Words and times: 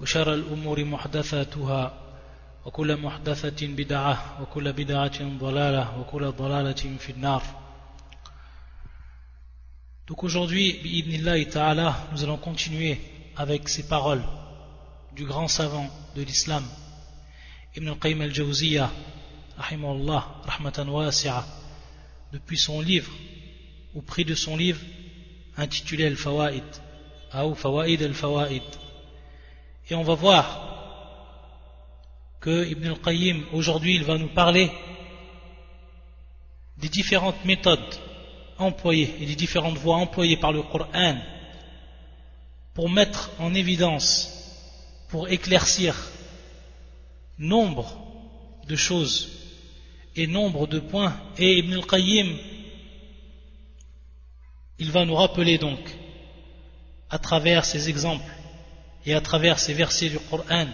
وشر 0.00 0.34
الأمور 0.34 0.84
محدثاتها 0.84 1.94
وكل 2.66 2.96
محدثة 2.96 3.66
بدعة 3.66 4.42
وكل 4.42 4.72
بدعة 4.72 5.38
ضلالة 5.38 5.98
وكل 5.98 6.32
ضلالة 6.32 6.96
في 6.98 7.12
النار 7.12 7.42
Donc 10.10 10.24
aujourd'hui, 10.24 10.72
bi'idnillahi 10.82 11.46
ta'ala, 11.50 12.08
nous 12.10 12.24
allons 12.24 12.36
continuer 12.36 13.00
avec 13.36 13.68
ces 13.68 13.86
paroles 13.86 14.24
du 15.14 15.24
grand 15.24 15.46
savant 15.46 15.88
de 16.16 16.22
l'islam, 16.22 16.64
Ibn 17.76 17.90
al-Qayyim 17.90 18.20
al-Jawziyah, 18.22 18.90
rahimahullah, 19.56 20.42
rahmatan 20.46 20.88
wasi'a, 20.88 21.44
depuis 22.32 22.58
son 22.58 22.80
livre, 22.80 23.12
ou 23.94 24.02
prix 24.02 24.24
de 24.24 24.34
son 24.34 24.56
livre, 24.56 24.80
intitulé 25.56 26.06
Al-Fawaid, 26.06 26.64
ou 27.34 27.54
Fawaid 27.54 28.02
al-Fawaid. 28.02 28.62
et 29.87 29.93
on 29.93 30.01
va 30.01 30.15
voir 30.15 30.65
que 32.39 32.67
Ibn 32.67 32.87
al-Qayyim, 32.87 33.43
aujourd'hui, 33.53 33.95
il 33.95 34.03
va 34.03 34.17
nous 34.17 34.29
parler 34.29 34.71
des 36.77 36.89
différentes 36.89 37.45
méthodes 37.45 37.99
employées 38.57 39.13
et 39.19 39.25
des 39.27 39.35
différentes 39.35 39.77
voies 39.77 39.97
employées 39.97 40.37
par 40.37 40.51
le 40.51 40.63
Coran 40.63 41.17
pour 42.73 42.89
mettre 42.89 43.29
en 43.39 43.53
évidence, 43.53 44.31
pour 45.09 45.29
éclaircir 45.29 45.95
nombre 47.37 47.95
de 48.67 48.75
choses 48.75 49.29
et 50.15 50.25
nombre 50.25 50.65
de 50.65 50.79
points. 50.79 51.15
Et 51.37 51.59
Ibn 51.59 51.73
al-Qayyim, 51.73 52.37
il 54.79 54.91
va 54.91 55.05
nous 55.05 55.15
rappeler 55.15 55.59
donc, 55.59 55.79
à 57.11 57.19
travers 57.19 57.65
ces 57.65 57.87
exemples 57.87 58.31
et 59.05 59.13
à 59.13 59.21
travers 59.21 59.59
ces 59.59 59.73
versets 59.73 60.09
du 60.09 60.19
Coran, 60.19 60.67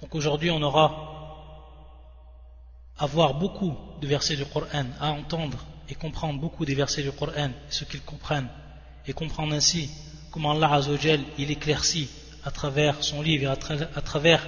donc 0.00 0.14
aujourd'hui 0.14 0.50
on 0.50 0.62
aura 0.62 1.12
à 2.98 3.06
voir 3.06 3.34
beaucoup 3.34 3.74
de 4.00 4.06
versets 4.06 4.36
du 4.36 4.46
Coran, 4.46 4.86
à 5.00 5.10
entendre 5.10 5.58
et 5.88 5.94
comprendre 5.94 6.40
beaucoup 6.40 6.64
des 6.64 6.74
versets 6.74 7.02
du 7.02 7.12
Coran, 7.12 7.50
ce 7.68 7.84
qu'ils 7.84 8.02
comprennent, 8.02 8.48
et 9.06 9.12
comprendre 9.12 9.54
ainsi 9.54 9.90
comment 10.30 10.52
Allah 10.52 10.72
Azzawajal 10.72 11.20
il 11.38 11.50
éclaircit 11.50 12.08
à 12.44 12.50
travers 12.50 13.02
son 13.02 13.22
livre 13.22 13.44
et 13.44 13.46
à, 13.46 14.00
travers 14.02 14.46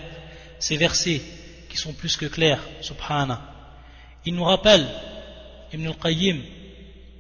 ces 0.59 0.77
versets 0.77 1.21
qui 1.69 1.77
sont 1.77 1.93
plus 1.93 2.17
que 2.17 2.27
clairs, 2.27 2.63
subhana. 2.81 3.43
Il 4.25 4.35
nous 4.35 4.45
rappelle, 4.45 4.87
Ibn 5.73 5.87
al-Qayyim, 5.89 6.43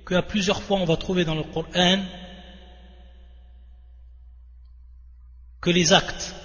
qu'à 0.06 0.22
plusieurs 0.22 0.62
fois 0.62 0.78
on 0.78 0.84
va 0.84 0.96
trouver 0.96 1.24
dans 1.24 1.34
le 1.34 1.42
Coran 1.42 1.98
que 5.61 5.69
les 5.69 5.93
actes 5.93 6.35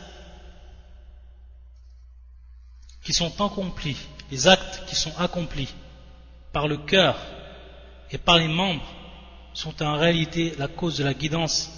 qui 3.03 3.12
sont 3.12 3.33
accomplis, 3.41 3.97
les 4.31 4.47
actes 4.47 4.84
qui 4.87 4.95
sont 4.95 5.12
accomplis 5.19 5.75
par 6.53 6.69
le 6.69 6.77
cœur 6.77 7.17
et 8.11 8.19
par 8.19 8.39
les 8.39 8.49
membres 8.49 8.87
sont 9.55 9.83
en 9.83 9.97
réalité 9.97 10.55
la 10.59 10.69
cause 10.69 10.99
de 10.99 11.05
la 11.05 11.15
guidance 11.15 11.71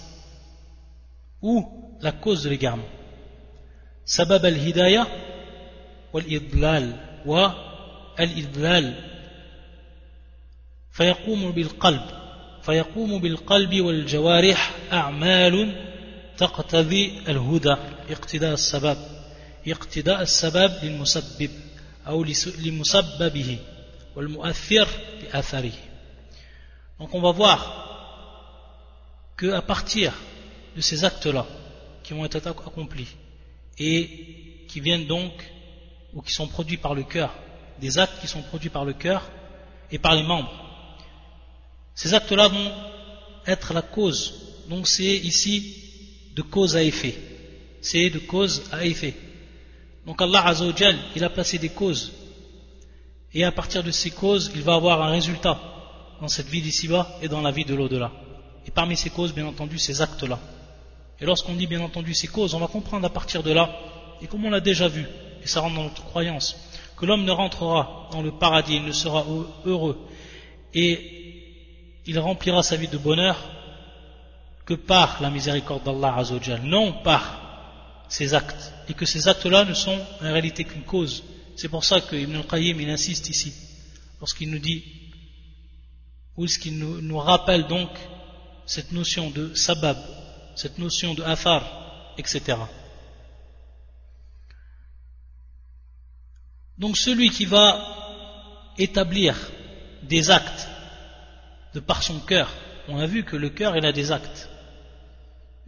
ou 1.41 1.97
la 2.01 2.11
cause 2.11 2.43
de 2.43 2.49
l'égarement. 2.49 2.89
Sabab 4.05 4.45
al-hidayah 4.45 5.07
wal-idlal 6.13 6.95
wa 7.25 7.55
al-idlal 8.17 9.11
فيقوم 10.91 11.51
بالقلب 11.51 12.01
فيقوم 12.61 13.19
بالقلب 13.19 13.81
والجوارح 13.81 14.71
أعمال 14.91 15.75
تقتضي 16.37 17.19
الهدى 17.27 17.75
اقتداء 18.09 18.53
السبب 18.53 18.97
اقتداء 19.67 20.21
السبب 20.21 20.71
للمسبب 20.83 21.51
أو 22.07 22.23
لمسببه 22.57 23.59
والمؤثر 24.15 24.87
بأثره 25.21 25.73
Donc 26.99 27.15
on 27.15 27.21
va 27.21 27.31
voir 27.31 27.59
que 29.35 29.47
à 29.53 29.61
partir 29.63 30.13
de 30.75 30.81
ces 30.81 31.03
actes-là 31.03 31.47
qui 32.03 32.13
vont 32.13 32.25
être 32.25 32.47
accomplis 32.47 33.07
et 33.79 34.65
qui 34.67 34.79
viennent 34.79 35.07
donc 35.07 35.31
ou 36.13 36.21
qui 36.21 36.31
sont 36.31 36.47
produits 36.47 36.77
par 36.77 36.93
le 36.93 37.03
cœur, 37.03 37.33
des 37.79 37.97
actes 37.97 38.19
qui 38.21 38.27
sont 38.27 38.43
produits 38.43 38.69
par 38.69 38.85
le 38.85 38.93
cœur 38.93 39.29
et 39.91 39.97
par 39.97 40.13
les 40.15 40.21
membres, 40.21 40.51
ces 41.95 42.13
actes-là 42.13 42.47
vont 42.49 42.71
être 43.47 43.73
la 43.73 43.81
cause. 43.81 44.33
Donc 44.69 44.87
c'est 44.87 45.03
ici 45.03 45.84
de 46.36 46.42
cause 46.42 46.76
à 46.76 46.82
effet. 46.84 47.16
C'est 47.80 48.10
de 48.10 48.18
cause 48.18 48.62
à 48.70 48.84
effet. 48.84 49.14
Donc 50.04 50.20
Allah 50.20 50.46
Azzawajal, 50.46 50.96
il 51.16 51.24
a 51.24 51.30
placé 51.30 51.58
des 51.58 51.70
causes. 51.70 52.12
Et 53.32 53.42
à 53.42 53.50
partir 53.50 53.82
de 53.82 53.90
ces 53.90 54.10
causes, 54.10 54.52
il 54.54 54.62
va 54.62 54.74
avoir 54.74 55.02
un 55.02 55.10
résultat 55.10 55.58
dans 56.20 56.28
cette 56.28 56.46
vie 56.46 56.60
d'ici-bas 56.60 57.18
et 57.22 57.28
dans 57.28 57.40
la 57.40 57.50
vie 57.50 57.64
de 57.64 57.74
l'au-delà. 57.74 58.12
Et 58.66 58.70
parmi 58.70 58.96
ces 58.96 59.10
causes, 59.10 59.32
bien 59.32 59.46
entendu, 59.46 59.78
ces 59.78 60.02
actes-là. 60.02 60.38
Et 61.20 61.24
lorsqu'on 61.24 61.54
dit 61.54 61.66
bien 61.66 61.80
entendu 61.80 62.12
ces 62.12 62.28
causes, 62.28 62.54
on 62.54 62.58
va 62.58 62.66
comprendre 62.66 63.06
à 63.06 63.10
partir 63.10 63.42
de 63.42 63.52
là, 63.52 63.70
et 64.20 64.26
comme 64.26 64.44
on 64.44 64.50
l'a 64.50 64.60
déjà 64.60 64.88
vu, 64.88 65.06
et 65.42 65.46
ça 65.46 65.60
rentre 65.60 65.76
dans 65.76 65.84
notre 65.84 66.04
croyance, 66.04 66.56
que 66.98 67.06
l'homme 67.06 67.24
ne 67.24 67.30
rentrera 67.30 68.08
dans 68.12 68.22
le 68.22 68.32
paradis, 68.32 68.76
il 68.76 68.84
ne 68.84 68.92
sera 68.92 69.24
heureux, 69.64 69.98
et 70.74 72.02
il 72.06 72.18
remplira 72.18 72.62
sa 72.62 72.76
vie 72.76 72.88
de 72.88 72.98
bonheur 72.98 73.55
que 74.66 74.74
par 74.74 75.22
la 75.22 75.30
miséricorde 75.30 75.84
d'Allah 75.84 76.16
Azzawajal, 76.16 76.62
non 76.62 76.92
par 77.04 78.04
ses 78.08 78.34
actes, 78.34 78.72
et 78.88 78.94
que 78.94 79.06
ces 79.06 79.28
actes-là 79.28 79.64
ne 79.64 79.74
sont 79.74 79.98
en 80.20 80.32
réalité 80.32 80.64
qu'une 80.64 80.82
cause. 80.82 81.22
C'est 81.56 81.68
pour 81.68 81.84
ça 81.84 82.00
que 82.00 82.16
Ibn 82.16 82.36
al-Qayyim 82.36 82.80
il 82.80 82.90
insiste 82.90 83.28
ici, 83.28 83.54
lorsqu'il 84.20 84.50
nous 84.50 84.58
dit, 84.58 84.84
ou 86.36 86.44
est-ce 86.44 86.58
qu'il 86.58 86.78
nous, 86.78 87.00
nous, 87.00 87.18
rappelle 87.18 87.66
donc 87.66 87.88
cette 88.66 88.92
notion 88.92 89.30
de 89.30 89.54
sabab, 89.54 89.96
cette 90.56 90.78
notion 90.78 91.14
de 91.14 91.22
afar, 91.22 92.14
etc. 92.18 92.58
Donc 96.76 96.96
celui 96.96 97.30
qui 97.30 97.46
va 97.46 98.74
établir 98.76 99.34
des 100.02 100.30
actes 100.30 100.68
de 101.72 101.80
par 101.80 102.02
son 102.02 102.18
cœur. 102.20 102.52
On 102.88 102.98
a 102.98 103.06
vu 103.06 103.24
que 103.24 103.36
le 103.36 103.48
cœur, 103.48 103.76
il 103.76 103.86
a 103.86 103.92
des 103.92 104.12
actes. 104.12 104.50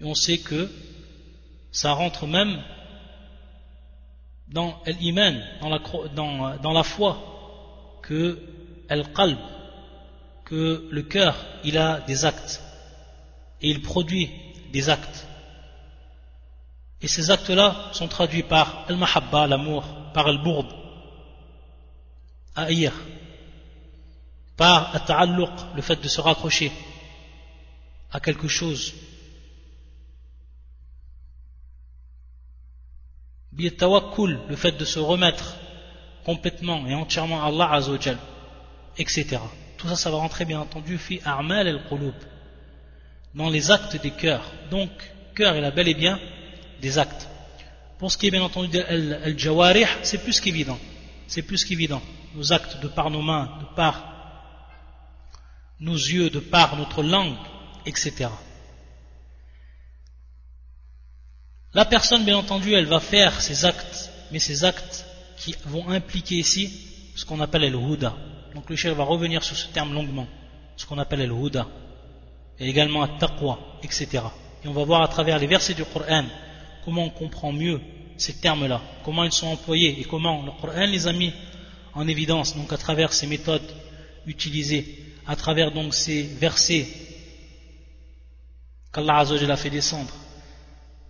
Et 0.01 0.05
on 0.05 0.15
sait 0.15 0.39
que 0.39 0.71
ça 1.73 1.93
rentre 1.93 2.27
même 2.27 2.63
dans 4.49 4.81
l'iman, 4.87 5.43
dans 5.61 5.69
la, 5.69 6.59
dans, 6.59 6.73
la 6.73 6.83
foi, 6.83 7.99
que 8.03 8.41
al-qalb, 8.89 9.39
que 10.45 10.89
le 10.91 11.03
cœur, 11.03 11.37
il 11.65 11.77
a 11.77 12.01
des 12.01 12.25
actes. 12.25 12.63
Et 13.61 13.71
il 13.71 13.83
produit 13.83 14.31
des 14.73 14.89
actes. 14.89 15.27
Et 17.01 17.09
ces 17.09 17.31
actes-là 17.31 17.91
sont 17.93 18.09
traduits 18.09 18.43
par 18.43 18.85
al-mahabba, 18.89 19.47
l'amour, 19.47 19.85
par 20.15 20.27
al-bourd, 20.27 20.67
haïr, 22.57 22.93
par 24.57 24.95
at 24.95 25.27
le 25.77 25.83
fait 25.83 26.01
de 26.01 26.09
se 26.09 26.21
raccrocher 26.21 26.73
à 28.11 28.21
quelque 28.21 28.49
chose. 28.49 28.95
Tawakkul, 33.67 34.39
le 34.49 34.57
fait 34.57 34.73
de 34.73 34.85
se 34.85 34.99
remettre 34.99 35.57
complètement 36.25 36.87
et 36.87 36.95
entièrement 36.95 37.43
à 37.43 37.49
Allah 37.49 37.71
Azzawajal, 37.73 38.19
etc. 38.97 39.39
Tout 39.77 39.89
ça, 39.89 39.97
ça 39.97 40.11
va 40.11 40.17
rentrer 40.19 40.45
bien 40.45 40.61
entendu 40.61 40.99
fi 40.99 41.21
a'mal 41.25 41.67
al-qulub, 41.67 42.15
dans 43.35 43.51
les 43.51 43.71
actes 43.71 44.01
des 44.01 44.11
cœurs. 44.11 44.45
Donc, 44.71 44.91
cœur, 45.35 45.57
il 45.57 45.65
a 45.65 45.71
bel 45.71 45.89
et 45.89 45.95
bien 45.95 46.19
des 46.81 46.99
actes. 46.99 47.29
Pour 47.99 48.13
ce 48.13 48.19
qui 48.19 48.29
est 48.29 48.31
bien 48.31 48.43
entendu 48.43 48.69
de 48.69 48.81
al-jawarih, 49.25 49.87
c'est 50.03 50.23
plus 50.23 50.41
qu'évident. 50.41 50.79
C'est 51.27 51.43
plus 51.43 51.65
qu'évident. 51.65 52.03
Nos 52.35 52.53
actes 52.53 52.81
de 52.81 52.89
par 52.89 53.11
nos 53.11 53.23
mains, 53.23 53.59
de 53.61 53.75
par 53.75 54.05
nos 55.81 55.95
yeux, 55.95 56.31
de 56.31 56.41
par 56.41 56.77
notre 56.77 57.03
langue, 57.03 57.37
etc. 57.87 58.29
La 61.75 61.85
personne, 61.85 62.25
bien 62.25 62.37
entendu, 62.37 62.73
elle 62.75 62.87
va 62.87 63.01
faire 63.01 63.41
ses 63.41 63.65
actes, 63.65 64.11
mais 64.33 64.39
ces 64.39 64.65
actes 64.65 65.05
qui 65.37 65.55
vont 65.67 65.89
impliquer 65.91 66.37
ici 66.37 66.73
ce 67.15 67.25
qu'on 67.25 67.41
appelle 67.41 67.65
el 67.65 67.75
huda. 67.75 68.15
Donc 68.55 68.71
le 68.71 68.77
cher 68.77 68.95
va 68.95 69.05
revenir 69.05 69.45
sur 69.45 69.57
ce 69.57 69.69
terme 69.69 69.93
longuement, 69.93 70.27
ce 70.77 70.87
qu'on 70.87 70.99
appelle 70.99 71.21
el 71.21 71.33
huda, 71.33 71.67
et 72.59 72.69
également 72.69 73.03
at 73.03 73.19
taqwa, 73.19 73.59
etc. 73.83 74.23
Et 74.65 74.69
on 74.69 74.73
va 74.73 74.85
voir 74.85 75.03
à 75.03 75.09
travers 75.09 75.39
les 75.39 75.47
versets 75.47 75.75
du 75.75 75.85
Coran 75.85 76.25
comment 76.85 77.05
on 77.05 77.11
comprend 77.11 77.53
mieux 77.53 77.81
ces 78.17 78.35
termes-là, 78.35 78.81
comment 79.05 79.25
ils 79.25 79.33
sont 79.33 79.49
employés 79.49 80.01
et 80.01 80.05
comment 80.05 80.43
le 80.43 80.51
Coran 80.53 80.87
les 80.87 81.07
a 81.07 81.13
mis 81.13 81.33
en 81.95 82.09
évidence, 82.09 82.57
donc 82.57 82.73
à 82.73 82.79
travers 82.79 83.13
ces 83.13 83.27
méthodes 83.27 83.71
utilisées, 84.27 85.15
à 85.27 85.37
travers 85.37 85.73
donc 85.73 85.95
ces 85.95 86.23
versets 86.23 86.89
qu'Allah 88.93 89.19
a 89.19 89.57
fait 89.57 89.71
descendre, 89.71 90.13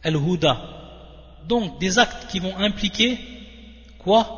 al-huda, 0.03 0.56
donc 1.49 1.79
des 1.81 1.99
actes 1.99 2.29
qui 2.31 2.41
vont 2.41 2.56
impliquer 2.59 3.19
quoi? 3.99 4.35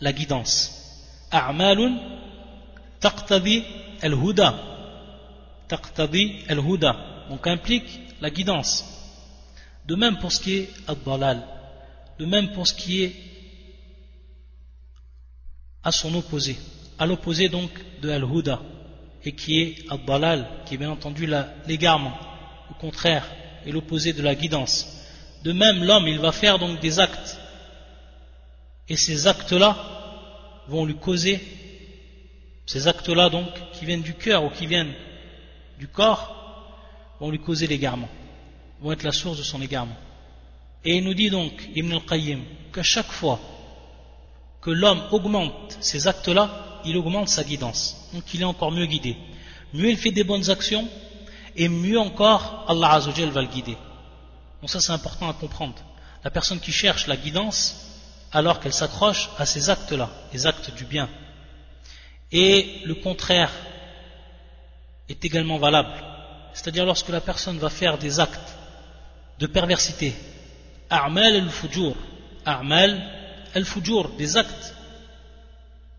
La 0.00 0.12
guidance. 0.12 1.26
A'malun 1.30 1.98
taqtadi 3.00 3.64
al-huda, 4.00 4.54
taqtadi 5.68 6.44
al-huda, 6.48 6.96
donc 7.30 7.46
implique 7.46 8.00
la 8.20 8.30
guidance. 8.30 8.84
De 9.86 9.94
même 9.94 10.18
pour 10.18 10.32
ce 10.32 10.40
qui 10.40 10.54
est 10.54 10.70
ad-dalal, 10.86 11.42
de 12.18 12.26
même 12.26 12.52
pour 12.52 12.66
ce 12.66 12.74
qui 12.74 13.02
est 13.02 13.16
à 15.82 15.92
son 15.92 16.14
opposé, 16.14 16.58
à 16.98 17.06
l'opposé 17.06 17.48
donc 17.48 17.70
de 18.02 18.10
al-huda, 18.10 18.60
et 19.24 19.32
qui 19.32 19.60
est 19.60 19.84
ad-dalal, 19.90 20.48
qui 20.66 20.74
est 20.74 20.78
bien 20.78 20.90
entendu 20.90 21.28
l'égarement, 21.66 22.12
au 22.70 22.74
contraire, 22.74 23.26
et 23.66 23.72
l'opposé 23.72 24.12
de 24.12 24.22
la 24.22 24.34
guidance. 24.34 25.04
De 25.44 25.52
même, 25.52 25.84
l'homme, 25.84 26.08
il 26.08 26.18
va 26.18 26.32
faire 26.32 26.58
donc 26.58 26.80
des 26.80 26.98
actes, 26.98 27.38
et 28.88 28.96
ces 28.96 29.26
actes-là 29.26 29.76
vont 30.68 30.84
lui 30.84 30.96
causer, 30.96 31.40
ces 32.66 32.88
actes-là 32.88 33.30
donc, 33.30 33.48
qui 33.72 33.84
viennent 33.84 34.02
du 34.02 34.14
cœur 34.14 34.44
ou 34.44 34.50
qui 34.50 34.66
viennent 34.66 34.94
du 35.78 35.88
corps, 35.88 36.34
vont 37.20 37.30
lui 37.30 37.38
causer 37.38 37.66
l'égarement 37.66 38.08
vont 38.80 38.92
être 38.92 39.02
la 39.02 39.12
source 39.12 39.38
de 39.38 39.42
son 39.42 39.60
égarement. 39.60 39.96
Et 40.84 40.96
il 40.96 41.04
nous 41.04 41.14
dit 41.14 41.30
donc, 41.30 41.52
Ibn 41.74 41.92
al-Qayyim, 41.92 42.40
qu'à 42.72 42.82
chaque 42.82 43.10
fois 43.10 43.40
que 44.60 44.70
l'homme 44.70 45.02
augmente 45.10 45.76
ces 45.80 46.06
actes-là, 46.06 46.80
il 46.84 46.96
augmente 46.96 47.28
sa 47.28 47.44
guidance. 47.44 48.08
Donc 48.12 48.22
il 48.34 48.40
est 48.40 48.44
encore 48.44 48.70
mieux 48.70 48.86
guidé. 48.86 49.16
Mieux 49.74 49.90
il 49.90 49.96
fait 49.96 50.12
des 50.12 50.24
bonnes 50.24 50.50
actions, 50.50 50.88
et 51.58 51.68
mieux 51.68 51.98
encore 51.98 52.64
Allah 52.68 52.92
Azzawajal 52.92 53.30
va 53.30 53.42
le 53.42 53.48
guider. 53.48 53.76
Donc 54.60 54.70
ça 54.70 54.80
c'est 54.80 54.92
important 54.92 55.28
à 55.28 55.34
comprendre. 55.34 55.74
La 56.24 56.30
personne 56.30 56.60
qui 56.60 56.72
cherche 56.72 57.06
la 57.08 57.16
guidance, 57.16 57.60
alors 58.32 58.60
qu'elle 58.60 58.72
s'accroche 58.72 59.28
à 59.38 59.44
ces 59.44 59.68
actes-là, 59.68 60.08
les 60.32 60.46
actes 60.46 60.74
du 60.74 60.84
bien. 60.84 61.08
Et 62.30 62.82
le 62.84 62.94
contraire 62.94 63.50
est 65.08 65.24
également 65.24 65.58
valable. 65.58 65.92
C'est-à-dire 66.54 66.86
lorsque 66.86 67.08
la 67.08 67.20
personne 67.20 67.58
va 67.58 67.70
faire 67.70 67.98
des 67.98 68.20
actes 68.20 68.56
de 69.38 69.46
perversité. 69.46 70.14
A'mal 70.90 71.36
al-fujur. 71.36 71.94
A'mal 72.44 73.02
al-fujur, 73.54 74.10
des 74.10 74.36
actes 74.36 74.74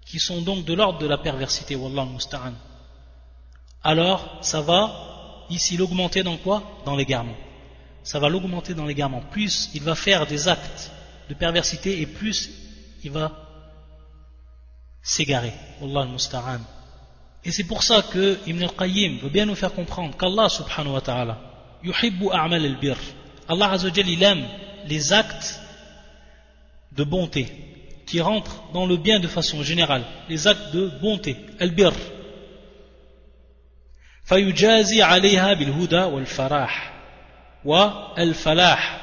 qui 0.05 0.19
sont 0.19 0.41
donc 0.41 0.65
de 0.65 0.73
l'ordre 0.73 0.99
de 0.99 1.07
la 1.07 1.17
perversité, 1.17 1.75
wallah 1.75 2.05
musta'an. 2.05 2.53
Alors, 3.83 4.37
ça 4.41 4.61
va 4.61 5.08
ici 5.49 5.77
l'augmenter 5.77 6.23
dans 6.23 6.37
quoi? 6.37 6.63
Dans 6.85 6.95
l'égarement. 6.95 7.35
Ça 8.03 8.19
va 8.19 8.29
l'augmenter 8.29 8.73
dans 8.73 8.85
l'égarement. 8.85 9.21
Plus 9.31 9.69
il 9.73 9.81
va 9.81 9.95
faire 9.95 10.25
des 10.25 10.47
actes 10.47 10.91
de 11.29 11.33
perversité 11.33 12.01
et 12.01 12.05
plus 12.05 12.49
il 13.03 13.11
va 13.11 13.31
s'égarer. 15.01 15.53
Wallah 15.81 16.05
musta'an. 16.05 16.59
Et 17.43 17.51
c'est 17.51 17.63
pour 17.63 17.83
ça 17.83 18.01
que 18.01 18.37
Ibn 18.45 18.63
al-Qayyim 18.63 19.19
veut 19.19 19.29
bien 19.29 19.45
nous 19.45 19.55
faire 19.55 19.73
comprendre 19.73 20.15
qu'Allah 20.17 20.49
subhanahu 20.49 20.93
wa 20.93 21.01
ta'ala 21.01 21.37
yuhibbu 21.83 22.29
a'mal 22.31 22.65
al-birr 22.65 22.97
Allah 23.47 23.71
Azzawajal, 23.71 24.07
il 24.07 24.21
aime 24.21 24.45
les 24.85 25.11
actes 25.11 25.59
de 26.91 27.03
bonté 27.03 27.47
qui 28.05 28.21
rentrent 28.21 28.63
dans 28.73 28.85
le 28.85 28.97
bien 28.97 29.19
de 29.19 29.27
façon 29.27 29.63
générale, 29.63 30.03
les 30.29 30.47
actes 30.47 30.71
de 30.73 30.91
bonté, 31.01 31.35
al-birr. 31.59 31.93
فيجازي 34.28 35.02
عليها 35.02 35.52
بالهدى 35.52 36.02
والفلاح 36.02 36.92
والفلاح 37.64 39.00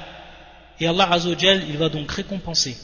et 0.79 0.87
Allah 0.87 1.11
Azzawajal, 1.11 1.63
il 1.69 1.77
va 1.77 1.89
donc 1.89 2.11
récompenser 2.11 2.75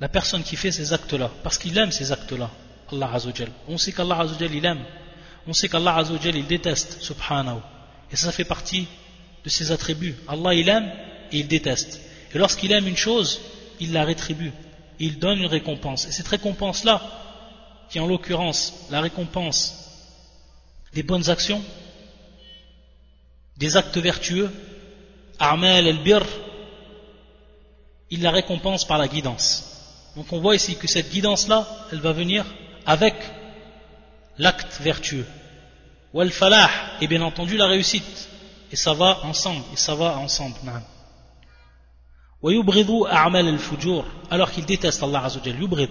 la 0.00 0.08
personne 0.08 0.42
qui 0.42 0.56
fait 0.56 0.72
ces 0.72 0.94
actes-là 0.94 1.30
parce 1.42 1.58
qu'il 1.58 1.76
aime 1.76 1.92
ces 1.92 2.10
actes-là 2.10 2.50
Allah 2.92 3.10
Azzawajal 3.12 3.50
on 3.68 3.76
sait 3.76 3.92
qu'Allah 3.92 4.20
Azzawajal 4.20 4.54
il 4.54 4.64
aime 4.64 4.84
on 5.46 5.52
sait 5.52 5.68
qu'Allah 5.68 5.96
Azzawajal 5.96 6.36
il 6.36 6.46
déteste 6.46 7.02
subhanahu 7.02 7.60
et 8.12 8.16
ça 8.16 8.32
fait 8.32 8.44
partie 8.44 8.88
de 9.44 9.48
ses 9.48 9.72
attributs. 9.72 10.16
Allah 10.28 10.54
il 10.54 10.68
aime 10.68 10.90
et 11.32 11.38
il 11.38 11.48
déteste. 11.48 12.00
Et 12.34 12.38
lorsqu'il 12.38 12.72
aime 12.72 12.86
une 12.86 12.96
chose, 12.96 13.40
il 13.80 13.92
la 13.92 14.04
rétribue. 14.04 14.52
il 14.98 15.18
donne 15.18 15.38
une 15.38 15.46
récompense. 15.46 16.06
Et 16.06 16.12
cette 16.12 16.28
récompense-là, 16.28 17.00
qui 17.88 17.98
est 17.98 18.00
en 18.00 18.06
l'occurrence 18.06 18.86
la 18.90 19.00
récompense 19.00 19.83
des 20.95 21.03
bonnes 21.03 21.29
actions, 21.29 21.61
des 23.57 23.75
actes 23.75 23.97
vertueux, 23.97 24.49
Armel 25.37 25.87
el-Bir, 25.87 26.23
il 28.09 28.21
la 28.21 28.31
récompense 28.31 28.85
par 28.85 28.97
la 28.97 29.09
guidance. 29.09 29.49
Donc 30.15 30.31
on 30.31 30.39
voit 30.39 30.55
ici 30.55 30.77
que 30.77 30.87
cette 30.87 31.11
guidance-là, 31.11 31.67
elle 31.91 31.99
va 31.99 32.13
venir 32.13 32.45
avec 32.85 33.13
l'acte 34.37 34.79
vertueux. 34.79 35.25
Ou 36.13 36.21
al-falah, 36.21 36.69
et 37.01 37.07
bien 37.07 37.21
entendu 37.21 37.57
la 37.57 37.67
réussite 37.67 38.29
et 38.71 38.77
ça 38.77 38.93
va 38.93 39.19
ensemble, 39.23 39.63
et 39.73 39.75
ça 39.75 39.95
va 39.95 40.17
ensemble. 40.17 40.55
alors 44.31 44.51
qu'il 44.51 44.65
déteste 44.65 45.03
Allah 45.03 45.25
Azzawajal, 45.25 45.59
yubrid, 45.59 45.89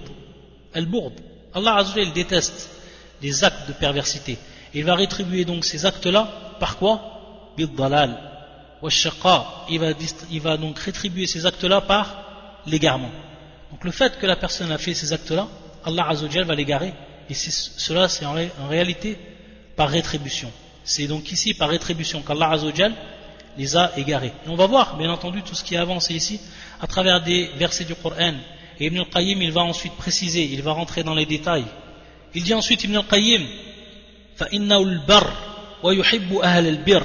al-bourd. 0.73 1.13
Allah 1.53 1.77
Azzawajal 1.77 2.15
déteste 2.15 2.71
les 3.21 3.45
actes 3.45 3.69
de 3.69 3.75
perversité. 3.75 4.39
Il 4.75 4.85
va 4.85 4.95
rétribuer 4.95 5.45
donc 5.45 5.65
ces 5.65 5.87
actes-là 5.87 6.29
par 6.61 6.77
quoi 6.77 7.11
Bid-dalal, 7.57 8.19
il 9.69 9.79
va, 9.79 9.89
il 10.31 10.41
va 10.41 10.57
donc 10.57 10.79
rétribuer 10.79 11.27
ces 11.27 11.47
actes-là 11.47 11.81
par 11.81 12.63
l'égarement. 12.67 13.11
Donc 13.71 13.85
le 13.85 13.91
fait 13.91 14.19
que 14.19 14.27
la 14.27 14.37
personne 14.37 14.71
a 14.73 14.79
fait 14.79 14.95
ces 14.95 15.13
actes-là, 15.13 15.49
Allah 15.85 16.07
Azzawajal 16.09 16.45
va 16.45 16.55
l'égarer. 16.55 16.93
Et 17.31 17.35
cela, 17.35 18.09
c'est 18.09 18.27
en 18.27 18.35
réalité 18.69 19.17
par 19.77 19.89
rétribution. 19.89 20.51
C'est 20.85 21.07
donc 21.07 21.33
ici 21.33 21.55
par 21.55 21.71
rétribution 21.71 22.23
qu'Allah 22.23 22.51
Azzawajal 22.51 22.93
les 23.57 23.77
a 23.77 23.93
égarés. 23.97 24.33
Et 24.47 24.49
on 24.49 24.57
va 24.57 24.67
voir, 24.67 24.97
bien 24.97 25.11
entendu, 25.11 25.43
tout 25.43 25.55
ce 25.55 25.65
qui 25.65 25.75
est 25.75 25.79
avancé 25.79 26.15
ici 26.15 26.41
à 26.81 26.87
travers 26.87 27.23
des 27.23 27.51
versets 27.57 27.85
du 27.85 27.95
Coran. 27.95 28.35
Et 28.79 28.87
Ibn 28.87 28.99
al-Qayyim, 28.99 29.41
il 29.41 29.53
va 29.53 29.63
ensuite 29.63 29.95
préciser, 29.95 30.45
il 30.45 30.63
va 30.63 30.73
rentrer 30.73 31.03
dans 31.03 31.15
les 31.15 31.27
détails. 31.27 31.65
Il 32.35 32.43
dit 32.43 32.53
ensuite 32.53 32.85
Ibn 32.85 32.97
al-Qayyim, 32.97 33.47
فَإِنَّهُ 34.38 34.84
الْبَرْ 34.84 35.34
وَيُحِبُّ 35.84 36.38
أَهْلَ 36.44 36.68
الْبِرْ 36.68 37.04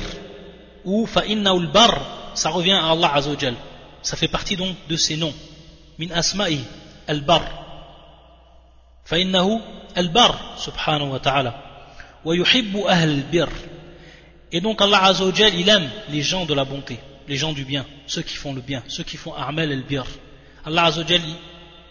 ou 0.84 1.06
فَإِنَّهُ 1.06 1.58
الْبَرْ 1.58 2.14
ça 2.34 2.50
revient 2.50 2.72
à 2.72 2.90
Allah 2.90 3.12
Azzawajal. 3.14 3.54
Ça 4.02 4.16
fait 4.16 4.28
partie 4.28 4.56
donc 4.56 4.76
de 4.88 4.96
ses 4.96 5.16
noms. 5.16 5.32
Min 5.98 6.10
asma'i 6.10 6.60
al-bar. 7.06 7.42
فَإِنَّهُ 9.06 9.60
الْبَرْ 9.96 10.58
subhanahu 10.58 11.10
wa 11.10 11.20
ta'ala. 11.20 11.54
Et 14.52 14.60
donc 14.60 14.80
Allah 14.80 15.04
Azzawajal, 15.04 15.54
il 15.54 15.68
aime 15.68 15.90
les 16.08 16.22
gens 16.22 16.46
de 16.46 16.54
la 16.54 16.64
bonté, 16.64 16.98
les 17.28 17.36
gens 17.36 17.52
du 17.52 17.64
bien, 17.64 17.84
ceux 18.06 18.22
qui 18.22 18.34
font 18.34 18.54
le 18.54 18.60
bien, 18.60 18.82
ceux 18.88 19.04
qui 19.04 19.16
font 19.16 19.34
Armel 19.34 19.70
el 19.72 19.82
Bir. 19.82 20.04
Allah 20.64 20.84
Azzawajal, 20.84 21.20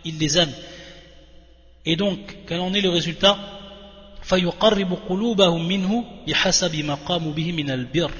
il 0.05 0.17
les 0.17 0.37
aime. 0.37 0.51
Et 1.85 1.95
donc, 1.95 2.19
quel 2.47 2.59
en 2.59 2.73
est 2.73 2.81
le 2.81 2.89
résultat 2.89 3.37
فيقرب 4.27 4.97
قلوبهم 5.09 5.67
منه 5.67 6.05
بحسب 6.27 6.75
ما 6.75 6.95
قاموا 6.95 7.33
به 7.33 7.51
من 7.51 7.71
البر 7.71 8.11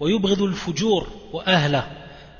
ويبغض 0.00 0.42
الفجور 0.42 1.06
وأهله 1.32 1.86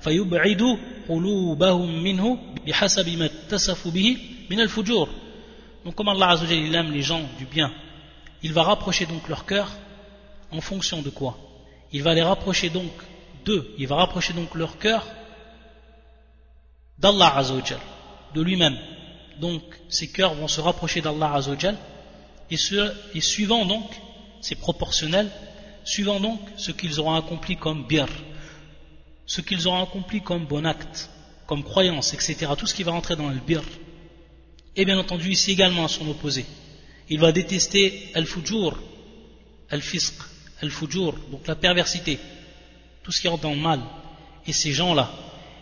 فيبعد 0.00 0.78
قلوبهم 1.08 2.02
منه 2.02 2.38
بحسب 2.66 3.08
ما 3.08 3.24
اتصفوا 3.24 3.90
به 3.92 4.16
من 4.50 4.60
الفجور 4.60 5.08
donc 5.84 5.94
comme 5.94 6.08
Allah 6.08 6.30
Azzawajal 6.30 6.58
il 6.58 6.74
aime 6.74 6.92
les 6.92 7.02
gens 7.02 7.22
du 7.38 7.46
bien 7.46 7.72
il 8.42 8.52
va 8.52 8.62
rapprocher 8.62 9.06
donc 9.06 9.28
leur 9.28 9.46
cœur 9.46 9.68
en 10.50 10.60
fonction 10.60 11.00
de 11.02 11.10
quoi 11.10 11.36
Il 11.92 12.02
va 12.02 12.14
les 12.14 12.22
rapprocher 12.22 12.70
donc 12.70 12.90
d'eux, 13.44 13.74
il 13.78 13.86
va 13.86 13.96
rapprocher 13.96 14.32
donc 14.32 14.54
leur 14.54 14.78
cœur 14.78 15.04
d'Allah 16.98 17.36
Azzawajal, 17.36 17.80
de 18.34 18.40
lui-même. 18.42 18.76
Donc 19.40 19.62
ces 19.88 20.10
cœurs 20.12 20.34
vont 20.34 20.48
se 20.48 20.60
rapprocher 20.60 21.00
d'Allah 21.00 21.34
Azzawajal 21.34 21.76
et, 22.51 23.21
suivant 23.21 23.65
donc, 23.65 23.85
c'est 24.41 24.55
proportionnel, 24.55 25.29
suivant 25.83 26.19
donc 26.19 26.39
ce 26.57 26.71
qu'ils 26.71 26.99
auront 26.99 27.15
accompli 27.15 27.57
comme 27.57 27.85
bir. 27.87 28.07
ce 29.25 29.41
qu'ils 29.41 29.67
auront 29.67 29.81
accompli 29.81 30.21
comme 30.21 30.45
bon 30.45 30.65
acte, 30.65 31.09
comme 31.47 31.63
croyance, 31.63 32.13
etc., 32.13 32.51
tout 32.57 32.67
ce 32.67 32.73
qui 32.73 32.83
va 32.83 32.91
rentrer 32.91 33.15
dans 33.15 33.29
le 33.29 33.39
bir, 33.39 33.63
et 34.75 34.85
bien 34.85 34.97
entendu 34.97 35.31
ici 35.31 35.51
également 35.51 35.85
à 35.85 35.87
son 35.87 36.07
opposé. 36.09 36.45
Il 37.09 37.19
va 37.19 37.31
détester 37.31 38.09
al-fujur, 38.13 38.77
al-fisq, 39.69 40.13
al-fujur, 40.61 41.15
donc 41.31 41.47
la 41.47 41.55
perversité, 41.55 42.19
tout 43.03 43.11
ce 43.11 43.21
qui 43.21 43.27
rentre 43.27 43.43
dans 43.43 43.53
le 43.53 43.59
mal, 43.59 43.81
et 44.45 44.53
ces 44.53 44.71
gens-là. 44.73 45.11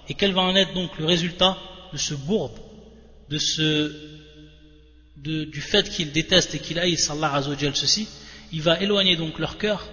Et 0.10 0.14
quel 0.14 0.34
va 0.34 0.42
en 0.42 0.56
être 0.56 0.74
donc 0.74 0.98
le 1.00 1.06
résultat 1.06 1.58
de 1.92 1.98
ce 1.98 2.14
bourde, 2.14 2.60
de 3.30 3.38
ce, 3.38 4.13
du 5.24 5.62
fait 5.62 5.90
qu'ils 5.90 6.12
détestent 6.12 6.56
et 6.56 6.60
qu'ils 6.60 6.80
haïssent 6.80 7.10
Allah 7.10 7.34
Azzawajal 7.34 7.76
ceci, 7.76 8.08
il 8.52 8.62
va 8.62 8.80
éloigner 8.82 9.16
donc 9.16 9.40
leur 9.40 9.58
cœur 9.58 9.88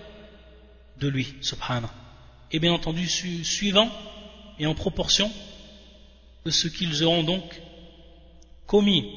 de 0.98 1.08
lui, 1.08 1.34
subhanahu. 1.40 1.88
Et 2.52 2.58
bien 2.58 2.72
entendu, 2.72 3.08
suivant 3.08 3.90
et 4.58 4.66
en 4.66 4.74
proportion 4.74 5.30
de 6.44 6.50
ce 6.50 6.68
qu'ils 6.68 7.04
auront 7.04 7.22
donc 7.22 7.44
commis 8.66 9.08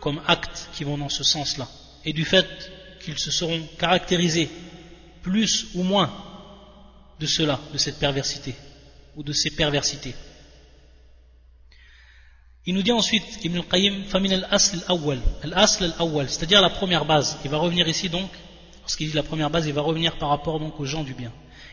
comme 0.00 0.20
actes 0.26 0.68
qui 0.74 0.84
vont 0.84 0.98
dans 0.98 1.08
ce 1.08 1.24
sens-là, 1.24 1.68
et 2.04 2.12
du 2.12 2.24
fait 2.24 2.46
qu'ils 3.00 3.18
se 3.18 3.30
seront 3.30 3.60
caractérisés 3.78 4.48
plus 5.22 5.68
ou 5.74 5.82
moins 5.82 6.12
de 7.18 7.26
cela, 7.26 7.58
de 7.72 7.78
cette 7.78 7.98
perversité, 7.98 8.54
ou 9.16 9.22
de 9.22 9.32
ces 9.32 9.50
perversités. 9.50 10.14
Il 12.65 12.75
nous 12.75 12.83
dit 12.83 12.91
ensuite, 12.91 13.43
Ibn 13.43 13.57
al-Qayyim, 13.57 14.03
Famin 14.03 14.31
al-Asl 14.31 14.83
al-Awwal, 14.87 15.19
al-Asl 15.43 15.83
al-Awwal, 15.85 16.29
c'est-à-dire 16.29 16.61
la 16.61 16.69
première 16.69 17.05
base. 17.05 17.39
Il 17.43 17.49
va 17.49 17.57
revenir 17.57 17.87
ici 17.87 18.07
donc, 18.07 18.29
lorsqu'il 18.81 19.09
dit 19.09 19.15
la 19.15 19.23
première 19.23 19.49
base, 19.49 19.65
il 19.67 19.73
va 19.73 19.81
revenir 19.81 20.17
par 20.17 20.29
rapport 20.29 20.59
donc 20.59 20.79
aux 20.79 20.85
gens 20.85 21.03
du 21.03 21.13
bien. 21.13 21.31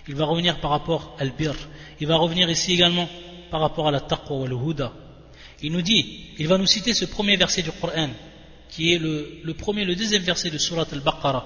Il 0.08 0.14
va 0.14 0.24
revenir 0.24 0.60
par 0.60 0.70
rapport 0.70 1.14
à 1.18 1.22
al-Bir. 1.22 1.54
Il 2.00 2.06
va 2.06 2.16
revenir 2.16 2.48
ici 2.48 2.72
également 2.72 3.06
par 3.50 3.60
rapport 3.60 3.86
à 3.88 3.90
la 3.90 4.00
taqwa 4.00 4.38
ou 4.38 4.44
al-huda. 4.44 4.92
Il 5.62 5.72
nous 5.72 5.82
dit, 5.82 6.30
il 6.38 6.48
va 6.48 6.56
nous 6.56 6.66
citer 6.66 6.94
ce 6.94 7.04
premier 7.04 7.36
verset 7.36 7.62
du 7.62 7.72
Coran, 7.72 8.08
qui 8.70 8.94
est 8.94 8.98
le, 8.98 9.40
le 9.44 9.54
premier, 9.54 9.84
le 9.84 9.94
deuxième 9.94 10.22
verset 10.22 10.48
de 10.50 10.56
Surat 10.56 10.86
al-Baqarah, 10.90 11.44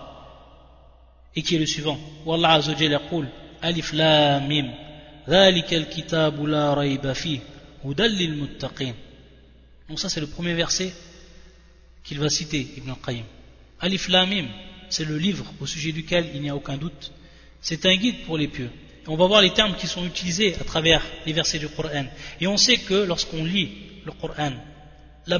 et 1.34 1.42
qui 1.42 1.56
est 1.56 1.58
le 1.58 1.66
suivant. 1.66 1.98
Wallah 2.24 2.52
azawajal 2.52 2.92
yaqul, 2.92 3.26
alif 3.60 3.92
lam 3.92 4.46
mim, 4.46 4.70
ذلك 5.28 5.74
الكتاب 5.74 6.44
لا 6.44 6.74
ريب 6.74 7.12
فيه 7.12 7.38
هدى 7.84 8.02
للمتقين 8.02 8.94
donc 9.89 9.99
ça 9.99 10.09
c'est 10.09 10.19
le 10.19 10.27
premier 10.27 10.53
verset 10.53 10.93
qu'il 12.03 12.19
va 12.19 12.29
citer 12.29 12.67
Ibn 12.77 12.91
al-Qayyim. 12.91 13.25
Alif 13.79 14.07
Lamim 14.09 14.47
c'est 14.89 15.05
le 15.05 15.17
livre 15.17 15.45
au 15.59 15.65
sujet 15.65 15.91
duquel 15.91 16.29
il 16.33 16.41
n'y 16.41 16.49
a 16.49 16.55
aucun 16.55 16.77
doute. 16.77 17.11
C'est 17.61 17.85
un 17.85 17.95
guide 17.95 18.23
pour 18.25 18.37
les 18.37 18.47
pieux. 18.47 18.69
Et 19.05 19.09
on 19.09 19.17
va 19.17 19.27
voir 19.27 19.41
les 19.41 19.51
termes 19.51 19.75
qui 19.75 19.87
sont 19.87 20.05
utilisés 20.05 20.55
à 20.55 20.63
travers 20.63 21.03
les 21.25 21.33
versets 21.33 21.59
du 21.59 21.67
Coran. 21.67 22.05
Et 22.39 22.47
on 22.47 22.57
sait 22.57 22.77
que 22.77 22.93
lorsqu'on 22.93 23.43
lit 23.43 23.69
le 24.05 24.11
Coran 24.13 24.53
la 25.27 25.39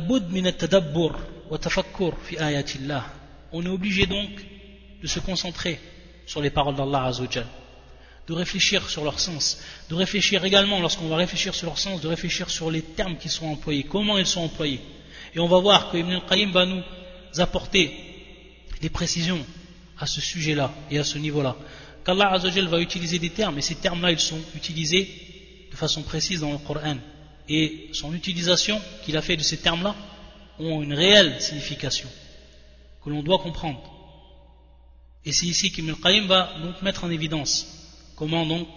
tadabbur 0.52 1.18
wa 1.50 1.58
tafakkur 1.58 2.14
fi 2.24 2.38
ayatillah. 2.38 3.06
On 3.54 3.64
est 3.66 3.70
obligé 3.70 4.06
donc 4.06 4.30
de 5.02 5.08
se 5.08 5.20
concentrer 5.20 5.80
sur 6.26 6.42
les 6.42 6.50
paroles 6.50 6.76
d'Allah 6.76 7.06
Azzawajal 7.06 7.46
de 8.28 8.34
réfléchir 8.34 8.90
sur 8.90 9.06
leur 9.06 9.20
sens, 9.20 9.60
de 9.90 9.96
réfléchir 9.96 10.44
également, 10.44 10.82
lorsqu'on 10.82 11.08
va 11.08 11.16
réfléchir 11.16 11.56
sur 11.56 11.68
leur 11.68 11.78
sens, 11.78 12.02
de 12.02 12.08
réfléchir 12.08 12.50
sur 12.50 12.70
les 12.70 12.82
termes 12.82 13.18
qui 13.18 13.30
sont 13.30 13.48
employés, 13.48 13.84
comment 13.84 14.18
ils 14.18 14.28
sont 14.28 14.42
employés. 14.42 14.82
Et 15.34 15.40
on 15.40 15.48
va 15.48 15.60
voir 15.60 15.90
que 15.90 15.98
Ibn 15.98 16.12
al-Qayyim 16.12 16.52
va 16.52 16.66
nous 16.66 16.84
apporter 17.38 17.92
des 18.82 18.90
précisions 18.90 19.44
à 19.98 20.06
ce 20.06 20.20
sujet-là 20.20 20.74
et 20.92 21.00
à 21.00 21.06
ce 21.06 21.18
niveau-là. 21.18 21.56
Qu'Allah 22.06 22.34
Azzawajal 22.34 22.68
va 22.68 22.80
utiliser 22.82 23.18
des 23.18 23.30
termes, 23.30 23.58
et 23.58 23.62
ces 23.62 23.76
termes-là, 23.76 24.12
ils 24.12 24.20
sont 24.20 24.40
utilisés 24.56 25.08
de 25.72 25.76
façon 25.76 26.04
précise 26.04 26.42
dans 26.42 26.52
le 26.52 26.58
Coran. 26.58 26.98
Et 27.48 27.90
son 27.94 28.14
utilisation 28.14 28.82
qu'il 29.06 29.16
a 29.16 29.22
fait 29.22 29.38
de 29.38 29.42
ces 29.42 29.58
termes-là 29.58 29.96
ont 30.60 30.82
une 30.82 30.94
réelle 30.94 31.42
signification 31.42 32.10
que 33.04 33.10
l'on 33.10 33.24
doit 33.24 33.40
comprendre. 33.40 33.82
Et 35.24 35.32
c'est 35.32 35.46
ici 35.46 35.72
qu'Ibn 35.72 35.92
al-Qayyim 35.92 36.28
va 36.28 36.54
donc 36.62 36.82
mettre 36.82 37.06
en 37.06 37.10
évidence 37.10 37.77
Comment 38.18 38.48
donc 38.48 38.68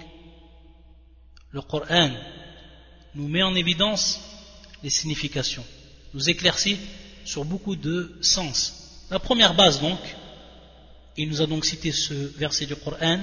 le 1.51 1.63
Coran 1.63 2.11
nous 3.15 3.27
met 3.27 3.43
en 3.43 3.55
évidence 3.55 4.21
les 4.83 4.91
significations, 4.91 5.65
nous 6.13 6.29
éclaircit 6.29 6.79
sur 7.25 7.47
beaucoup 7.47 7.75
de 7.75 8.19
sens. 8.21 9.07
La 9.11 9.19
première 9.19 9.55
base 9.55 9.81
donc, 9.81 9.99
il 11.17 11.31
nous 11.31 11.41
a 11.41 11.47
donc 11.47 11.65
cité 11.65 11.91
ce 11.91 12.13
verset 12.13 12.67
du 12.67 12.77
Coran, 12.77 13.21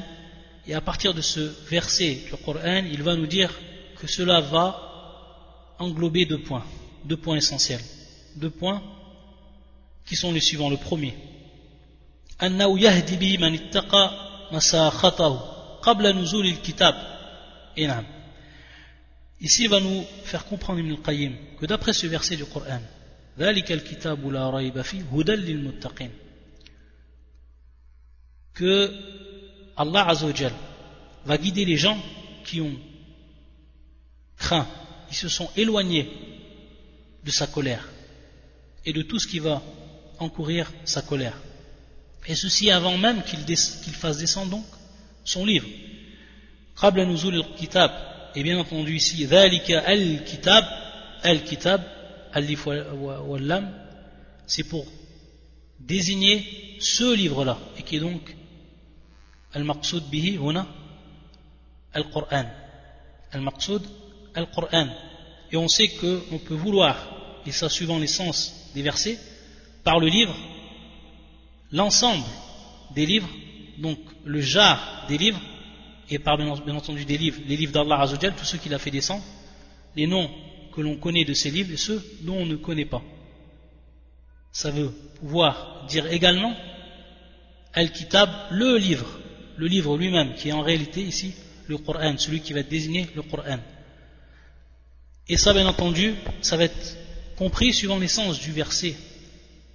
et 0.65 0.74
à 0.74 0.81
partir 0.81 1.13
de 1.13 1.21
ce 1.21 1.39
verset 1.69 2.15
du 2.25 2.36
Coran, 2.43 2.83
il 2.91 3.03
va 3.03 3.15
nous 3.15 3.27
dire 3.27 3.53
que 3.97 4.07
cela 4.07 4.41
va 4.41 5.75
englober 5.77 6.25
deux 6.25 6.41
points, 6.41 6.65
deux 7.05 7.17
points 7.17 7.38
essentiels, 7.38 7.83
deux 8.36 8.50
points 8.50 8.81
qui 10.03 10.15
sont 10.15 10.31
les 10.31 10.39
suivants. 10.41 10.71
Le 10.71 10.77
premier, 10.77 11.13
Ici, 19.39 19.63
il 19.63 19.70
va 19.70 19.79
nous 19.79 20.03
faire 20.24 20.46
comprendre 20.46 20.79
Ibn 20.79 20.91
al-Qayyim 20.91 21.34
que 21.60 21.65
d'après 21.65 21.94
ce 21.94 22.08
verset 22.08 22.36
du 22.36 22.46
Coran, 22.46 22.82
que 28.53 28.91
Allah 29.77 30.08
Azzawajal 30.08 30.53
va 31.25 31.38
guider 31.38 31.65
les 31.65 31.77
gens 31.77 31.98
qui 32.44 32.62
ont 32.62 32.75
craint, 34.38 34.67
ils 35.10 35.15
se 35.15 35.29
sont 35.29 35.50
éloignés 35.56 36.10
de 37.24 37.32
sa 37.32 37.46
colère 37.48 37.88
et 38.86 38.94
de 38.94 39.03
tout 39.03 39.20
ce 39.20 39.27
qui 39.27 39.39
va 39.39 39.62
encourir 40.20 40.72
sa 40.84 41.01
colère. 41.01 41.38
Et 42.25 42.36
ceci 42.36 42.72
avant 42.72 42.98
même 42.98 43.22
qu'il 43.24 43.94
fasse 43.94 44.17
descendre 44.17 44.51
donc 44.51 44.65
son 45.27 45.46
livre. 45.46 45.67
Qabla 46.79 47.05
nuzul 47.05 47.36
al-kitab. 47.36 47.91
Et 48.36 48.43
bien 48.43 48.57
entendu 48.57 48.96
ici, 48.96 49.25
dhalika 49.27 49.79
al-kitab, 49.79 50.63
al-kitab, 51.24 51.81
al-lif 52.34 52.65
wal-lam, 52.65 53.74
c'est 54.46 54.63
pour 54.63 54.86
désigner 55.79 56.46
ce 56.79 57.15
livre-là, 57.15 57.57
et 57.77 57.84
qui 57.84 57.98
est 57.98 58.00
donc 58.00 58.36
al-maqsoud 59.53 60.03
bihi, 60.10 60.36
huna, 60.36 60.67
al-Qur'an. 61.93 62.46
Al-maqsoud, 63.31 63.84
al-Qur'an. 64.36 64.88
Et 65.51 65.57
on 65.57 65.67
sait 65.67 65.89
qu'on 65.89 66.39
peut 66.39 66.55
vouloir, 66.55 66.96
et 67.46 67.51
ça 67.51 67.69
suivant 67.69 67.98
les 67.98 68.07
sens 68.07 68.72
des 68.75 68.81
versets, 68.81 69.17
par 69.84 70.00
le 70.00 70.07
livre, 70.07 70.36
l'ensemble 71.72 72.25
des 72.93 73.05
livres 73.05 73.29
donc 73.77 74.00
le 74.25 74.41
jar 74.41 75.05
des 75.07 75.17
livres, 75.17 75.41
et 76.10 76.19
par 76.19 76.38
bien 76.38 76.75
entendu 76.75 77.05
des 77.05 77.17
livres, 77.17 77.39
les 77.48 77.57
livres 77.57 77.74
d'Allah 77.74 78.01
Azzawajal, 78.01 78.36
tous 78.36 78.46
ceux 78.46 78.57
qu'il 78.57 78.74
a 78.74 78.79
fait 78.79 78.91
descendre, 78.91 79.24
les 79.96 80.07
noms 80.07 80.29
que 80.74 80.81
l'on 80.81 80.98
connaît 80.98 81.25
de 81.25 81.34
ces 81.34 81.51
livres 81.51 81.74
et 81.74 81.77
ceux 81.77 82.03
dont 82.22 82.38
on 82.38 82.46
ne 82.46 82.55
connaît 82.55 82.86
pas. 82.86 83.01
Ça 84.51 84.72
veut 84.72 84.91
pouvoir 85.19 85.86
dire 85.88 86.12
également 86.12 86.55
Al-Kitab, 87.74 88.29
le 88.51 88.77
livre, 88.77 89.19
le 89.57 89.67
livre 89.67 89.98
lui-même, 89.98 90.34
qui 90.36 90.50
est 90.50 90.53
en 90.53 90.62
réalité 90.62 91.01
ici 91.01 91.34
le 91.67 91.77
Coran, 91.77 92.17
celui 92.17 92.41
qui 92.41 92.53
va 92.53 92.63
désigner 92.63 93.07
le 93.15 93.22
Coran. 93.24 93.60
Et 95.27 95.38
ça, 95.38 95.53
bien 95.53 95.67
entendu, 95.67 96.15
ça 96.41 96.55
va 96.55 96.63
être 96.63 96.98
compris 97.36 97.74
suivant 97.74 98.00
les 98.00 98.07
sens 98.07 98.39
du 98.39 98.51
verset 98.51 98.96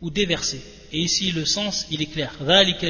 ou 0.02 0.10
des 0.10 0.26
versets. 0.26 0.60
Et 0.92 0.98
ici, 0.98 1.32
le 1.32 1.46
sens, 1.46 1.86
il 1.90 2.02
est 2.02 2.06
clair. 2.06 2.34
Donc, 2.38 2.82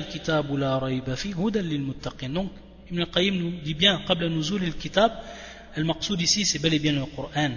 Ibn 2.90 3.00
al-Qayyim 3.00 3.36
nous 3.36 3.52
dit 3.62 3.74
bien, 3.74 4.02
qabla 4.06 4.28
nuzul 4.28 4.64
al-kitab, 4.64 5.12
al-maqsoud 5.76 6.20
ici, 6.20 6.44
c'est 6.44 6.58
bel 6.58 6.74
et 6.74 6.78
bien 6.78 6.92
le 6.92 7.06
Coran. 7.06 7.52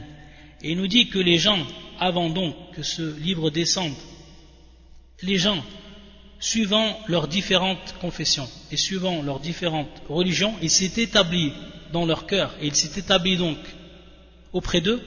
Et 0.62 0.72
il 0.72 0.78
nous 0.78 0.88
dit 0.88 1.10
que 1.10 1.20
les 1.20 1.38
gens, 1.38 1.60
avant 2.00 2.30
donc 2.30 2.56
que 2.74 2.84
ce 2.84 3.18
livre 3.20 3.50
descende, 3.50 3.96
les 5.24 5.38
gens, 5.38 5.64
suivant 6.40 6.98
leurs 7.08 7.28
différentes 7.28 7.96
confessions 8.00 8.48
et 8.72 8.78
suivant 8.78 9.22
leurs 9.24 9.40
différentes 9.40 10.04
religions, 10.08 10.54
il 10.62 10.70
s'est 10.70 11.02
établi 11.02 11.52
dans 11.92 12.06
leur 12.06 12.28
cœur 12.28 12.54
et 12.62 12.68
il 12.68 12.76
s'est 12.76 13.00
établi 13.00 13.38
donc 13.38 13.58
auprès 14.54 14.82
d'eux 14.82 15.02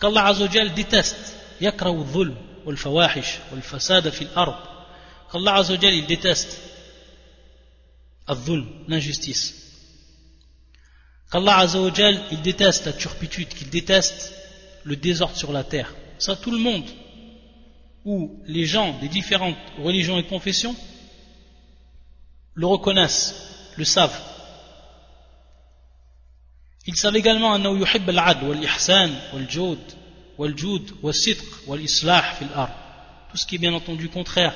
qu'Allah 0.00 0.26
Azzawajal 0.26 0.74
déteste, 0.74 1.36
yakraou 1.60 2.04
dhulm, 2.04 2.34
والفواحش 2.65 3.27
والفساد 3.51 4.09
في 4.09 4.21
الأرض 4.21 4.55
Allah 5.33 5.55
Azzawajal 5.55 5.93
il 5.93 6.05
déteste 6.05 6.57
l'injustice 8.87 9.43
qu'Allah 11.31 11.57
Azzawajal 11.57 12.21
il 12.31 12.41
déteste 12.41 12.85
la 12.85 12.93
turpitude 12.93 13.49
qu'il 13.49 13.69
déteste 13.69 14.33
le 14.83 14.95
désordre 14.95 15.35
sur 15.35 15.51
la 15.51 15.63
terre 15.63 15.93
ça 16.17 16.35
tout 16.35 16.51
le 16.51 16.57
monde 16.57 16.89
où 18.05 18.41
les 18.47 18.65
gens 18.65 18.97
des 18.99 19.09
différentes 19.09 19.57
religions 19.79 20.17
et 20.17 20.23
confessions 20.23 20.75
le 22.53 22.65
reconnaissent 22.65 23.35
le 23.75 23.83
savent 23.85 24.21
ils 26.89 26.95
savent 26.95 27.17
également 27.17 27.55
أنه 27.55 27.79
يحب 27.81 28.09
العدل 28.09 28.47
والإحسان 28.47 29.19
والجود 29.33 29.79
والجود 30.41 30.91
والصدق 31.03 31.45
والإصلاح 31.67 32.35
في 32.35 32.41
الأرض 32.41 32.73
tout 33.31 33.37
ce 33.37 33.45
qui 33.45 33.55
est 33.55 33.59
bien 33.59 33.73
entendu 33.73 34.09
contraire 34.09 34.53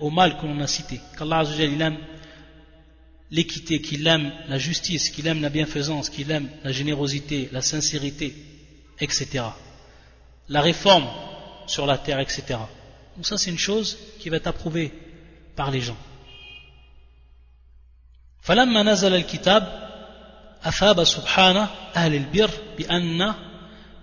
au 0.00 0.10
mal 0.10 0.36
que 0.38 0.46
l'on 0.46 0.60
a 0.60 0.66
cité 0.66 1.00
qu'Allah 1.16 1.44
il 1.58 1.80
aime 1.80 1.98
l'équité, 3.30 3.80
qu'il 3.80 4.06
aime 4.06 4.30
la 4.48 4.58
justice, 4.58 5.08
qu'il 5.08 5.26
aime 5.26 5.40
la 5.40 5.48
bienfaisance, 5.48 6.10
qu'il 6.10 6.30
aime 6.30 6.50
la 6.62 6.70
générosité, 6.70 7.48
la 7.50 7.62
sincérité, 7.62 8.36
etc. 9.00 9.44
La 10.48 10.60
réforme 10.60 11.08
sur 11.66 11.86
la 11.86 11.96
terre, 11.96 12.20
etc. 12.20 12.42
Donc 13.16 13.26
ça 13.26 13.38
c'est 13.38 13.50
une 13.50 13.58
chose 13.58 13.96
qui 14.20 14.28
va 14.28 14.36
être 14.36 14.48
approuvée 14.48 14.92
par 15.56 15.70
les 15.70 15.80
gens. 15.80 15.96
فلما 18.42 18.82
نزل 18.82 19.14
الكتاب 19.14 19.62
أثاب 20.64 21.04
سبحانه 21.04 21.68
أهل 21.96 22.14
البر 22.14 22.50
بأن 22.78 23.34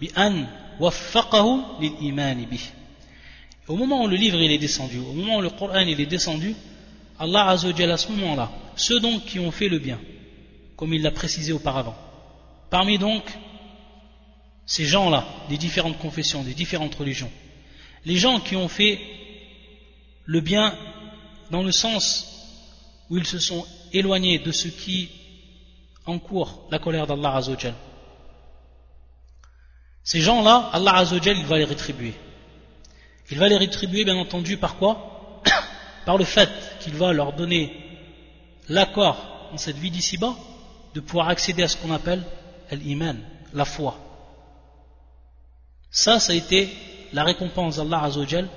بأن 0.02 0.48
وفقه 0.80 1.80
للإيمان 1.82 2.46
به 2.46 2.60
Au 3.68 3.76
moment 3.76 4.04
où 4.04 4.08
le 4.08 4.16
livre 4.16 4.42
il 4.42 4.52
est 4.52 4.58
descendu, 4.58 4.98
au 4.98 5.14
moment 5.14 5.38
où 5.38 5.42
le 5.42 5.52
Coran 5.52 5.82
il 5.82 6.02
est 6.02 6.08
descendu, 6.08 6.56
Allah 7.20 7.50
Azzawajal 7.50 7.92
à 7.92 7.98
ce 7.98 8.12
moment-là, 8.14 8.52
ceux 8.76 9.00
donc 9.00 9.26
qui 9.26 9.38
ont 9.40 9.52
fait 9.52 9.68
le 9.70 9.78
bien, 9.78 10.00
comme 10.76 10.92
il 10.94 11.04
l'a 11.04 11.12
précisé 11.12 11.52
auparavant. 11.54 11.96
Parmi 12.72 12.98
donc 12.98 13.24
ces 14.66 14.86
gens-là, 14.86 15.24
des 15.50 15.58
différentes 15.58 16.00
confessions, 16.00 16.42
des 16.44 16.56
différentes 16.56 16.96
religions, 16.96 17.32
les 18.06 18.16
gens 18.16 18.40
qui 18.40 18.56
ont 18.56 18.68
fait 18.68 19.00
le 20.26 20.42
bien 20.42 20.74
dans 21.52 21.62
le 21.62 21.72
sens 21.72 22.26
où 23.12 23.18
ils 23.18 23.28
se 23.28 23.38
sont 23.38 23.66
éloignés 23.94 24.40
de 24.40 24.52
ce 24.52 24.68
qui 24.68 25.10
encourt 26.06 26.68
la 26.72 26.80
colère 26.80 27.06
d'Allah 27.06 27.36
Azzawajal. 27.36 27.76
ces 30.05 30.21
gens-là, 30.21 30.69
Allah 30.73 30.97
Azzawajal, 30.97 31.39
il 31.39 31.47
va 31.47 31.57
les 31.57 31.65
rétribuer. 31.65 32.15
Il 33.31 33.39
va 33.39 33.49
les 33.49 33.57
rétribuer, 33.57 34.05
bien 34.05 34.17
entendu, 34.17 34.59
par 34.59 34.77
quoi 34.77 35.41
Par 36.05 36.19
le 36.19 36.25
fait 36.25 36.51
qu'il 36.81 36.95
va 36.95 37.13
leur 37.15 37.33
donner 37.33 37.73
l'accord 38.69 39.49
dans 39.51 39.57
cette 39.59 39.77
vie 39.79 39.91
d'ici-bas 39.91 40.35
de 40.95 41.01
pouvoir 41.01 41.29
accéder 41.31 41.63
à 41.63 41.69
ce 41.69 41.79
qu'on 41.79 41.93
appelle 41.93 42.23
l'iman, 42.71 43.17
la 43.55 43.65
foi. 43.65 43.99
Ça, 45.91 46.21
ça 46.21 46.33
a 46.33 46.37
été 46.37 46.69
la 47.13 47.25
récompense 47.25 47.77
d'Allah 47.77 48.03
Azzawajal 48.03 48.49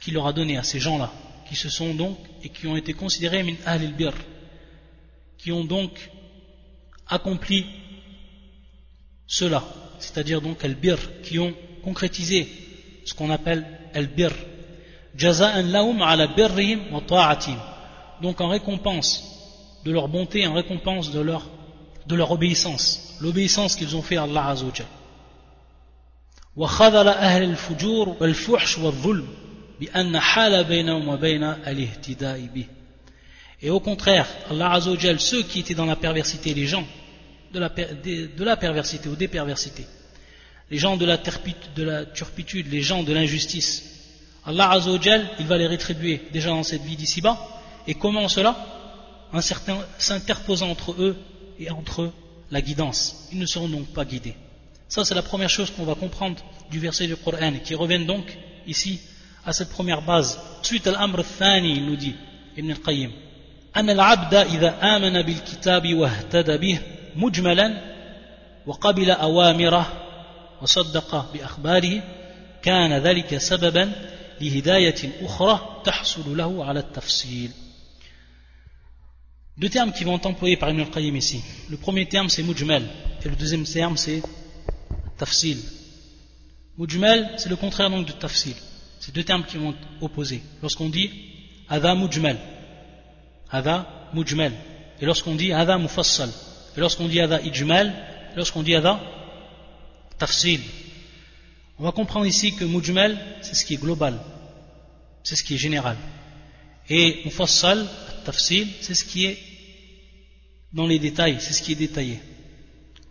qu'il 0.00 0.14
leur 0.14 0.26
a 0.26 0.32
donné 0.32 0.58
à 0.58 0.62
ces 0.62 0.78
gens-là, 0.78 1.10
qui 1.48 1.56
se 1.56 1.70
sont 1.70 1.94
donc 1.94 2.18
et 2.42 2.50
qui 2.50 2.66
ont 2.66 2.76
été 2.76 2.92
considérés 2.92 3.42
min 3.42 3.56
ahl 3.64 3.92
bir 3.94 4.12
qui 5.38 5.52
ont 5.52 5.64
donc 5.64 6.10
accompli 7.06 7.66
cela, 9.26 9.62
c'est-à-dire 9.98 10.40
donc 10.40 10.64
al-bir, 10.64 10.98
qui 11.22 11.38
ont 11.38 11.54
concrétisé 11.82 12.48
ce 13.04 13.14
qu'on 13.14 13.30
appelle 13.30 13.64
al-bir. 13.94 14.30
Jaza'an 15.16 16.00
ala 16.00 16.26
birrihim 16.28 16.80
wa. 16.92 17.38
Donc 18.22 18.40
en 18.40 18.48
récompense 18.48 19.24
de 19.84 19.90
leur 19.90 20.08
bonté, 20.08 20.46
en 20.46 20.54
récompense 20.54 21.10
de 21.10 21.20
leur, 21.20 21.48
de 22.06 22.14
leur 22.14 22.30
obéissance, 22.30 23.16
l'obéissance 23.20 23.76
qu'ils 23.76 23.96
ont 23.96 24.02
fait 24.02 24.16
à 24.16 24.24
Allah 24.24 24.46
al-fujur. 24.46 24.86
Et 33.60 33.70
au 33.70 33.80
contraire, 33.80 34.26
Allah 34.50 34.80
ceux 35.18 35.42
qui 35.42 35.60
étaient 35.60 35.74
dans 35.74 35.86
la 35.86 35.96
perversité, 35.96 36.54
les 36.54 36.66
gens, 36.66 36.84
de 37.53 37.59
la, 37.59 37.69
de 37.69 38.43
la 38.43 38.57
perversité 38.57 39.09
ou 39.09 39.15
des 39.15 39.27
perversités, 39.27 39.85
les 40.71 40.77
gens 40.77 40.97
de 40.97 41.05
la, 41.05 41.17
de 41.17 41.83
la 41.83 42.05
turpitude, 42.05 42.71
les 42.71 42.81
gens 42.81 43.03
de 43.03 43.13
l'injustice, 43.13 43.93
Allah 44.45 44.71
Azzawajal, 44.71 45.29
il 45.39 45.47
va 45.47 45.57
les 45.57 45.67
rétribuer 45.67 46.21
déjà 46.31 46.49
dans 46.49 46.63
cette 46.63 46.81
vie 46.81 46.97
d'ici-bas. 46.97 47.37
Et 47.87 47.93
comment 47.93 48.27
cela 48.27 48.55
En 49.31 49.39
s'interposant 49.41 50.69
entre 50.69 50.93
eux 51.01 51.15
et 51.59 51.69
entre 51.69 52.11
la 52.51 52.61
guidance. 52.61 53.27
Ils 53.31 53.39
ne 53.39 53.45
seront 53.45 53.69
donc 53.69 53.87
pas 53.93 54.05
guidés. 54.05 54.35
Ça, 54.89 55.05
c'est 55.05 55.15
la 55.15 55.21
première 55.21 55.49
chose 55.49 55.71
qu'on 55.71 55.85
va 55.85 55.95
comprendre 55.95 56.43
du 56.69 56.79
verset 56.79 57.07
du 57.07 57.15
Coran, 57.15 57.53
qui 57.63 57.73
revient 57.73 58.05
donc 58.05 58.37
ici 58.67 58.99
à 59.45 59.53
cette 59.53 59.69
première 59.69 60.01
base. 60.01 60.39
Suite 60.61 60.87
à 60.87 60.91
l'amr 60.91 61.23
thani, 61.39 61.77
il 61.77 61.85
nous 61.85 61.95
dit, 61.95 62.15
Ibn 62.57 62.71
al-Qayyim. 62.71 63.11
أن 63.75 63.89
العبد 63.89 64.33
إذا 64.33 64.95
آمن 64.95 65.21
بالكتاب 65.21 65.93
واهتدى 65.93 66.57
به 66.57 66.79
مجملا 67.15 67.93
وقبل 68.65 69.11
أوامره 69.11 69.93
وصدق 70.61 71.33
بأخباره 71.33 72.03
كان 72.61 72.93
ذلك 72.93 73.37
سببا 73.37 73.91
لهداية 74.41 75.11
أخرى 75.21 75.81
تحصل 75.85 76.37
له 76.37 76.65
على 76.65 76.79
التفصيل 76.79 77.51
Deux 79.55 79.69
termes 79.69 79.91
qui 79.93 80.03
vont 80.03 80.17
être 80.17 80.25
employés 80.25 80.57
par 80.57 80.71
Ibn 80.71 80.79
al-Qayyim 80.79 81.15
ici. 81.15 81.39
Le 81.69 81.77
premier 81.77 82.07
terme 82.07 82.27
c'est 82.27 82.41
mujmal 82.41 82.81
et 83.23 83.29
le 83.29 83.35
deuxième 83.35 83.65
terme 83.65 83.97
c'est 83.97 84.23
tafsil. 85.19 85.59
Mujmal 86.75 87.35
c'est 87.37 87.49
le 87.49 87.55
contraire 87.55 87.91
donc 87.91 88.07
de 88.07 88.13
tafsil. 88.13 88.55
C'est 88.99 89.13
deux 89.13 89.23
termes 89.23 89.43
qui 89.43 89.57
vont 89.57 89.69
être 89.69 89.87
opposés. 90.01 90.41
Lorsqu'on 90.63 90.89
dit 90.89 91.11
adha 91.69 91.93
mujmal, 91.93 92.37
Hada 93.53 94.09
mujmal. 94.15 94.51
Et 94.99 95.05
lorsqu'on 95.05 95.35
dit 95.35 95.53
Hada 95.53 95.77
mufassal. 95.77 96.29
Lorsqu'on 96.76 97.08
dit 97.08 97.20
Hada 97.20 97.40
ijmal. 97.42 97.92
Lorsqu'on 98.36 98.62
dit 98.62 98.74
Hada 98.74 99.00
tafsil. 100.18 100.60
On 101.78 101.84
va 101.84 101.92
comprendre 101.92 102.26
ici 102.26 102.54
que 102.54 102.64
mujmal, 102.64 103.16
c'est 103.40 103.54
ce 103.54 103.64
qui 103.64 103.74
est 103.74 103.78
global. 103.78 104.18
C'est 105.22 105.36
ce 105.36 105.44
qui 105.44 105.54
est 105.54 105.58
général. 105.58 105.96
Et 106.88 107.20
mufassal, 107.24 107.86
tafsil, 108.24 108.66
c'est 108.80 108.94
ce 108.94 109.04
qui 109.04 109.26
est 109.26 109.38
dans 110.72 110.86
les 110.86 110.98
détails. 110.98 111.38
C'est 111.40 111.52
ce 111.52 111.62
qui 111.62 111.72
est 111.72 111.76
détaillé. 111.76 112.18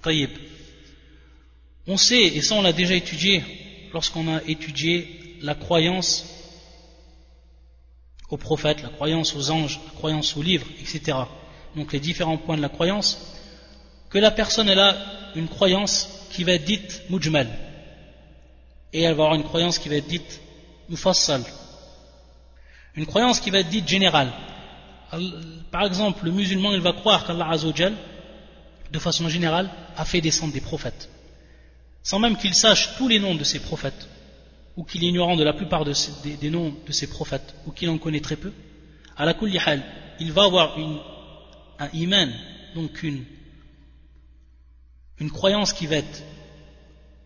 Taïb. 0.02 0.32
On 1.88 1.96
sait, 1.96 2.24
et 2.24 2.42
ça 2.42 2.56
on 2.56 2.62
l'a 2.62 2.74
déjà 2.74 2.96
étudié, 2.96 3.44
lorsqu'on 3.94 4.28
a 4.28 4.44
étudié 4.44 5.38
la 5.42 5.56
croyance 5.56 6.26
aux 8.30 8.38
prophètes, 8.38 8.84
la 8.84 8.90
croyance 8.90 9.36
aux 9.36 9.52
anges, 9.52 9.80
la 9.86 9.94
croyance 9.94 10.36
aux 10.36 10.42
livres, 10.42 10.68
etc. 10.82 11.18
Donc 11.78 11.94
les 11.94 12.02
différents 12.02 12.38
points 12.38 12.58
de 12.58 12.62
la 12.62 12.68
croyance, 12.68 13.37
que 14.10 14.18
la 14.18 14.32
personne 14.32 14.70
elle 14.70 14.80
a 14.80 14.96
une 15.36 15.48
croyance 15.48 16.28
qui 16.32 16.44
va 16.44 16.54
être 16.54 16.66
dite 16.66 17.04
mujmal, 17.10 17.48
et 18.94 19.02
elle 19.02 19.16
va 19.16 19.24
avoir 19.24 19.36
une 19.36 19.44
croyance 19.44 19.80
qui 19.80 19.90
va 19.90 19.96
être 19.96 20.08
dite 20.08 20.42
mufassal, 20.90 21.44
une 22.96 23.06
croyance 23.06 23.40
qui 23.40 23.50
va 23.50 23.60
être 23.60 23.70
dite 23.70 23.88
générale. 23.88 24.32
Par 25.72 25.86
exemple, 25.86 26.26
le 26.26 26.32
musulman 26.32 26.74
il 26.74 26.82
va 26.82 26.94
croire 26.94 27.26
qu'Allah 27.26 27.50
Azzawajal, 27.50 27.94
de 28.92 29.00
façon 29.00 29.30
générale, 29.30 29.70
a 29.96 30.06
fait 30.06 30.22
descendre 30.22 30.54
des 30.54 30.62
prophètes, 30.62 31.10
sans 32.04 32.20
même 32.20 32.38
qu'il 32.38 32.54
sache 32.54 32.96
tous 32.98 33.08
les 33.08 33.20
noms 33.20 33.36
de 33.36 33.44
ces 33.44 33.60
prophètes 33.60 34.08
ou 34.78 34.84
qu'il 34.84 35.04
est 35.04 35.08
ignorant 35.08 35.36
de 35.36 35.44
la 35.44 35.54
plupart 35.54 35.84
des, 35.84 36.50
noms 36.52 36.74
de 36.86 36.92
ses 36.92 37.08
prophètes, 37.08 37.56
ou 37.66 37.72
qu'il 37.72 37.90
en 37.90 37.98
connaît 37.98 38.20
très 38.20 38.36
peu, 38.36 38.54
à 39.18 39.26
la 39.26 39.36
hal, 39.66 39.84
il 40.20 40.32
va 40.32 40.44
avoir 40.44 40.78
une, 40.78 41.00
un 41.80 41.90
iman, 41.94 42.30
donc 42.76 43.02
une, 43.02 43.24
une 45.20 45.32
croyance 45.32 45.74
qui 45.74 45.88
va 45.88 45.98
être, 45.98 46.24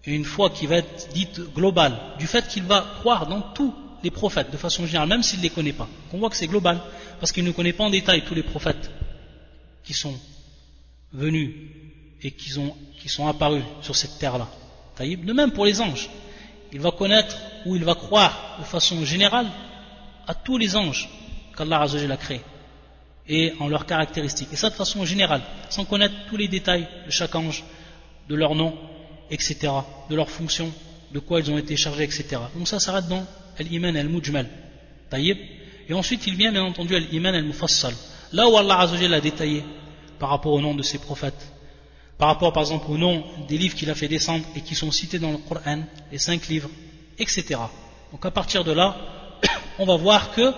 et 0.05 0.13
une 0.13 0.25
foi 0.25 0.49
qui 0.49 0.65
va 0.67 0.77
être 0.77 1.09
dite 1.13 1.39
globale, 1.53 1.97
du 2.17 2.27
fait 2.27 2.47
qu'il 2.47 2.63
va 2.63 2.85
croire 2.99 3.27
dans 3.27 3.41
tous 3.41 3.73
les 4.03 4.11
prophètes 4.11 4.51
de 4.51 4.57
façon 4.57 4.85
générale, 4.85 5.09
même 5.09 5.23
s'il 5.23 5.39
ne 5.39 5.43
les 5.43 5.49
connaît 5.49 5.73
pas. 5.73 5.87
On 6.11 6.17
voit 6.17 6.29
que 6.29 6.37
c'est 6.37 6.47
global, 6.47 6.79
parce 7.19 7.31
qu'il 7.31 7.43
ne 7.43 7.51
connaît 7.51 7.73
pas 7.73 7.83
en 7.83 7.89
détail 7.89 8.23
tous 8.25 8.33
les 8.33 8.43
prophètes 8.43 8.89
qui 9.83 9.93
sont 9.93 10.17
venus 11.13 11.53
et 12.23 12.31
qui, 12.31 12.57
ont, 12.57 12.75
qui 12.99 13.09
sont 13.09 13.27
apparus 13.27 13.63
sur 13.81 13.95
cette 13.95 14.17
terre-là. 14.17 14.47
De 14.99 15.33
même 15.33 15.51
pour 15.51 15.65
les 15.65 15.81
anges 15.81 16.09
il 16.73 16.79
va 16.79 16.91
connaître 16.91 17.35
ou 17.65 17.75
il 17.75 17.83
va 17.83 17.95
croire 17.95 18.57
de 18.59 18.65
façon 18.65 19.03
générale 19.03 19.47
à 20.27 20.33
tous 20.33 20.57
les 20.57 20.75
anges 20.75 21.09
qu'Allah 21.55 21.81
a 21.81 22.17
créés 22.17 22.41
et 23.27 23.53
en 23.59 23.67
leurs 23.67 23.85
caractéristiques. 23.85 24.49
Et 24.51 24.55
ça 24.55 24.69
de 24.69 24.75
façon 24.75 25.05
générale, 25.05 25.41
sans 25.69 25.85
connaître 25.85 26.15
tous 26.29 26.37
les 26.37 26.47
détails 26.47 26.87
de 27.05 27.11
chaque 27.11 27.35
ange, 27.35 27.63
de 28.29 28.35
leur 28.35 28.55
nom, 28.55 28.73
etc., 29.29 29.71
de 30.09 30.15
leurs 30.15 30.29
fonctions, 30.29 30.71
de 31.13 31.19
quoi 31.19 31.39
ils 31.39 31.51
ont 31.51 31.57
été 31.57 31.75
chargés, 31.75 32.03
etc. 32.03 32.37
Donc 32.55 32.67
ça 32.67 32.79
s'arrête 32.79 33.07
dans 33.07 33.25
Al-Iman 33.59 33.95
al-Mujmal. 33.95 34.47
Et 35.13 35.93
ensuite 35.93 36.25
il 36.27 36.35
vient 36.35 36.51
bien 36.51 36.63
entendu 36.63 36.95
Al-Iman 36.95 37.35
al-Mufassal. 37.35 37.93
Là 38.33 38.47
où 38.47 38.57
Allah 38.57 38.79
a 38.79 39.19
détaillé 39.19 39.63
par 40.19 40.29
rapport 40.29 40.53
au 40.53 40.61
nom 40.61 40.73
de 40.73 40.83
ses 40.83 40.99
prophètes, 40.99 41.51
par 42.17 42.29
rapport 42.29 42.53
par 42.53 42.63
exemple 42.63 42.89
au 42.89 42.97
nom 42.97 43.25
des 43.47 43.57
livres 43.57 43.75
qu'il 43.75 43.89
a 43.89 43.95
fait 43.95 44.07
descendre 44.07 44.45
et 44.55 44.61
qui 44.61 44.75
sont 44.75 44.91
cités 44.91 45.19
dans 45.19 45.31
le 45.31 45.37
Coran, 45.37 45.83
les 46.11 46.19
cinq 46.19 46.47
livres, 46.47 46.69
etc. 47.17 47.59
Donc 48.11 48.25
à 48.25 48.31
partir 48.31 48.63
de 48.63 48.71
là, 48.71 48.95
on 49.79 49.85
va 49.85 49.95
voir 49.97 50.31
que 50.31 50.53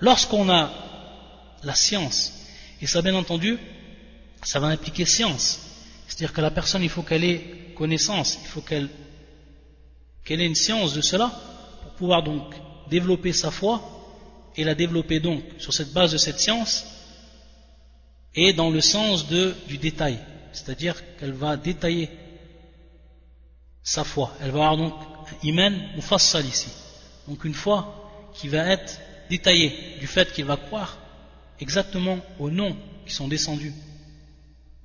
lorsqu'on 0.00 0.48
a 0.48 0.70
la 1.62 1.74
science, 1.74 2.32
et 2.80 2.86
ça 2.86 3.02
bien 3.02 3.14
entendu, 3.14 3.58
ça 4.42 4.58
va 4.58 4.68
impliquer 4.68 5.04
science, 5.04 5.60
C'est-à-dire 6.10 6.32
que 6.32 6.40
la 6.40 6.50
personne, 6.50 6.82
il 6.82 6.88
faut 6.88 7.02
qu'elle 7.02 7.22
ait 7.22 7.72
connaissance, 7.76 8.36
il 8.42 8.48
faut 8.48 8.62
qu'elle 8.62 8.90
ait 10.28 10.46
une 10.46 10.56
science 10.56 10.92
de 10.92 11.00
cela 11.00 11.30
pour 11.82 11.92
pouvoir 11.92 12.24
donc 12.24 12.52
développer 12.90 13.32
sa 13.32 13.52
foi 13.52 13.80
et 14.56 14.64
la 14.64 14.74
développer 14.74 15.20
donc 15.20 15.40
sur 15.58 15.72
cette 15.72 15.92
base 15.92 16.10
de 16.10 16.18
cette 16.18 16.40
science 16.40 16.84
et 18.34 18.52
dans 18.52 18.70
le 18.70 18.80
sens 18.80 19.28
de, 19.28 19.54
du 19.68 19.78
détail. 19.78 20.18
C'est-à-dire 20.52 21.00
qu'elle 21.16 21.32
va 21.32 21.56
détailler 21.56 22.10
sa 23.84 24.02
foi. 24.02 24.34
Elle 24.40 24.50
va 24.50 24.68
avoir 24.68 24.76
donc 24.76 24.94
iman 25.44 25.72
mufassal 25.94 26.44
ici. 26.44 26.70
Donc 27.28 27.44
une 27.44 27.54
foi 27.54 28.32
qui 28.34 28.48
va 28.48 28.66
être 28.66 28.98
détaillée 29.28 29.96
du 30.00 30.08
fait 30.08 30.32
qu'il 30.32 30.44
va 30.44 30.56
croire 30.56 30.98
exactement 31.60 32.18
aux 32.40 32.50
noms 32.50 32.76
qui 33.06 33.14
sont 33.14 33.28
descendus, 33.28 33.72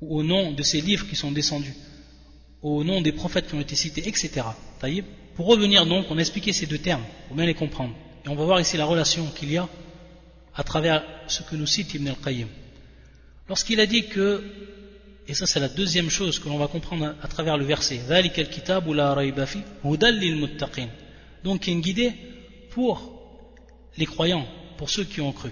ou 0.01 0.19
au 0.19 0.23
nom 0.23 0.51
de 0.51 0.63
ces 0.63 0.81
livres 0.81 1.07
qui 1.07 1.15
sont 1.15 1.31
descendus, 1.31 1.75
au 2.61 2.83
nom 2.83 3.01
des 3.01 3.11
prophètes 3.11 3.47
qui 3.47 3.55
ont 3.55 3.61
été 3.61 3.75
cités, 3.75 4.07
etc. 4.07 4.41
Pour 5.35 5.47
revenir 5.47 5.85
donc, 5.85 6.05
on 6.09 6.17
a 6.17 6.21
expliqué 6.21 6.53
ces 6.53 6.65
deux 6.65 6.77
termes, 6.77 7.03
pour 7.27 7.35
bien 7.35 7.45
les 7.45 7.53
comprendre. 7.53 7.93
Et 8.25 8.29
on 8.29 8.35
va 8.35 8.45
voir 8.45 8.59
ici 8.59 8.77
la 8.77 8.85
relation 8.85 9.25
qu'il 9.35 9.51
y 9.51 9.57
a 9.57 9.67
à 10.55 10.63
travers 10.63 11.03
ce 11.27 11.43
que 11.43 11.55
nous 11.55 11.67
cite 11.67 11.93
Ibn 11.93 12.07
al-Qayyim. 12.07 12.47
Lorsqu'il 13.47 13.79
a 13.79 13.85
dit 13.85 14.07
que, 14.07 14.43
et 15.27 15.33
ça 15.33 15.45
c'est 15.45 15.59
la 15.59 15.67
deuxième 15.67 16.09
chose 16.09 16.39
que 16.39 16.47
l'on 16.49 16.57
va 16.57 16.67
comprendre 16.67 17.13
à, 17.21 17.27
travers 17.27 17.57
le 17.57 17.65
verset, 17.65 17.99
donc 21.43 21.67
il 21.67 21.69
y 21.69 21.73
a 21.73 21.75
une 21.75 21.81
guidée 21.81 22.13
pour 22.71 23.11
les 23.97 24.05
croyants, 24.05 24.47
pour 24.77 24.89
ceux 24.89 25.03
qui 25.03 25.21
ont 25.21 25.31
cru. 25.31 25.51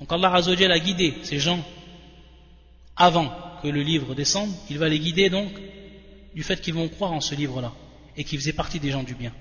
Donc 0.00 0.10
Allah 0.12 0.32
a 0.34 0.78
guidé 0.78 1.14
ces 1.22 1.38
gens 1.38 1.64
avant 2.96 3.32
que 3.62 3.68
le 3.68 3.82
livre 3.82 4.14
descende, 4.14 4.50
il 4.70 4.78
va 4.78 4.88
les 4.88 4.98
guider 4.98 5.30
donc 5.30 5.50
du 6.34 6.42
fait 6.42 6.60
qu'ils 6.60 6.74
vont 6.74 6.88
croire 6.88 7.12
en 7.12 7.20
ce 7.20 7.34
livre-là 7.34 7.72
et 8.16 8.24
qu'ils 8.24 8.38
faisaient 8.38 8.52
partie 8.52 8.80
des 8.80 8.90
gens 8.90 9.02
du 9.02 9.14
bien. 9.14 9.32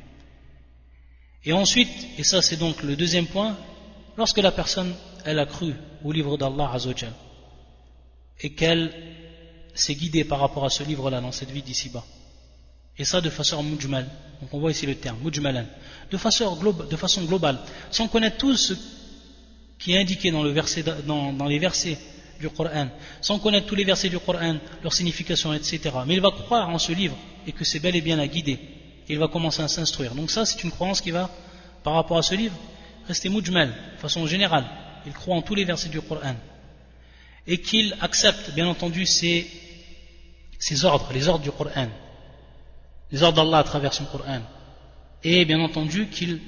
Et 1.46 1.54
ensuite, 1.54 1.90
et 2.18 2.24
ça 2.24 2.42
c'est 2.42 2.58
donc 2.58 2.84
le 2.84 2.96
deuxième 2.96 3.28
point, 3.28 3.58
lorsque 4.18 4.40
la 4.40 4.52
personne 4.52 4.94
elle 5.26 5.40
a 5.40 5.46
cru 5.46 5.74
au 6.04 6.12
livre 6.12 6.38
d'Allah 6.38 6.72
Azzawajal 6.74 7.14
et 8.42 8.52
qu'elle 8.52 8.94
s'est 9.74 9.96
guidée 9.96 10.24
par 10.24 10.40
rapport 10.40 10.66
à 10.66 10.70
ce 10.70 10.84
livre-là 10.84 11.22
dans 11.22 11.32
cette 11.32 11.52
vie 11.52 11.62
d'ici-bas, 11.62 12.06
et 12.98 13.06
ça 13.06 13.22
de 13.22 13.30
façon 13.30 13.64
mujmal, 13.64 14.10
donc 14.42 14.54
on 14.54 14.60
voit 14.60 14.72
ici 14.72 14.86
le 14.86 14.96
terme, 14.96 15.20
mujmalan, 15.24 15.66
de 16.12 16.18
façon, 16.18 16.56
globale, 17.26 17.60
sans 17.92 18.08
connaître 18.08 18.38
tout 18.38 18.56
ce 18.56 18.74
qui 19.78 19.94
est 19.94 20.00
indiqué 20.00 20.32
dans 20.32 20.44
les 20.44 20.52
versets 20.52 21.98
du 22.40 22.50
Coran, 22.50 22.88
sans 23.22 23.40
connaître 23.40 23.68
tous 23.68 23.76
les 23.76 23.84
versets 23.84 24.10
du 24.10 24.20
Coran, 24.20 24.58
leur 24.82 24.94
signification, 24.94 25.54
etc. 25.54 25.80
Mais 26.08 26.16
il 26.16 26.22
va 26.22 26.32
croire 26.32 26.70
en 26.70 26.80
ce 26.80 26.92
livre 26.92 27.16
et 27.46 27.52
que 27.52 27.66
c'est 27.66 27.80
bel 27.80 27.96
et 27.96 28.02
bien 28.02 28.16
la 28.16 28.28
guider. 28.28 28.54
Et 29.08 29.14
il 29.14 29.20
va 29.20 29.28
commencer 29.28 29.62
à 29.62 29.68
s'instruire. 29.68 30.16
Donc 30.16 30.32
ça, 30.32 30.46
c'est 30.46 30.64
une 30.64 30.72
croyance 30.72 31.02
qui 31.02 31.12
va, 31.12 31.30
par 31.84 31.94
rapport 31.94 32.18
à 32.18 32.24
ce 32.24 32.36
livre, 32.36 32.56
rester 33.08 33.30
mujmal, 33.30 33.74
de 33.96 34.00
façon 34.00 34.26
générale. 34.26 34.66
Il 35.06 35.14
croit 35.14 35.36
en 35.36 35.42
tous 35.42 35.56
les 35.56 35.66
versets 35.66 35.90
du 35.90 36.02
Coran. 36.02 36.36
Et 37.48 37.60
qu'il 37.60 37.96
accepte, 38.02 38.52
bien 38.54 38.68
entendu, 38.68 39.06
ses, 39.06 39.48
ses 40.60 40.86
ordres, 40.86 41.12
les 41.14 41.28
ordres 41.28 41.44
du 41.44 41.52
Coran. 41.52 41.88
Les 43.12 43.24
ordres 43.24 43.44
d'Allah 43.44 43.60
à 43.60 43.64
travers 43.64 43.94
son 43.94 44.06
Coran. 44.06 44.42
Et 45.24 45.44
bien 45.46 45.60
entendu, 45.60 46.08
qu'il 46.08 46.40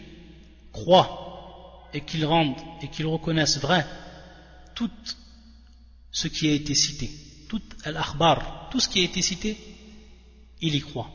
croit 0.71 1.89
et 1.93 2.01
qu'il 2.01 2.25
rende 2.25 2.55
et 2.81 2.87
qu'il 2.87 3.05
reconnaisse 3.05 3.59
vrai 3.59 3.85
tout 4.73 4.89
ce 6.11 6.27
qui 6.27 6.49
a 6.49 6.53
été 6.53 6.75
cité, 6.75 7.09
tout 7.47 7.61
al-akhbar, 7.83 8.69
tout 8.71 8.79
ce 8.79 8.89
qui 8.89 8.99
a 8.99 9.03
été 9.03 9.21
cité, 9.21 9.57
il 10.61 10.75
y 10.75 10.81
croit. 10.81 11.09